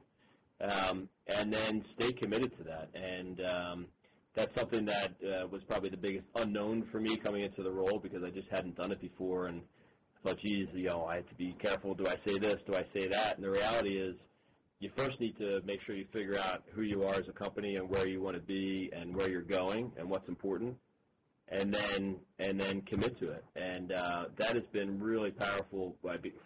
um, 0.61 1.09
and 1.27 1.53
then 1.53 1.83
stay 1.99 2.11
committed 2.11 2.55
to 2.57 2.63
that. 2.63 2.89
And 2.93 3.41
um, 3.51 3.85
that's 4.33 4.57
something 4.57 4.85
that 4.85 5.13
uh, 5.23 5.47
was 5.47 5.63
probably 5.67 5.89
the 5.89 5.97
biggest 5.97 6.25
unknown 6.35 6.87
for 6.91 6.99
me 6.99 7.15
coming 7.17 7.43
into 7.43 7.63
the 7.63 7.71
role 7.71 7.99
because 8.01 8.23
I 8.23 8.29
just 8.29 8.47
hadn't 8.49 8.75
done 8.75 8.91
it 8.91 9.01
before. 9.01 9.47
And 9.47 9.61
I 10.23 10.29
thought, 10.29 10.39
geez, 10.39 10.67
you 10.73 10.89
know, 10.89 11.05
I 11.05 11.17
have 11.17 11.29
to 11.29 11.35
be 11.35 11.55
careful. 11.59 11.93
Do 11.93 12.05
I 12.07 12.15
say 12.27 12.37
this? 12.37 12.55
Do 12.67 12.75
I 12.75 12.85
say 12.97 13.07
that? 13.07 13.35
And 13.35 13.43
the 13.43 13.51
reality 13.51 13.97
is, 13.97 14.15
you 14.79 14.91
first 14.97 15.19
need 15.21 15.37
to 15.37 15.61
make 15.65 15.81
sure 15.85 15.95
you 15.95 16.05
figure 16.11 16.37
out 16.37 16.63
who 16.73 16.81
you 16.81 17.03
are 17.03 17.13
as 17.13 17.27
a 17.29 17.31
company 17.31 17.77
and 17.77 17.89
where 17.89 18.07
you 18.07 18.21
want 18.21 18.35
to 18.35 18.41
be 18.41 18.91
and 18.93 19.15
where 19.15 19.29
you're 19.29 19.41
going 19.41 19.91
and 19.97 20.09
what's 20.09 20.27
important 20.27 20.75
and 21.49 21.73
then 21.73 22.17
and 22.39 22.59
then 22.59 22.81
commit 22.81 23.17
to 23.19 23.31
it. 23.31 23.43
And 23.55 23.91
uh, 23.91 24.25
that 24.37 24.55
has 24.55 24.65
been 24.71 24.99
really 24.99 25.31
powerful 25.31 25.95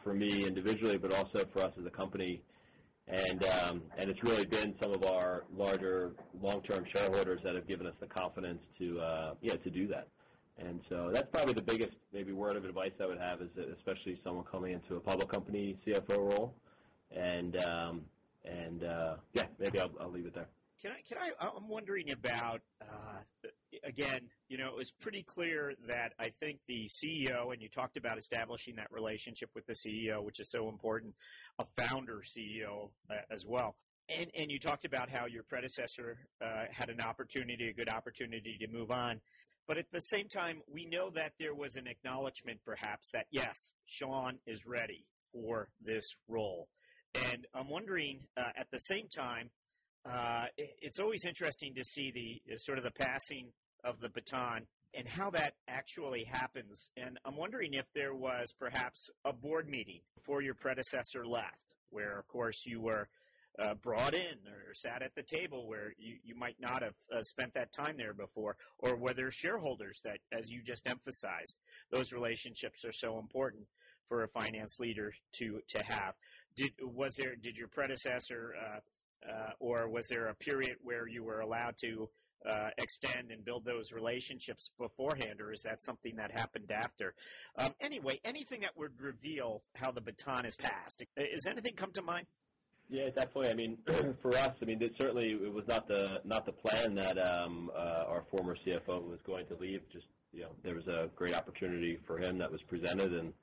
for 0.03 0.13
me 0.13 0.45
individually, 0.45 0.97
but 0.97 1.13
also 1.13 1.45
for 1.53 1.61
us 1.61 1.73
as 1.79 1.85
a 1.85 1.91
company 1.91 2.41
and 3.09 3.43
um, 3.45 3.81
and 3.97 4.09
it's 4.09 4.21
really 4.23 4.45
been 4.45 4.75
some 4.81 4.93
of 4.93 5.03
our 5.03 5.45
larger 5.55 6.13
long-term 6.41 6.85
shareholders 6.93 7.41
that 7.43 7.55
have 7.55 7.67
given 7.67 7.87
us 7.87 7.95
the 7.99 8.05
confidence 8.05 8.59
to 8.77 8.99
uh, 8.99 9.33
yeah 9.41 9.55
to 9.55 9.69
do 9.69 9.87
that. 9.87 10.07
And 10.59 10.81
so 10.89 11.09
that's 11.13 11.27
probably 11.31 11.53
the 11.53 11.61
biggest 11.61 11.95
maybe 12.13 12.33
word 12.33 12.55
of 12.55 12.65
advice 12.65 12.91
I 13.01 13.05
would 13.05 13.19
have 13.19 13.41
is 13.41 13.49
that 13.55 13.69
especially 13.77 14.19
someone 14.23 14.45
coming 14.45 14.73
into 14.73 14.95
a 14.95 14.99
public 14.99 15.29
company 15.29 15.77
CFO 15.87 16.17
role, 16.17 16.53
and 17.15 17.55
um, 17.63 18.01
and 18.45 18.83
uh, 18.83 19.15
yeah 19.33 19.43
maybe 19.57 19.79
I'll, 19.79 19.91
I'll 19.99 20.11
leave 20.11 20.27
it 20.27 20.35
there. 20.35 20.49
Can 20.81 20.91
I? 20.91 21.01
Can 21.07 21.17
I? 21.17 21.45
I'm 21.45 21.67
wondering 21.67 22.11
about 22.13 22.61
uh, 22.81 23.49
again. 23.83 24.21
You 24.47 24.57
know, 24.57 24.67
it 24.67 24.75
was 24.75 24.91
pretty 24.91 25.23
clear 25.23 25.73
that 25.87 26.13
I 26.19 26.29
think 26.39 26.59
the 26.67 26.87
CEO, 26.87 27.51
and 27.51 27.61
you 27.61 27.67
talked 27.67 27.97
about 27.97 28.17
establishing 28.17 28.75
that 28.77 28.87
relationship 28.89 29.49
with 29.53 29.65
the 29.65 29.73
CEO, 29.73 30.23
which 30.23 30.39
is 30.39 30.49
so 30.49 30.69
important, 30.69 31.13
a 31.59 31.65
founder 31.81 32.23
CEO 32.25 32.91
uh, 33.11 33.15
as 33.29 33.45
well. 33.45 33.75
And 34.07 34.31
and 34.37 34.49
you 34.49 34.57
talked 34.57 34.85
about 34.85 35.09
how 35.09 35.25
your 35.25 35.43
predecessor 35.43 36.17
uh, 36.41 36.65
had 36.71 36.89
an 36.89 37.01
opportunity, 37.01 37.69
a 37.69 37.73
good 37.73 37.89
opportunity 37.89 38.57
to 38.61 38.67
move 38.67 38.89
on. 38.89 39.19
But 39.67 39.77
at 39.77 39.91
the 39.91 39.99
same 39.99 40.29
time, 40.29 40.61
we 40.71 40.85
know 40.85 41.09
that 41.11 41.33
there 41.39 41.53
was 41.53 41.75
an 41.75 41.87
acknowledgement, 41.87 42.59
perhaps, 42.65 43.11
that 43.11 43.25
yes, 43.31 43.71
Sean 43.85 44.39
is 44.47 44.65
ready 44.65 45.05
for 45.33 45.67
this 45.81 46.15
role. 46.27 46.69
And 47.13 47.45
I'm 47.53 47.69
wondering, 47.69 48.21
uh, 48.37 48.49
at 48.57 48.67
the 48.71 48.79
same 48.79 49.07
time, 49.09 49.49
uh, 50.05 50.45
it's 50.57 50.99
always 50.99 51.25
interesting 51.25 51.73
to 51.75 51.83
see 51.83 52.11
the 52.11 52.57
sort 52.57 52.77
of 52.77 52.83
the 52.83 52.91
passing 52.91 53.51
of 53.83 53.99
the 53.99 54.09
baton 54.09 54.65
and 54.93 55.07
how 55.07 55.29
that 55.29 55.53
actually 55.67 56.23
happens. 56.23 56.89
And 56.97 57.19
I'm 57.25 57.37
wondering 57.37 57.73
if 57.73 57.85
there 57.93 58.15
was 58.15 58.53
perhaps 58.57 59.09
a 59.25 59.33
board 59.33 59.69
meeting 59.69 60.01
before 60.15 60.41
your 60.41 60.55
predecessor 60.55 61.25
left, 61.25 61.75
where, 61.89 62.17
of 62.17 62.27
course, 62.27 62.63
you 62.65 62.81
were 62.81 63.07
uh, 63.59 63.73
brought 63.75 64.13
in 64.13 64.37
or 64.47 64.73
sat 64.73 65.01
at 65.01 65.13
the 65.15 65.23
table 65.23 65.67
where 65.67 65.93
you, 65.97 66.15
you 66.23 66.35
might 66.35 66.55
not 66.59 66.81
have 66.81 66.93
uh, 67.15 67.21
spent 67.21 67.53
that 67.53 67.71
time 67.71 67.95
there 67.97 68.13
before, 68.13 68.55
or 68.79 68.95
whether 68.95 69.31
shareholders 69.31 69.99
that, 70.03 70.17
as 70.31 70.49
you 70.49 70.61
just 70.63 70.87
emphasized, 70.87 71.57
those 71.91 72.13
relationships 72.13 72.85
are 72.85 72.93
so 72.93 73.19
important 73.19 73.65
for 74.07 74.23
a 74.23 74.27
finance 74.29 74.79
leader 74.79 75.13
to 75.33 75.59
to 75.67 75.83
have. 75.83 76.15
Did 76.55 76.71
was 76.81 77.15
there 77.15 77.35
did 77.35 77.57
your 77.57 77.67
predecessor 77.67 78.55
uh, 78.59 78.79
or 79.59 79.89
was 79.89 80.07
there 80.07 80.27
a 80.27 80.35
period 80.35 80.77
where 80.81 81.07
you 81.07 81.23
were 81.23 81.41
allowed 81.41 81.77
to 81.77 82.09
uh, 82.49 82.69
extend 82.77 83.31
and 83.31 83.43
build 83.43 83.65
those 83.65 83.91
relationships 83.91 84.71
beforehand, 84.77 85.41
or 85.41 85.51
is 85.51 85.63
that 85.63 85.83
something 85.83 86.15
that 86.15 86.31
happened 86.31 86.71
after? 86.71 87.13
Um, 87.57 87.73
anyway, 87.81 88.19
anything 88.23 88.61
that 88.61 88.77
would 88.77 88.99
reveal 88.99 89.61
how 89.75 89.91
the 89.91 90.01
baton 90.01 90.45
is 90.45 90.55
passed. 90.55 91.03
Is 91.17 91.47
anything 91.47 91.73
come 91.73 91.91
to 91.93 92.01
mind? 92.01 92.27
Yeah, 92.89 93.09
definitely. 93.09 93.49
I 93.49 93.53
mean, 93.53 93.77
for 94.21 94.35
us, 94.35 94.51
I 94.61 94.65
mean, 94.65 94.81
it 94.81 94.93
certainly 94.99 95.31
it 95.31 95.53
was 95.53 95.65
not 95.67 95.87
the 95.87 96.21
not 96.23 96.45
the 96.45 96.51
plan 96.51 96.95
that 96.95 97.17
um, 97.23 97.69
uh, 97.75 98.05
our 98.07 98.23
former 98.31 98.55
CFO 98.65 99.07
was 99.07 99.19
going 99.25 99.45
to 99.47 99.55
leave. 99.55 99.81
Just 99.91 100.07
you 100.33 100.41
know, 100.41 100.49
there 100.63 100.75
was 100.75 100.87
a 100.87 101.09
great 101.15 101.35
opportunity 101.35 101.99
for 102.07 102.17
him 102.17 102.37
that 102.39 102.51
was 102.51 102.61
presented, 102.63 103.13
and 103.13 103.33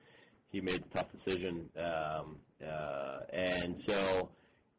he 0.50 0.60
made 0.60 0.82
the 0.84 0.98
tough 0.98 1.06
decision. 1.12 1.68
Um, 1.76 2.36
uh, 2.66 3.18
and 3.32 3.82
so, 3.88 4.30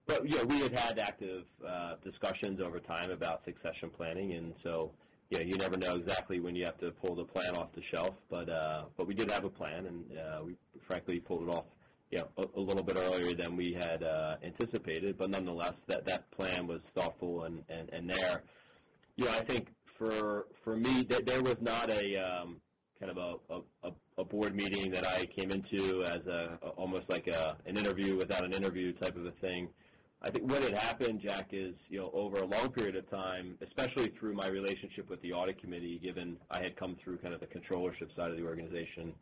but 0.08 0.30
yeah, 0.30 0.43
we 0.43 0.60
had 0.60 0.78
had 0.78 1.00
active 1.00 1.43
uh, 1.67 1.96
discussions 2.04 2.60
over 2.62 2.80
time 2.80 3.12
about 3.12 3.43
succession 3.46 3.89
planning, 3.96 4.34
and 4.34 4.54
so 4.63 4.91
yeah, 5.30 5.41
you 5.41 5.54
never 5.58 5.78
know 5.78 5.96
exactly 5.96 6.39
when 6.39 6.56
you 6.56 6.63
have 6.65 6.78
to 6.80 6.91
pull 6.91 7.15
the 7.15 7.26
plan 7.26 7.56
off 7.58 7.70
the 7.76 7.82
shelf. 7.93 8.15
But 8.30 8.50
uh, 8.50 8.86
but 8.96 9.08
we 9.08 9.13
did 9.13 9.30
have 9.30 9.43
a 9.43 9.50
plan, 9.50 9.86
and 9.86 10.17
uh, 10.17 10.39
we 10.46 10.56
frankly 10.88 11.20
pulled 11.20 11.50
it 11.50 11.52
off, 11.52 11.65
you 12.12 12.20
know, 12.20 12.28
a, 12.38 12.60
a 12.60 12.62
little 12.62 12.84
bit 12.84 12.98
earlier 12.98 13.36
than 13.36 13.58
we 13.58 13.74
had 13.74 14.04
uh, 14.04 14.38
anticipated. 14.43 15.17
But 15.17 15.30
nonetheless, 15.30 15.74
that 15.88 16.06
that 16.06 16.32
plan 16.32 16.67
was 16.67 16.80
thoughtful 16.96 17.43
and 17.43 17.63
and 17.70 17.89
and 17.91 18.10
there. 18.10 18.43
You 19.17 19.26
know, 19.26 19.32
I 19.32 19.41
think 19.41 19.67
for 19.98 20.48
for 20.63 20.78
me, 20.78 21.04
th- 21.04 21.26
there 21.26 21.43
was 21.43 21.58
not 21.60 21.91
a 21.91 22.15
um, 22.15 22.62
kind 23.00 23.12
of 23.12 23.17
a, 23.17 23.88
a, 23.88 23.91
a 24.17 24.24
board 24.24 24.56
meeting 24.56 24.91
that 24.91 25.06
I 25.06 25.26
came 25.26 25.52
into 25.52 26.04
as 26.04 26.26
a 26.28 26.58
almost 26.78 27.10
like 27.10 27.28
a, 27.28 27.58
an 27.65 27.78
interview 27.78 28.15
without 28.17 28.43
an 28.43 28.54
interview 28.54 28.93
type 28.93 29.15
of 29.15 29.26
a 29.26 29.32
thing. 29.32 29.70
I 30.21 30.32
think 30.32 30.49
what 30.51 30.63
had 30.63 30.75
happened, 30.75 31.21
Jack, 31.21 31.49
is 31.51 31.75
you 31.89 31.99
know 31.99 32.10
over 32.13 32.38
a 32.38 32.45
long 32.45 32.69
period 32.69 32.95
of 32.95 33.10
time, 33.10 33.56
especially 33.62 34.12
through 34.19 34.34
my 34.34 34.47
relationship 34.47 35.10
with 35.10 35.21
the 35.21 35.32
audit 35.32 35.62
committee, 35.62 35.99
given 36.03 36.38
I 36.49 36.62
had 36.62 36.75
come 36.75 36.97
through 37.03 37.17
kind 37.17 37.34
of 37.34 37.39
the 37.39 37.45
controllership 37.45 38.15
side 38.15 38.32
of 38.32 38.38
the 38.38 38.43
organization. 38.43 39.13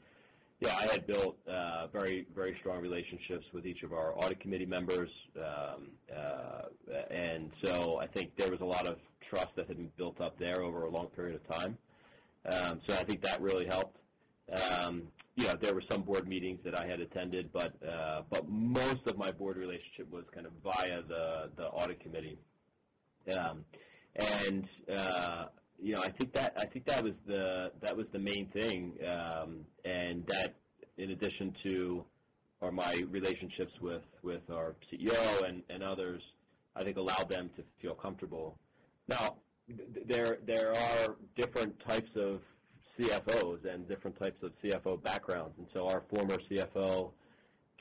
Yeah, 0.61 0.73
I 0.73 0.87
had 0.87 1.05
built 1.05 1.37
uh, 1.49 1.87
very 1.87 2.27
very 2.33 2.55
strong 2.61 2.81
relationships 2.81 3.45
with 3.53 3.65
each 3.65 3.83
of 3.83 3.91
our 3.91 4.17
audit 4.17 4.39
committee 4.39 4.65
members, 4.65 5.09
um, 5.37 5.87
uh, 6.15 6.61
and 7.11 7.51
so 7.63 7.99
I 7.99 8.07
think 8.07 8.31
there 8.37 8.49
was 8.49 8.61
a 8.61 8.65
lot 8.65 8.87
of 8.87 8.97
trust 9.29 9.49
that 9.57 9.67
had 9.67 9.75
been 9.75 9.91
built 9.97 10.21
up 10.21 10.39
there 10.39 10.61
over 10.61 10.85
a 10.85 10.89
long 10.89 11.07
period 11.07 11.35
of 11.35 11.57
time. 11.57 11.77
Um, 12.45 12.79
so 12.87 12.93
I 12.93 13.03
think 13.03 13.21
that 13.21 13.41
really 13.41 13.65
helped. 13.65 13.97
Um, 14.71 15.07
know, 15.43 15.55
there 15.59 15.73
were 15.73 15.83
some 15.91 16.01
board 16.01 16.27
meetings 16.27 16.59
that 16.63 16.79
I 16.79 16.87
had 16.87 17.01
attended, 17.01 17.51
but 17.51 17.73
uh, 17.85 18.21
but 18.29 18.47
most 18.47 19.05
of 19.07 19.17
my 19.17 19.31
board 19.31 19.57
relationship 19.57 20.09
was 20.11 20.23
kind 20.33 20.45
of 20.45 20.53
via 20.63 21.01
the 21.07 21.49
the 21.57 21.65
audit 21.65 21.99
committee, 21.99 22.37
um, 23.37 23.65
and 24.15 24.67
uh, 24.95 25.45
you 25.81 25.93
know, 25.93 26.01
I 26.01 26.09
think 26.09 26.33
that 26.33 26.53
I 26.57 26.65
think 26.65 26.85
that 26.85 27.03
was 27.03 27.13
the 27.27 27.71
that 27.81 27.95
was 27.95 28.05
the 28.13 28.19
main 28.19 28.47
thing, 28.47 28.93
um, 29.05 29.65
and 29.83 30.25
that 30.27 30.55
in 30.97 31.11
addition 31.11 31.53
to 31.63 32.05
or 32.61 32.71
my 32.71 33.03
relationships 33.09 33.73
with 33.81 34.03
with 34.23 34.41
our 34.49 34.75
CEO 34.91 35.47
and 35.47 35.61
and 35.69 35.83
others, 35.83 36.21
I 36.75 36.83
think 36.83 36.97
allowed 36.97 37.29
them 37.29 37.49
to 37.57 37.63
feel 37.81 37.93
comfortable. 37.95 38.57
Now, 39.07 39.35
there 40.07 40.37
there 40.45 40.71
are 40.75 41.15
different 41.35 41.75
types 41.85 42.09
of 42.15 42.41
CFOs 42.99 43.71
and 43.71 43.87
different 43.87 44.19
types 44.19 44.41
of 44.43 44.51
CFO 44.63 45.01
backgrounds. 45.03 45.53
And 45.57 45.67
so 45.73 45.87
our 45.87 46.03
former 46.09 46.37
CFO 46.49 47.11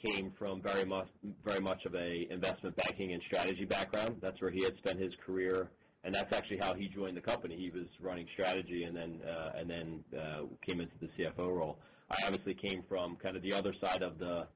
came 0.05 0.33
from 0.39 0.61
very 0.61 0.85
much 0.85 1.09
very 1.45 1.61
much 1.61 1.85
of 1.87 1.95
a 1.95 2.27
investment 2.31 2.77
banking 2.77 3.13
and 3.13 3.23
strategy 3.27 3.65
background. 3.65 4.17
That's 4.21 4.41
where 4.41 4.51
he 4.51 4.63
had 4.63 4.77
spent 4.79 5.01
his 5.01 5.13
career, 5.25 5.71
and 6.05 6.15
that's 6.15 6.35
actually 6.37 6.59
how 6.59 6.75
he 6.75 6.89
joined 6.89 7.17
the 7.17 7.23
company. 7.23 7.57
He 7.57 7.71
was 7.71 7.87
running 8.01 8.27
strategy 8.33 8.85
and 8.85 8.97
then 8.97 9.21
uh, 9.27 9.53
and 9.57 9.71
then 9.71 10.05
uh, 10.19 10.43
came 10.67 10.81
into 10.81 10.95
the 11.01 11.09
CFO 11.19 11.57
role. 11.57 11.79
I 12.11 12.27
obviously 12.27 12.55
came 12.55 12.83
from 12.89 13.17
kind 13.17 13.37
of 13.37 13.43
the 13.43 13.55
other 13.55 13.75
side 13.83 14.03
of 14.03 14.19
the 14.19 14.47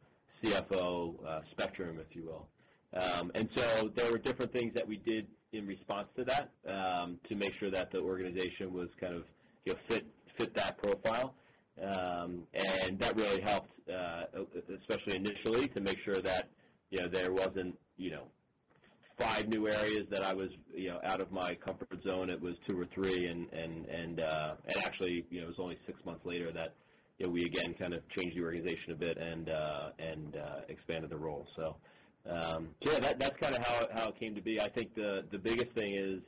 CFO 0.43 1.15
uh, 1.27 1.41
spectrum, 1.51 1.99
if 1.99 2.15
you 2.15 2.25
will. 2.27 2.47
Um, 2.95 3.31
and 3.35 3.49
so 3.55 3.91
there 3.95 4.11
were 4.11 4.19
different 4.19 4.53
things 4.53 4.73
that 4.75 4.87
we 4.87 4.97
did 4.99 5.27
in 5.53 5.67
response 5.67 6.09
to 6.17 6.25
that 6.25 6.51
um, 6.69 7.19
to 7.29 7.35
make 7.35 7.53
sure 7.59 7.71
that 7.71 7.91
the 7.91 7.99
organization 7.99 8.73
was 8.73 8.89
kind 9.01 9.15
of 9.15 9.25
you 9.65 9.73
know 9.73 9.79
fit 9.89 10.07
fit 10.39 10.55
that 10.55 10.79
profile. 10.79 11.35
Um, 11.83 12.43
and 12.55 12.99
that 12.99 13.17
really 13.17 13.41
helped, 13.43 13.71
uh, 13.89 14.25
especially 14.81 15.17
initially, 15.17 15.69
to 15.69 15.81
make 15.81 15.99
sure 16.05 16.21
that 16.23 16.49
you 16.91 16.99
know 17.01 17.09
there 17.13 17.33
wasn't 17.33 17.79
you 17.97 18.11
know 18.11 18.25
five 19.17 19.49
new 19.49 19.69
areas 19.69 20.07
that 20.11 20.25
I 20.25 20.33
was 20.35 20.49
you 20.75 20.89
know 20.89 21.01
out 21.05 21.21
of 21.21 21.31
my 21.31 21.55
comfort 21.55 22.01
zone. 22.09 22.31
It 22.31 22.41
was 22.41 22.55
two 22.69 22.81
or 22.81 22.87
three, 22.87 23.27
and 23.27 23.47
and 23.53 23.87
and 23.87 24.21
uh, 24.21 24.55
and 24.67 24.77
actually 24.79 25.25
you 25.31 25.41
know 25.41 25.47
it 25.47 25.51
was 25.51 25.59
only 25.61 25.79
six 25.87 26.05
months 26.05 26.25
later 26.25 26.51
that 26.53 26.75
you 27.19 27.27
know 27.27 27.33
we 27.33 27.43
again 27.43 27.75
kind 27.79 27.95
of 27.95 28.03
changed 28.17 28.37
the 28.37 28.43
organization 28.43 28.93
a 28.93 28.97
bit 28.97 29.17
and 29.17 29.49
uh, 29.49 29.91
and 30.01 30.37
uh, 30.37 30.61
expanded 30.69 31.11
the 31.11 31.19
role. 31.19 31.47
So. 31.57 31.77
Um, 32.29 32.71
so 32.85 32.93
yeah, 32.93 32.99
that, 32.99 33.19
that's 33.19 33.37
kind 33.41 33.57
of 33.57 33.65
how 33.65 33.89
how 33.95 34.09
it 34.11 34.21
came 34.21 34.35
to 34.35 34.43
be. 34.43 34.61
I 34.61 34.69
think 34.69 34.95
the 34.95 35.25
the 35.31 35.39
biggest 35.39 35.71
thing 35.75 35.95
is 35.95 36.21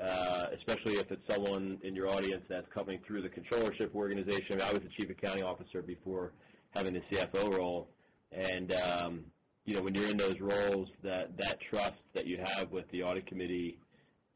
uh, 0.00 0.46
especially 0.56 0.94
if 0.94 1.10
it's 1.10 1.22
someone 1.32 1.78
in 1.82 1.94
your 1.94 2.08
audience 2.08 2.44
that's 2.48 2.66
coming 2.72 3.00
through 3.06 3.22
the 3.22 3.28
controllership 3.28 3.94
organization. 3.94 4.60
I 4.62 4.72
was 4.72 4.80
the 4.80 4.90
chief 4.98 5.10
accounting 5.10 5.42
officer 5.42 5.82
before 5.82 6.32
having 6.70 6.94
the 6.94 7.00
CFO 7.10 7.56
role, 7.56 7.88
and 8.30 8.72
um, 8.74 9.24
you 9.64 9.74
know 9.74 9.82
when 9.82 9.94
you're 9.94 10.10
in 10.10 10.16
those 10.16 10.38
roles, 10.40 10.88
that 11.02 11.36
that 11.38 11.58
trust 11.70 12.00
that 12.14 12.26
you 12.26 12.38
have 12.42 12.70
with 12.70 12.88
the 12.90 13.02
audit 13.02 13.26
committee, 13.26 13.78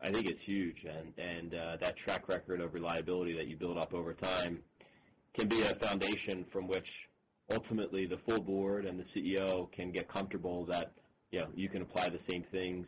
I 0.00 0.10
think 0.10 0.28
it's 0.28 0.42
huge, 0.44 0.84
and 0.84 1.12
and 1.16 1.54
uh, 1.54 1.76
that 1.80 1.96
track 1.96 2.28
record 2.28 2.60
of 2.60 2.74
reliability 2.74 3.36
that 3.36 3.46
you 3.46 3.56
build 3.56 3.78
up 3.78 3.94
over 3.94 4.14
time 4.14 4.58
can 5.34 5.48
be 5.48 5.62
a 5.62 5.74
foundation 5.76 6.44
from 6.52 6.66
which 6.66 6.86
ultimately 7.52 8.06
the 8.06 8.18
full 8.28 8.40
board 8.40 8.84
and 8.84 8.98
the 8.98 9.04
CEO 9.14 9.70
can 9.72 9.92
get 9.92 10.08
comfortable 10.08 10.64
that 10.66 10.92
you 11.30 11.40
know 11.40 11.46
you 11.54 11.68
can 11.68 11.82
apply 11.82 12.08
the 12.08 12.20
same 12.30 12.44
things 12.50 12.86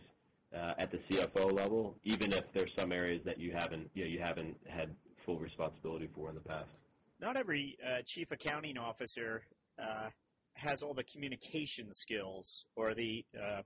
at 0.55 0.91
the 0.91 0.99
CFO 0.99 1.53
level, 1.53 1.97
even 2.05 2.33
if 2.33 2.45
there's 2.53 2.71
some 2.79 2.93
areas 2.93 3.23
that 3.25 3.39
you 3.39 3.53
haven't 3.53 3.91
you, 3.95 4.05
know, 4.05 4.11
you 4.11 4.21
haven't 4.21 4.57
had 4.69 4.91
full 5.25 5.39
responsibility 5.39 6.09
for 6.15 6.29
in 6.29 6.35
the 6.35 6.41
past. 6.41 6.79
Not 7.21 7.37
every 7.37 7.77
uh, 7.85 8.03
chief 8.05 8.31
accounting 8.31 8.77
officer 8.77 9.43
uh, 9.81 10.11
has 10.55 10.83
all 10.83 10.95
the 10.95 11.05
communication 11.05 11.93
skills 11.93 12.65
or 12.77 12.95
the 12.95 13.25
uh, 13.41 13.63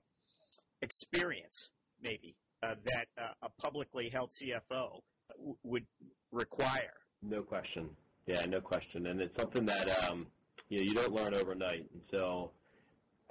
experience, 0.81 1.69
maybe, 2.01 2.35
uh, 2.63 2.75
that 2.85 3.07
uh, 3.17 3.33
a 3.43 3.49
publicly 3.61 4.09
held 4.09 4.31
CFO 4.31 5.01
w- 5.35 5.55
would 5.63 5.85
require. 6.31 6.93
No 7.21 7.41
question. 7.41 7.89
Yeah, 8.25 8.45
no 8.45 8.61
question. 8.61 9.07
And 9.07 9.21
it's 9.21 9.37
something 9.39 9.65
that 9.65 10.05
um, 10.09 10.27
you 10.69 10.79
know 10.79 10.83
you 10.83 10.93
don't 10.93 11.13
learn 11.13 11.33
overnight. 11.33 11.85
And 11.93 12.01
so 12.11 12.51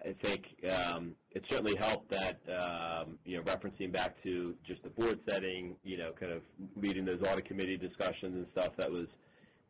I 0.05 0.15
think 0.23 0.45
um, 0.73 1.15
it 1.33 1.45
certainly 1.51 1.77
helped 1.77 2.11
that 2.11 2.41
um, 2.49 3.19
you 3.25 3.37
know 3.37 3.43
referencing 3.43 3.93
back 3.93 4.23
to 4.23 4.55
just 4.67 4.83
the 4.83 4.91
board 4.91 5.19
setting, 5.29 5.75
you 5.83 5.99
know, 5.99 6.13
kind 6.19 6.33
of 6.33 6.43
leading 6.77 7.05
those 7.05 7.21
audit 7.23 7.47
committee 7.47 7.77
discussions 7.77 8.35
and 8.37 8.47
stuff. 8.53 8.75
That 8.77 8.91
was 8.91 9.07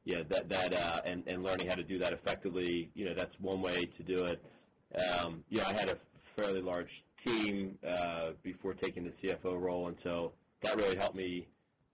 yeah 0.05 0.23
that 0.29 0.49
that 0.49 0.75
uh, 0.75 1.01
and 1.07 1.27
and 1.27 1.43
learning 1.43 1.69
how 1.69 1.77
to 1.77 1.83
do 1.83 1.99
that 2.01 2.13
effectively. 2.13 2.91
You 2.95 3.07
know, 3.07 3.15
that's 3.17 3.35
one 3.41 3.63
way 3.63 3.89
to 3.97 4.03
do 4.03 4.25
it. 4.27 4.43
Um, 5.01 5.45
you 5.49 5.59
know, 5.59 5.65
I 5.67 5.73
had 5.73 5.91
a 5.91 5.99
fairly 6.37 6.61
large 6.61 6.91
team 7.27 7.79
uh, 7.87 8.31
before 8.43 8.75
taking 8.75 9.05
the 9.05 9.13
CFO 9.29 9.59
role, 9.59 9.89
and 9.89 9.97
so 10.03 10.33
that 10.63 10.77
really 10.77 10.97
helped 10.97 11.17
me 11.17 11.47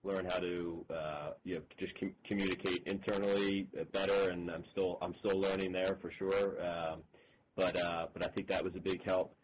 learn 0.03 0.27
how 0.27 0.39
to 0.39 0.85
uh, 0.91 1.31
you 1.45 1.55
know 1.55 1.61
just 1.79 1.99
com- 2.01 2.15
communicate 2.27 2.83
internally 2.87 3.69
better. 3.93 4.31
And 4.31 4.51
I'm 4.51 4.65
still 4.73 4.99
I'm 5.01 5.15
still 5.25 5.41
learning 5.41 5.71
there 5.71 5.99
for 6.03 6.11
sure. 6.19 6.61
Um, 6.65 7.03
but 7.57 7.79
uh, 7.79 8.07
but 8.13 8.25
I 8.25 8.29
think 8.29 8.49
that 8.49 8.65
was 8.65 8.75
a 8.77 8.81
big 8.81 9.03
help. 9.05 9.35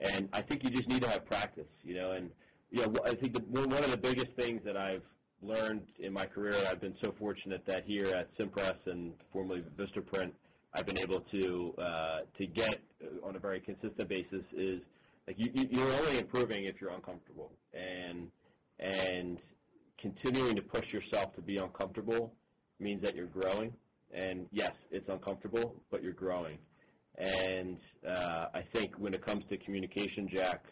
And 0.00 0.28
I 0.32 0.40
think 0.40 0.64
you 0.64 0.70
just 0.70 0.88
need 0.88 1.02
to 1.02 1.10
have 1.10 1.26
practice, 1.26 1.68
you 1.82 1.94
know. 1.94 2.12
And 2.12 2.30
you 2.70 2.82
know, 2.82 2.94
I 3.04 3.14
think 3.14 3.34
the, 3.34 3.42
one 3.60 3.84
of 3.84 3.90
the 3.90 3.98
biggest 3.98 4.28
things 4.38 4.62
that 4.64 4.76
I've 4.76 5.02
learned 5.42 5.82
in 5.98 6.12
my 6.12 6.26
career, 6.26 6.54
I've 6.70 6.80
been 6.80 6.96
so 7.02 7.14
fortunate 7.18 7.62
that 7.66 7.84
here 7.86 8.06
at 8.08 8.28
Cimpress 8.38 8.76
and 8.86 9.12
formerly 9.32 9.62
Vistaprint, 9.78 10.32
I've 10.74 10.86
been 10.86 10.98
able 10.98 11.20
to 11.20 11.74
uh, 11.78 12.18
to 12.38 12.46
get 12.46 12.80
on 13.22 13.36
a 13.36 13.38
very 13.38 13.60
consistent 13.60 14.08
basis 14.08 14.44
is 14.56 14.80
like 15.26 15.36
you, 15.38 15.68
you're 15.70 15.92
only 16.00 16.18
improving 16.18 16.64
if 16.64 16.80
you're 16.80 16.90
uncomfortable, 16.90 17.52
and 17.74 18.28
and 18.78 19.38
continuing 20.00 20.56
to 20.56 20.62
push 20.62 20.86
yourself 20.92 21.34
to 21.34 21.42
be 21.42 21.56
uncomfortable 21.56 22.32
means 22.78 23.02
that 23.02 23.14
you're 23.14 23.26
growing. 23.26 23.72
And 24.12 24.46
yes, 24.50 24.72
it's 24.90 25.08
uncomfortable, 25.08 25.74
but 25.90 26.02
you're 26.02 26.12
growing. 26.12 26.58
And 27.18 27.76
uh, 28.06 28.46
I 28.54 28.62
think 28.72 28.94
when 28.98 29.14
it 29.14 29.24
comes 29.24 29.44
to 29.50 29.56
communication, 29.58 30.28
Jack, 30.32 30.64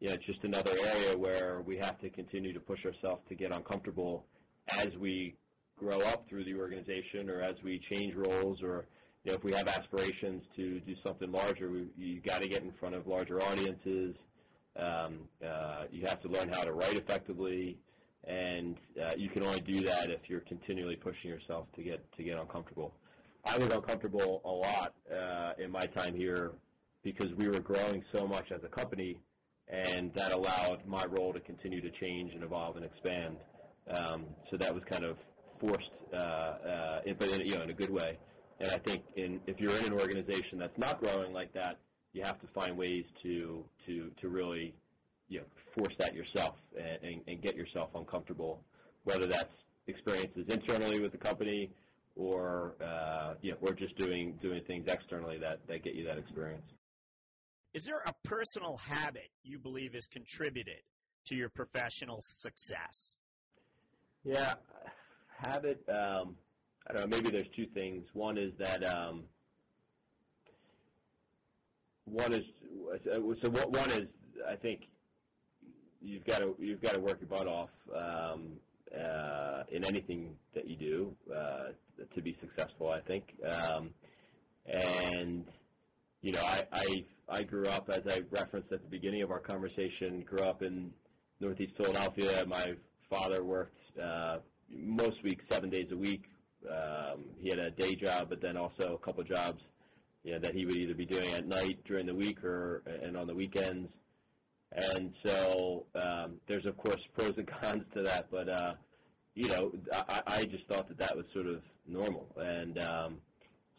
you 0.00 0.08
know, 0.08 0.14
it's 0.14 0.26
just 0.26 0.44
another 0.44 0.76
area 0.80 1.16
where 1.16 1.62
we 1.66 1.76
have 1.78 1.98
to 2.00 2.10
continue 2.10 2.52
to 2.52 2.60
push 2.60 2.84
ourselves 2.84 3.22
to 3.28 3.34
get 3.34 3.54
uncomfortable 3.54 4.24
as 4.68 4.88
we 5.00 5.34
grow 5.76 5.98
up 6.00 6.28
through 6.28 6.44
the 6.44 6.54
organization 6.54 7.28
or 7.30 7.42
as 7.42 7.56
we 7.64 7.80
change 7.90 8.14
roles 8.14 8.62
or 8.62 8.86
you 9.24 9.32
know, 9.32 9.36
if 9.36 9.44
we 9.44 9.52
have 9.52 9.68
aspirations 9.68 10.42
to 10.56 10.80
do 10.80 10.94
something 11.04 11.30
larger, 11.32 11.70
we, 11.70 11.86
you 11.96 12.20
got 12.20 12.42
to 12.42 12.48
get 12.48 12.62
in 12.62 12.72
front 12.72 12.94
of 12.94 13.06
larger 13.06 13.42
audiences. 13.42 14.14
Um, 14.76 15.18
uh, 15.44 15.84
you 15.90 16.06
have 16.06 16.20
to 16.22 16.28
learn 16.28 16.48
how 16.48 16.62
to 16.62 16.72
write 16.72 16.94
effectively, 16.94 17.78
and 18.24 18.76
uh, 19.02 19.10
you 19.16 19.28
can 19.28 19.42
only 19.42 19.60
do 19.60 19.80
that 19.86 20.10
if 20.10 20.20
you're 20.28 20.40
continually 20.40 20.94
pushing 20.96 21.30
yourself 21.30 21.66
to 21.74 21.82
get 21.82 22.00
to 22.16 22.22
get 22.22 22.38
uncomfortable. 22.38 22.94
I 23.48 23.56
was 23.56 23.68
uncomfortable 23.72 24.42
a 24.44 24.50
lot 24.50 24.94
uh, 25.10 25.52
in 25.62 25.70
my 25.70 25.86
time 25.86 26.14
here 26.14 26.52
because 27.02 27.32
we 27.36 27.48
were 27.48 27.60
growing 27.60 28.04
so 28.12 28.26
much 28.26 28.52
as 28.52 28.60
a 28.62 28.68
company, 28.68 29.16
and 29.68 30.12
that 30.14 30.32
allowed 30.32 30.86
my 30.86 31.04
role 31.06 31.32
to 31.32 31.40
continue 31.40 31.80
to 31.80 31.90
change 31.90 32.34
and 32.34 32.42
evolve 32.44 32.76
and 32.76 32.84
expand. 32.84 33.36
Um, 33.90 34.26
so 34.50 34.58
that 34.58 34.74
was 34.74 34.84
kind 34.84 35.04
of 35.04 35.16
forced, 35.60 35.90
uh, 36.12 36.16
uh, 36.16 37.00
but 37.18 37.28
in, 37.30 37.46
you 37.46 37.54
know, 37.54 37.62
in 37.62 37.70
a 37.70 37.74
good 37.74 37.90
way. 37.90 38.18
And 38.60 38.70
I 38.70 38.78
think 38.78 39.04
in, 39.16 39.40
if 39.46 39.58
you're 39.58 39.74
in 39.76 39.86
an 39.86 39.92
organization 39.94 40.58
that's 40.58 40.76
not 40.76 41.00
growing 41.00 41.32
like 41.32 41.52
that, 41.54 41.78
you 42.12 42.22
have 42.24 42.38
to 42.40 42.46
find 42.48 42.76
ways 42.76 43.04
to 43.22 43.64
to 43.86 44.10
to 44.20 44.28
really 44.28 44.74
you 45.28 45.40
know 45.40 45.46
force 45.76 45.94
that 45.98 46.14
yourself 46.14 46.56
and, 46.76 46.98
and, 47.02 47.20
and 47.28 47.40
get 47.40 47.56
yourself 47.56 47.90
uncomfortable, 47.94 48.60
whether 49.04 49.26
that's 49.26 49.52
experiences 49.86 50.44
internally 50.48 51.00
with 51.00 51.12
the 51.12 51.18
company 51.18 51.70
or 52.18 52.74
uh, 52.84 53.34
you 53.40 53.52
know, 53.52 53.56
or 53.62 53.72
just 53.72 53.96
doing 53.96 54.38
doing 54.42 54.62
things 54.66 54.86
externally 54.88 55.38
that, 55.38 55.60
that 55.68 55.82
get 55.82 55.94
you 55.94 56.04
that 56.04 56.18
experience. 56.18 56.66
Is 57.72 57.84
there 57.84 58.02
a 58.06 58.12
personal 58.24 58.76
habit 58.76 59.30
you 59.44 59.58
believe 59.58 59.94
has 59.94 60.06
contributed 60.06 60.82
to 61.26 61.34
your 61.34 61.48
professional 61.48 62.22
success? 62.22 63.16
Yeah, 64.24 64.54
habit. 65.38 65.82
Um, 65.88 66.36
I 66.88 66.94
don't 66.94 67.08
know. 67.10 67.16
Maybe 67.16 67.30
there's 67.30 67.48
two 67.54 67.66
things. 67.66 68.04
One 68.14 68.36
is 68.36 68.52
that 68.58 68.86
um, 68.88 69.24
one 72.04 72.32
is 72.32 72.44
so. 73.42 73.50
One 73.50 73.90
is 73.90 74.08
I 74.48 74.56
think 74.56 74.88
you've 76.00 76.24
got 76.24 76.38
to 76.38 76.56
you've 76.58 76.82
got 76.82 76.94
to 76.94 77.00
work 77.00 77.20
your 77.20 77.28
butt 77.28 77.46
off 77.46 77.70
um, 77.94 78.54
uh, 78.92 79.62
in 79.70 79.84
anything 79.84 80.34
that 80.54 80.66
you 80.66 80.76
do 80.76 81.14
uh, 81.32 81.68
to 82.14 82.22
be 82.22 82.36
successful. 82.40 82.90
I 82.90 83.00
think, 83.00 83.24
um, 83.44 83.90
and 84.66 85.44
you 86.22 86.32
know, 86.32 86.42
I, 86.42 86.62
I 86.72 87.04
I 87.28 87.42
grew 87.42 87.66
up 87.66 87.90
as 87.90 88.02
I 88.08 88.20
referenced 88.30 88.72
at 88.72 88.82
the 88.82 88.88
beginning 88.88 89.22
of 89.22 89.30
our 89.30 89.40
conversation. 89.40 90.24
Grew 90.26 90.44
up 90.44 90.62
in 90.62 90.90
Northeast 91.40 91.72
Philadelphia. 91.76 92.44
My 92.46 92.74
father 93.10 93.44
worked 93.44 93.78
uh, 94.02 94.38
most 94.70 95.22
weeks, 95.22 95.44
seven 95.50 95.70
days 95.70 95.88
a 95.92 95.96
week. 95.96 96.24
Um, 96.68 97.24
he 97.38 97.48
had 97.48 97.58
a 97.58 97.70
day 97.70 97.94
job, 97.94 98.28
but 98.28 98.40
then 98.40 98.56
also 98.56 98.94
a 98.94 99.04
couple 99.04 99.22
jobs, 99.22 99.62
you 100.24 100.32
know, 100.32 100.40
that 100.40 100.54
he 100.54 100.66
would 100.66 100.76
either 100.76 100.94
be 100.94 101.06
doing 101.06 101.32
at 101.34 101.46
night 101.46 101.78
during 101.84 102.06
the 102.06 102.14
week 102.14 102.42
or 102.44 102.82
and 103.02 103.16
on 103.16 103.26
the 103.26 103.34
weekends. 103.34 103.88
And 104.72 105.14
so 105.24 105.86
um, 105.94 106.34
there's 106.46 106.66
of 106.66 106.76
course 106.76 107.00
pros 107.16 107.34
and 107.36 107.46
cons 107.60 107.84
to 107.94 108.02
that, 108.02 108.26
but 108.30 108.48
uh, 108.48 108.74
you 109.34 109.48
know 109.48 109.72
I, 109.92 110.22
I 110.26 110.44
just 110.44 110.66
thought 110.66 110.88
that 110.88 110.98
that 110.98 111.16
was 111.16 111.26
sort 111.32 111.46
of 111.46 111.62
normal, 111.88 112.26
and 112.36 112.78
um, 112.82 113.18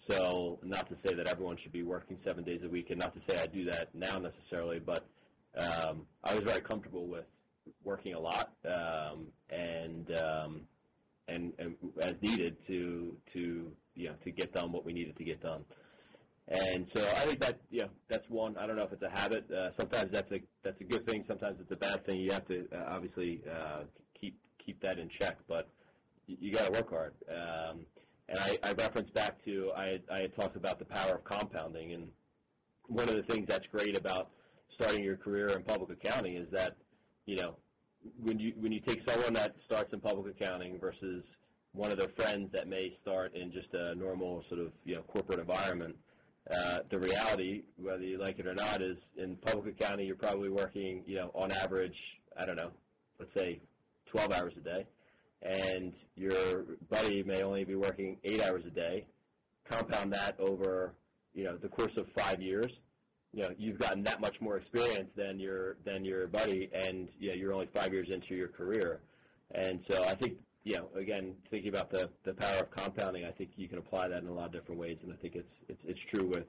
so 0.10 0.60
not 0.64 0.90
to 0.90 0.96
say 1.06 1.14
that 1.16 1.28
everyone 1.28 1.58
should 1.62 1.72
be 1.72 1.84
working 1.84 2.18
seven 2.26 2.44
days 2.44 2.62
a 2.64 2.70
week, 2.70 2.90
and 2.90 3.00
not 3.00 3.14
to 3.14 3.22
say 3.28 3.42
I 3.42 3.46
do 3.46 3.66
that 3.66 3.94
now 3.94 4.18
necessarily, 4.18 4.80
but 4.80 5.06
um, 5.58 6.06
I 6.24 6.34
was 6.34 6.44
very 6.44 6.62
comfortable 6.62 7.08
with 7.08 7.26
working 7.84 8.14
a 8.14 8.20
lot 8.20 8.52
um, 8.66 9.28
and, 9.50 10.20
um, 10.20 10.62
and 11.28 11.54
and 11.60 11.76
as 12.02 12.14
needed 12.22 12.58
to 12.68 13.16
to 13.34 13.72
you 13.96 14.08
know 14.08 14.16
to 14.24 14.32
get 14.32 14.54
done 14.54 14.72
what 14.72 14.86
we 14.86 14.94
needed 14.94 15.16
to 15.18 15.24
get 15.24 15.42
done. 15.42 15.64
And 16.48 16.88
so 16.96 17.06
I 17.06 17.26
think 17.26 17.40
that 17.42 17.60
know 17.72 17.90
that's 18.08 18.28
one. 18.28 18.58
I 18.58 18.66
don't 18.66 18.76
know 18.76 18.84
if 18.84 18.92
it's 18.92 19.04
a 19.04 19.10
habit. 19.10 19.46
Uh, 19.52 19.70
sometimes 19.78 20.12
that's 20.12 20.32
a 20.32 20.42
that's 20.64 20.82
a 20.82 20.84
good 20.84 21.06
thing. 21.06 21.24
Sometimes 21.28 21.58
it's 21.62 21.72
a 21.72 21.76
bad 21.76 22.06
thing. 22.06 22.20
You 22.20 22.32
have 22.32 22.48
to 22.48 22.68
uh, 22.74 22.86
obviously 22.88 23.42
uh, 23.50 23.82
keep 24.20 24.36
keep 24.66 24.82
that 24.82 24.98
in 24.98 25.10
check, 25.20 25.38
but 25.48 25.70
you, 26.26 26.38
you 26.40 26.54
got 26.54 26.66
to 26.66 26.72
work 26.72 26.90
hard. 26.90 27.14
Um, 27.30 27.86
and 28.30 28.40
I, 28.40 28.58
I 28.64 28.72
referenced 28.74 29.14
back 29.14 29.44
to 29.46 29.72
I 29.76 30.00
I 30.12 30.20
had 30.20 30.36
talked 30.36 30.56
about 30.56 30.80
the 30.80 30.86
power 30.86 31.16
of 31.16 31.24
compounding, 31.24 31.94
and 31.94 32.08
one 32.88 33.10
of 33.10 33.16
the 33.16 33.24
things 33.24 33.48
that's 33.48 33.68
great 33.68 33.98
about 33.98 34.30
starting 34.76 35.04
your 35.04 35.18
career 35.18 35.48
in 35.50 35.64
public 35.64 35.90
accounting 35.90 36.36
is 36.36 36.48
that 36.52 36.76
you 37.26 37.38
know 37.38 37.56
when 38.22 38.40
you 38.40 38.54
when 38.58 38.72
you 38.72 38.80
take 38.82 39.02
someone 39.10 39.34
that 39.34 39.56
starts 39.66 39.92
in 39.94 40.00
public 40.00 40.36
accounting 40.40 40.80
versus 40.80 41.24
one 41.74 41.92
of 41.92 42.00
their 42.00 42.10
friends 42.10 42.50
that 42.52 42.68
may 42.68 42.96
start 43.02 43.36
in 43.36 43.52
just 43.52 43.74
a 43.74 43.96
normal 43.96 44.44
sort 44.48 44.62
of 44.62 44.72
you 44.86 44.96
know 44.96 45.02
corporate 45.04 45.40
environment, 45.40 45.96
uh, 46.52 46.80
the 46.90 47.00
reality, 47.00 47.64
whether 47.78 48.04
you 48.04 48.20
like 48.20 48.40
it 48.40 48.48
or 48.48 48.56
not, 48.56 48.82
is 48.82 48.98
in 49.18 49.36
public 49.38 49.76
accounting 49.76 50.06
you're 50.06 50.16
probably 50.16 50.50
working 50.50 51.04
you 51.06 51.16
know 51.16 51.32
on 51.34 51.52
average 51.52 51.98
I 52.38 52.46
don't 52.46 52.56
know, 52.56 52.72
let's 53.20 53.34
say 53.38 53.60
12 54.12 54.32
hours 54.32 54.54
a 54.58 54.62
day, 54.62 54.86
and 55.42 55.94
your 56.16 56.66
buddy 56.90 57.24
may 57.24 57.44
only 57.44 57.64
be 57.64 57.76
working 57.76 58.18
eight 58.24 58.42
hours 58.42 58.64
a 58.66 58.72
day. 58.72 59.06
Compound 59.70 60.14
that 60.14 60.40
over 60.40 60.94
you 61.34 61.44
know 61.44 61.58
the 61.58 61.70
course 61.70 61.96
of 61.98 62.08
five 62.16 62.42
years 62.42 62.72
you 63.34 63.44
know 63.44 63.50
you've 63.58 63.78
gotten 63.78 64.04
that 64.04 64.20
much 64.22 64.40
more 64.42 64.58
experience 64.58 65.10
than 65.16 65.40
your 65.40 65.78
than 65.86 66.04
your 66.04 66.28
buddy, 66.28 66.70
and 66.74 67.10
you 67.20 67.30
know, 67.30 67.36
you're 67.36 67.54
only 67.54 67.70
five 67.74 67.94
years 67.94 68.08
into 68.12 68.36
your 68.36 68.48
career. 68.48 69.02
And 69.52 69.80
so 69.90 70.04
I 70.04 70.16
think 70.16 70.38
you 70.64 70.76
know 70.76 70.90
again 70.96 71.36
thinking 71.52 71.70
about 71.70 71.92
the 71.92 72.10
the 72.24 72.34
power 72.34 72.62
of 72.62 72.72
compounding, 72.72 73.26
I 73.26 73.32
think 73.32 73.52
you 73.56 73.68
can 73.68 73.78
apply 73.78 74.08
that 74.08 74.22
in 74.24 74.28
a 74.28 74.34
lot 74.34 74.48
of 74.48 74.52
different 74.52 74.80
ways, 74.80 74.98
and 75.04 75.14
I 75.14 75.16
think 75.18 75.36
it's 75.36 75.54
it's 75.68 75.82
it's 75.86 76.00
true 76.12 76.28
with 76.28 76.46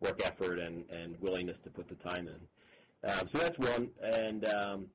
work 0.00 0.20
effort 0.24 0.58
and 0.58 0.84
and 0.90 1.16
willingness 1.20 1.56
to 1.64 1.70
put 1.70 1.88
the 1.88 1.96
time 1.96 2.28
in. 2.28 3.10
Um, 3.10 3.28
so 3.32 3.38
that's 3.38 3.58
one, 3.58 3.90
and 4.02 4.48
um, 4.48 4.86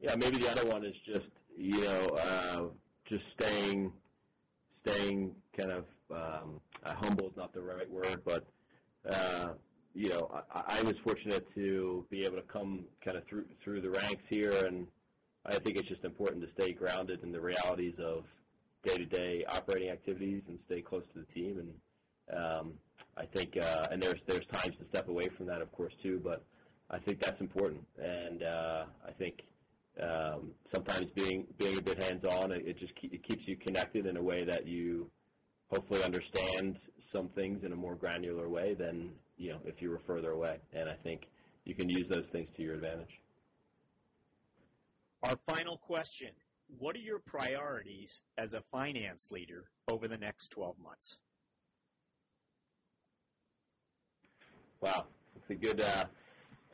yeah, 0.00 0.16
maybe 0.16 0.38
the 0.38 0.50
other 0.50 0.66
one 0.66 0.84
is 0.84 0.94
just 1.06 1.30
you 1.56 1.80
know 1.80 2.06
uh, 2.06 2.62
just 3.08 3.24
staying 3.38 3.92
staying 4.86 5.34
kind 5.58 5.72
of 5.72 5.84
um, 6.10 6.60
uh, 6.84 6.94
humble 6.94 7.26
is 7.28 7.36
not 7.36 7.52
the 7.52 7.60
right 7.60 7.90
word, 7.90 8.20
but 8.24 8.46
uh, 9.08 9.48
you 9.96 10.10
know, 10.10 10.30
I, 10.54 10.78
I 10.80 10.82
was 10.82 10.94
fortunate 11.02 11.46
to 11.54 12.04
be 12.10 12.22
able 12.22 12.36
to 12.36 12.42
come 12.42 12.84
kind 13.04 13.16
of 13.16 13.24
through 13.26 13.46
through 13.64 13.80
the 13.80 13.90
ranks 13.90 14.22
here, 14.28 14.66
and 14.66 14.86
I 15.46 15.58
think 15.58 15.78
it's 15.78 15.88
just 15.88 16.04
important 16.04 16.42
to 16.42 16.52
stay 16.60 16.72
grounded 16.72 17.22
in 17.22 17.32
the 17.32 17.40
realities 17.40 17.94
of 17.98 18.24
day-to-day 18.84 19.44
operating 19.48 19.90
activities 19.90 20.42
and 20.48 20.58
stay 20.66 20.82
close 20.82 21.02
to 21.14 21.20
the 21.20 21.26
team. 21.34 21.58
And 22.28 22.38
um, 22.38 22.72
I 23.16 23.24
think, 23.24 23.56
uh, 23.56 23.88
and 23.90 24.02
there's 24.02 24.20
there's 24.26 24.46
times 24.46 24.76
to 24.78 24.86
step 24.90 25.08
away 25.08 25.28
from 25.36 25.46
that, 25.46 25.62
of 25.62 25.72
course, 25.72 25.94
too. 26.02 26.20
But 26.22 26.44
I 26.90 26.98
think 26.98 27.20
that's 27.20 27.40
important, 27.40 27.84
and 27.98 28.42
uh, 28.42 28.84
I 29.06 29.12
think 29.12 29.44
um, 30.02 30.50
sometimes 30.74 31.10
being 31.14 31.46
being 31.58 31.78
a 31.78 31.82
bit 31.82 32.02
hands-on, 32.02 32.52
it, 32.52 32.66
it 32.66 32.78
just 32.78 32.94
keep, 32.96 33.12
it 33.14 33.22
keeps 33.22 33.46
you 33.46 33.56
connected 33.56 34.06
in 34.06 34.16
a 34.16 34.22
way 34.22 34.44
that 34.44 34.66
you 34.66 35.10
hopefully 35.68 36.02
understand 36.02 36.78
some 37.12 37.28
things 37.28 37.64
in 37.64 37.72
a 37.72 37.76
more 37.76 37.94
granular 37.94 38.48
way 38.48 38.74
than 38.74 39.10
you 39.38 39.50
know 39.50 39.58
if 39.64 39.80
you 39.80 39.90
were 39.90 40.00
further 40.06 40.32
away. 40.32 40.58
And 40.74 40.88
I 40.88 40.94
think 41.02 41.22
you 41.64 41.74
can 41.74 41.88
use 41.88 42.06
those 42.10 42.26
things 42.30 42.48
to 42.56 42.62
your 42.62 42.74
advantage. 42.74 43.20
Our 45.22 45.36
final 45.48 45.78
question: 45.78 46.30
What 46.78 46.94
are 46.94 47.00
your 47.00 47.20
priorities 47.20 48.20
as 48.36 48.52
a 48.52 48.60
finance 48.70 49.30
leader 49.30 49.64
over 49.88 50.08
the 50.08 50.18
next 50.18 50.48
12 50.48 50.76
months? 50.78 51.16
Wow, 54.80 55.06
it's 55.36 55.50
a 55.50 55.54
good. 55.54 55.80
Uh, 55.80 56.04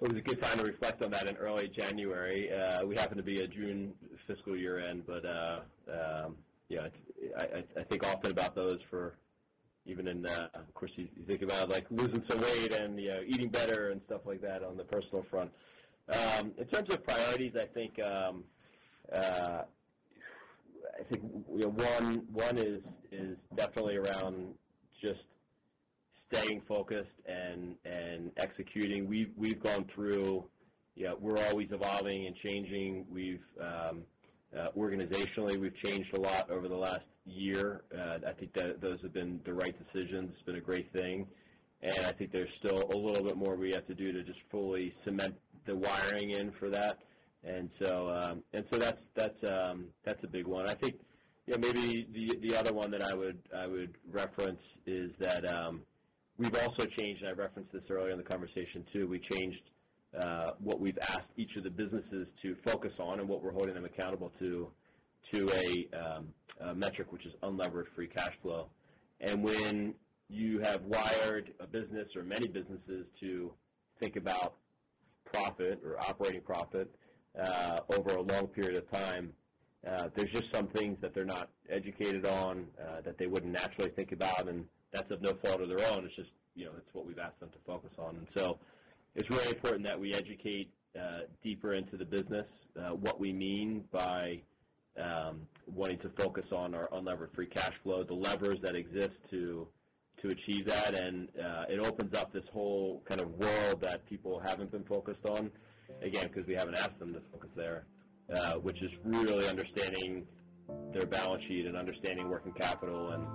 it 0.02 0.08
was 0.08 0.18
a 0.18 0.20
good 0.20 0.42
time 0.42 0.58
to 0.58 0.64
reflect 0.64 1.04
on 1.04 1.12
that 1.12 1.28
in 1.28 1.36
early 1.36 1.68
January. 1.68 2.50
Uh, 2.52 2.84
we 2.84 2.96
happen 2.96 3.16
to 3.16 3.22
be 3.22 3.40
a 3.42 3.46
June 3.46 3.92
fiscal 4.26 4.56
year 4.56 4.80
end, 4.80 5.04
but 5.06 5.24
uh, 5.24 5.60
um, 5.88 6.36
yeah, 6.68 6.88
I, 7.38 7.62
I 7.78 7.82
think 7.84 8.04
often 8.04 8.32
about 8.32 8.56
those 8.56 8.80
for 8.90 9.14
even 9.86 10.08
in, 10.08 10.26
uh, 10.26 10.48
of 10.54 10.74
course, 10.74 10.90
you, 10.96 11.08
you 11.16 11.24
think 11.26 11.42
about 11.42 11.68
like 11.68 11.86
losing 11.90 12.22
some 12.28 12.40
weight 12.40 12.74
and 12.74 12.98
you 13.00 13.10
know 13.10 13.20
eating 13.26 13.48
better 13.48 13.90
and 13.90 14.00
stuff 14.06 14.22
like 14.24 14.40
that 14.42 14.64
on 14.64 14.76
the 14.76 14.84
personal 14.84 15.24
front. 15.30 15.50
Um, 16.08 16.52
in 16.58 16.66
terms 16.66 16.92
of 16.92 17.04
priorities, 17.04 17.52
I 17.56 17.66
think 17.66 18.02
um, 18.04 18.42
uh, 19.12 19.62
I 20.98 21.02
think 21.10 21.22
you 21.54 21.60
know, 21.60 21.68
one 21.68 22.26
one 22.32 22.58
is 22.58 22.80
is 23.12 23.36
definitely 23.54 23.96
around 23.96 24.54
just 25.00 25.22
staying 26.32 26.62
focused 26.68 27.10
and 27.26 27.76
and 27.84 28.30
executing. 28.36 29.08
We've 29.08 29.30
we've 29.36 29.62
gone 29.62 29.86
through. 29.94 30.44
Yeah, 30.94 31.12
we're 31.18 31.38
always 31.48 31.68
evolving 31.70 32.26
and 32.26 32.36
changing. 32.36 33.06
We've 33.10 33.40
um, 33.60 34.02
uh, 34.56 34.68
organizationally, 34.76 35.56
we've 35.56 35.76
changed 35.82 36.14
a 36.16 36.20
lot 36.20 36.50
over 36.50 36.68
the 36.68 36.76
last 36.76 37.06
year. 37.24 37.82
Uh, 37.96 38.18
I 38.26 38.32
think 38.32 38.52
that 38.54 38.80
those 38.80 39.00
have 39.02 39.14
been 39.14 39.40
the 39.44 39.54
right 39.54 39.74
decisions. 39.86 40.30
It's 40.34 40.42
been 40.42 40.56
a 40.56 40.60
great 40.60 40.92
thing, 40.92 41.26
and 41.80 42.06
I 42.06 42.12
think 42.12 42.32
there's 42.32 42.50
still 42.58 42.90
a 42.92 42.96
little 42.96 43.24
bit 43.24 43.36
more 43.36 43.56
we 43.56 43.70
have 43.74 43.86
to 43.86 43.94
do 43.94 44.12
to 44.12 44.22
just 44.22 44.40
fully 44.50 44.94
cement 45.04 45.34
the 45.64 45.76
wiring 45.76 46.30
in 46.30 46.52
for 46.58 46.68
that. 46.70 46.98
And 47.44 47.70
so, 47.80 48.10
um, 48.10 48.42
and 48.52 48.64
so 48.70 48.78
that's 48.78 49.00
that's 49.14 49.50
um, 49.50 49.86
that's 50.04 50.22
a 50.24 50.28
big 50.28 50.46
one. 50.46 50.68
I 50.68 50.74
think, 50.74 50.96
maybe 51.46 52.06
the 52.12 52.38
the 52.48 52.56
other 52.56 52.72
one 52.72 52.90
that 52.90 53.02
I 53.02 53.14
would 53.14 53.38
I 53.56 53.66
would 53.66 53.96
reference 54.10 54.60
is 54.86 55.10
that 55.20 55.50
um, 55.50 55.80
we've 56.38 56.56
also 56.56 56.86
changed. 56.98 57.22
And 57.22 57.30
I 57.30 57.32
referenced 57.32 57.72
this 57.72 57.82
earlier 57.90 58.10
in 58.10 58.18
the 58.18 58.24
conversation 58.24 58.84
too. 58.92 59.06
We 59.06 59.20
changed 59.30 59.62
uh, 60.20 60.50
what 60.58 60.80
we've 60.80 60.98
asked 61.00 61.30
each 61.36 61.56
of 61.56 61.64
the 61.64 61.70
businesses 61.70 62.26
to 62.42 62.56
focus 62.64 62.92
on 62.98 63.20
and 63.20 63.28
what 63.28 63.42
we're 63.42 63.52
holding 63.52 63.74
them 63.74 63.84
accountable 63.84 64.32
to 64.38 64.68
to 65.32 65.48
a, 65.48 65.88
um, 65.96 66.28
a 66.60 66.74
metric 66.74 67.12
which 67.12 67.24
is 67.24 67.32
unlevered 67.42 67.86
free 67.94 68.08
cash 68.08 68.34
flow. 68.42 68.68
And 69.20 69.42
when 69.42 69.94
you 70.28 70.60
have 70.60 70.82
wired 70.82 71.52
a 71.60 71.66
business 71.66 72.08
or 72.16 72.22
many 72.22 72.48
businesses 72.48 73.06
to 73.20 73.52
think 74.00 74.16
about 74.16 74.54
profit 75.24 75.80
or 75.84 75.98
operating 76.00 76.42
profit 76.42 76.92
uh, 77.40 77.78
over 77.94 78.16
a 78.16 78.20
long 78.20 78.48
period 78.48 78.74
of 78.74 78.90
time, 78.90 79.32
uh, 79.88 80.08
there's 80.14 80.30
just 80.32 80.52
some 80.52 80.66
things 80.68 80.98
that 81.00 81.14
they're 81.14 81.24
not 81.24 81.48
educated 81.70 82.26
on 82.26 82.66
that 83.04 83.16
they 83.16 83.26
wouldn't 83.26 83.52
naturally 83.52 83.90
think 83.90 84.12
about, 84.12 84.48
and 84.48 84.64
that's 84.92 85.10
of 85.10 85.22
no 85.22 85.34
fault 85.44 85.60
of 85.60 85.68
their 85.68 85.84
own. 85.92 86.04
It's 86.04 86.16
just 86.16 86.30
you 86.54 86.66
know 86.66 86.72
it's 86.76 86.92
what 86.92 87.06
we've 87.06 87.18
asked 87.18 87.40
them 87.40 87.50
to 87.50 87.58
focus 87.66 87.92
on, 87.98 88.16
and 88.16 88.26
so 88.36 88.58
it's 89.14 89.28
really 89.30 89.48
important 89.48 89.86
that 89.86 89.98
we 89.98 90.14
educate 90.14 90.70
uh, 90.98 91.20
deeper 91.42 91.74
into 91.74 91.96
the 91.96 92.04
business 92.04 92.46
uh, 92.78 92.90
what 92.90 93.20
we 93.20 93.32
mean 93.32 93.84
by 93.92 94.40
um, 95.00 95.42
wanting 95.66 95.98
to 96.00 96.10
focus 96.10 96.44
on 96.52 96.74
our 96.74 96.88
unlevered 96.92 97.34
free 97.34 97.46
cash 97.46 97.72
flow, 97.82 98.04
the 98.04 98.14
levers 98.14 98.58
that 98.62 98.74
exist 98.74 99.14
to 99.30 99.66
to 100.20 100.28
achieve 100.28 100.66
that, 100.66 100.94
and 100.94 101.28
uh, 101.42 101.64
it 101.68 101.80
opens 101.80 102.14
up 102.14 102.32
this 102.32 102.44
whole 102.52 103.02
kind 103.08 103.20
of 103.20 103.28
world 103.30 103.80
that 103.80 104.06
people 104.06 104.40
haven't 104.44 104.70
been 104.70 104.84
focused 104.84 105.24
on. 105.28 105.50
Again, 106.00 106.28
because 106.32 106.46
we 106.46 106.54
haven't 106.54 106.76
asked 106.76 106.98
them 106.98 107.08
to 107.08 107.20
focus 107.32 107.50
there, 107.56 107.86
uh, 108.32 108.52
which 108.54 108.80
is 108.82 108.90
really 109.04 109.48
understanding 109.48 110.24
their 110.92 111.06
balance 111.06 111.42
sheet 111.48 111.66
and 111.66 111.76
understanding 111.76 112.28
working 112.28 112.52
capital 112.52 113.10
and 113.10 113.26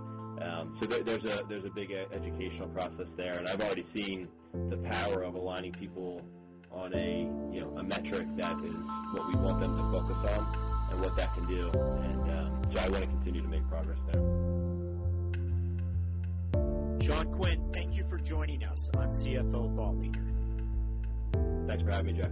um, 0.41 0.77
so 0.79 0.87
there, 0.87 1.03
there's 1.03 1.23
a 1.25 1.43
there's 1.47 1.65
a 1.65 1.69
big 1.69 1.91
educational 1.91 2.67
process 2.69 3.07
there, 3.15 3.37
and 3.37 3.47
I've 3.47 3.61
already 3.61 3.85
seen 3.95 4.27
the 4.69 4.77
power 4.77 5.23
of 5.23 5.35
aligning 5.35 5.71
people 5.71 6.21
on 6.71 6.93
a 6.93 7.21
you 7.53 7.61
know 7.61 7.75
a 7.77 7.83
metric 7.83 8.27
that 8.37 8.61
is 8.61 8.73
what 9.11 9.27
we 9.27 9.35
want 9.35 9.59
them 9.59 9.75
to 9.77 9.83
focus 9.91 10.17
on 10.31 10.91
and 10.91 11.01
what 11.01 11.15
that 11.17 11.33
can 11.33 11.43
do. 11.47 11.69
And 11.69 12.21
um, 12.31 12.61
so 12.73 12.79
I 12.79 12.89
want 12.89 13.01
to 13.03 13.07
continue 13.07 13.41
to 13.41 13.47
make 13.47 13.67
progress 13.67 13.99
there. 14.11 14.21
Sean 17.01 17.31
Quinn, 17.33 17.61
thank 17.73 17.95
you 17.95 18.05
for 18.09 18.17
joining 18.17 18.65
us 18.65 18.89
on 18.97 19.09
CFO 19.09 19.75
Thought 19.75 19.97
Leader. 19.97 20.23
Thanks 21.67 21.83
for 21.83 21.91
having 21.91 22.07
me, 22.07 22.21
Jeff. 22.21 22.31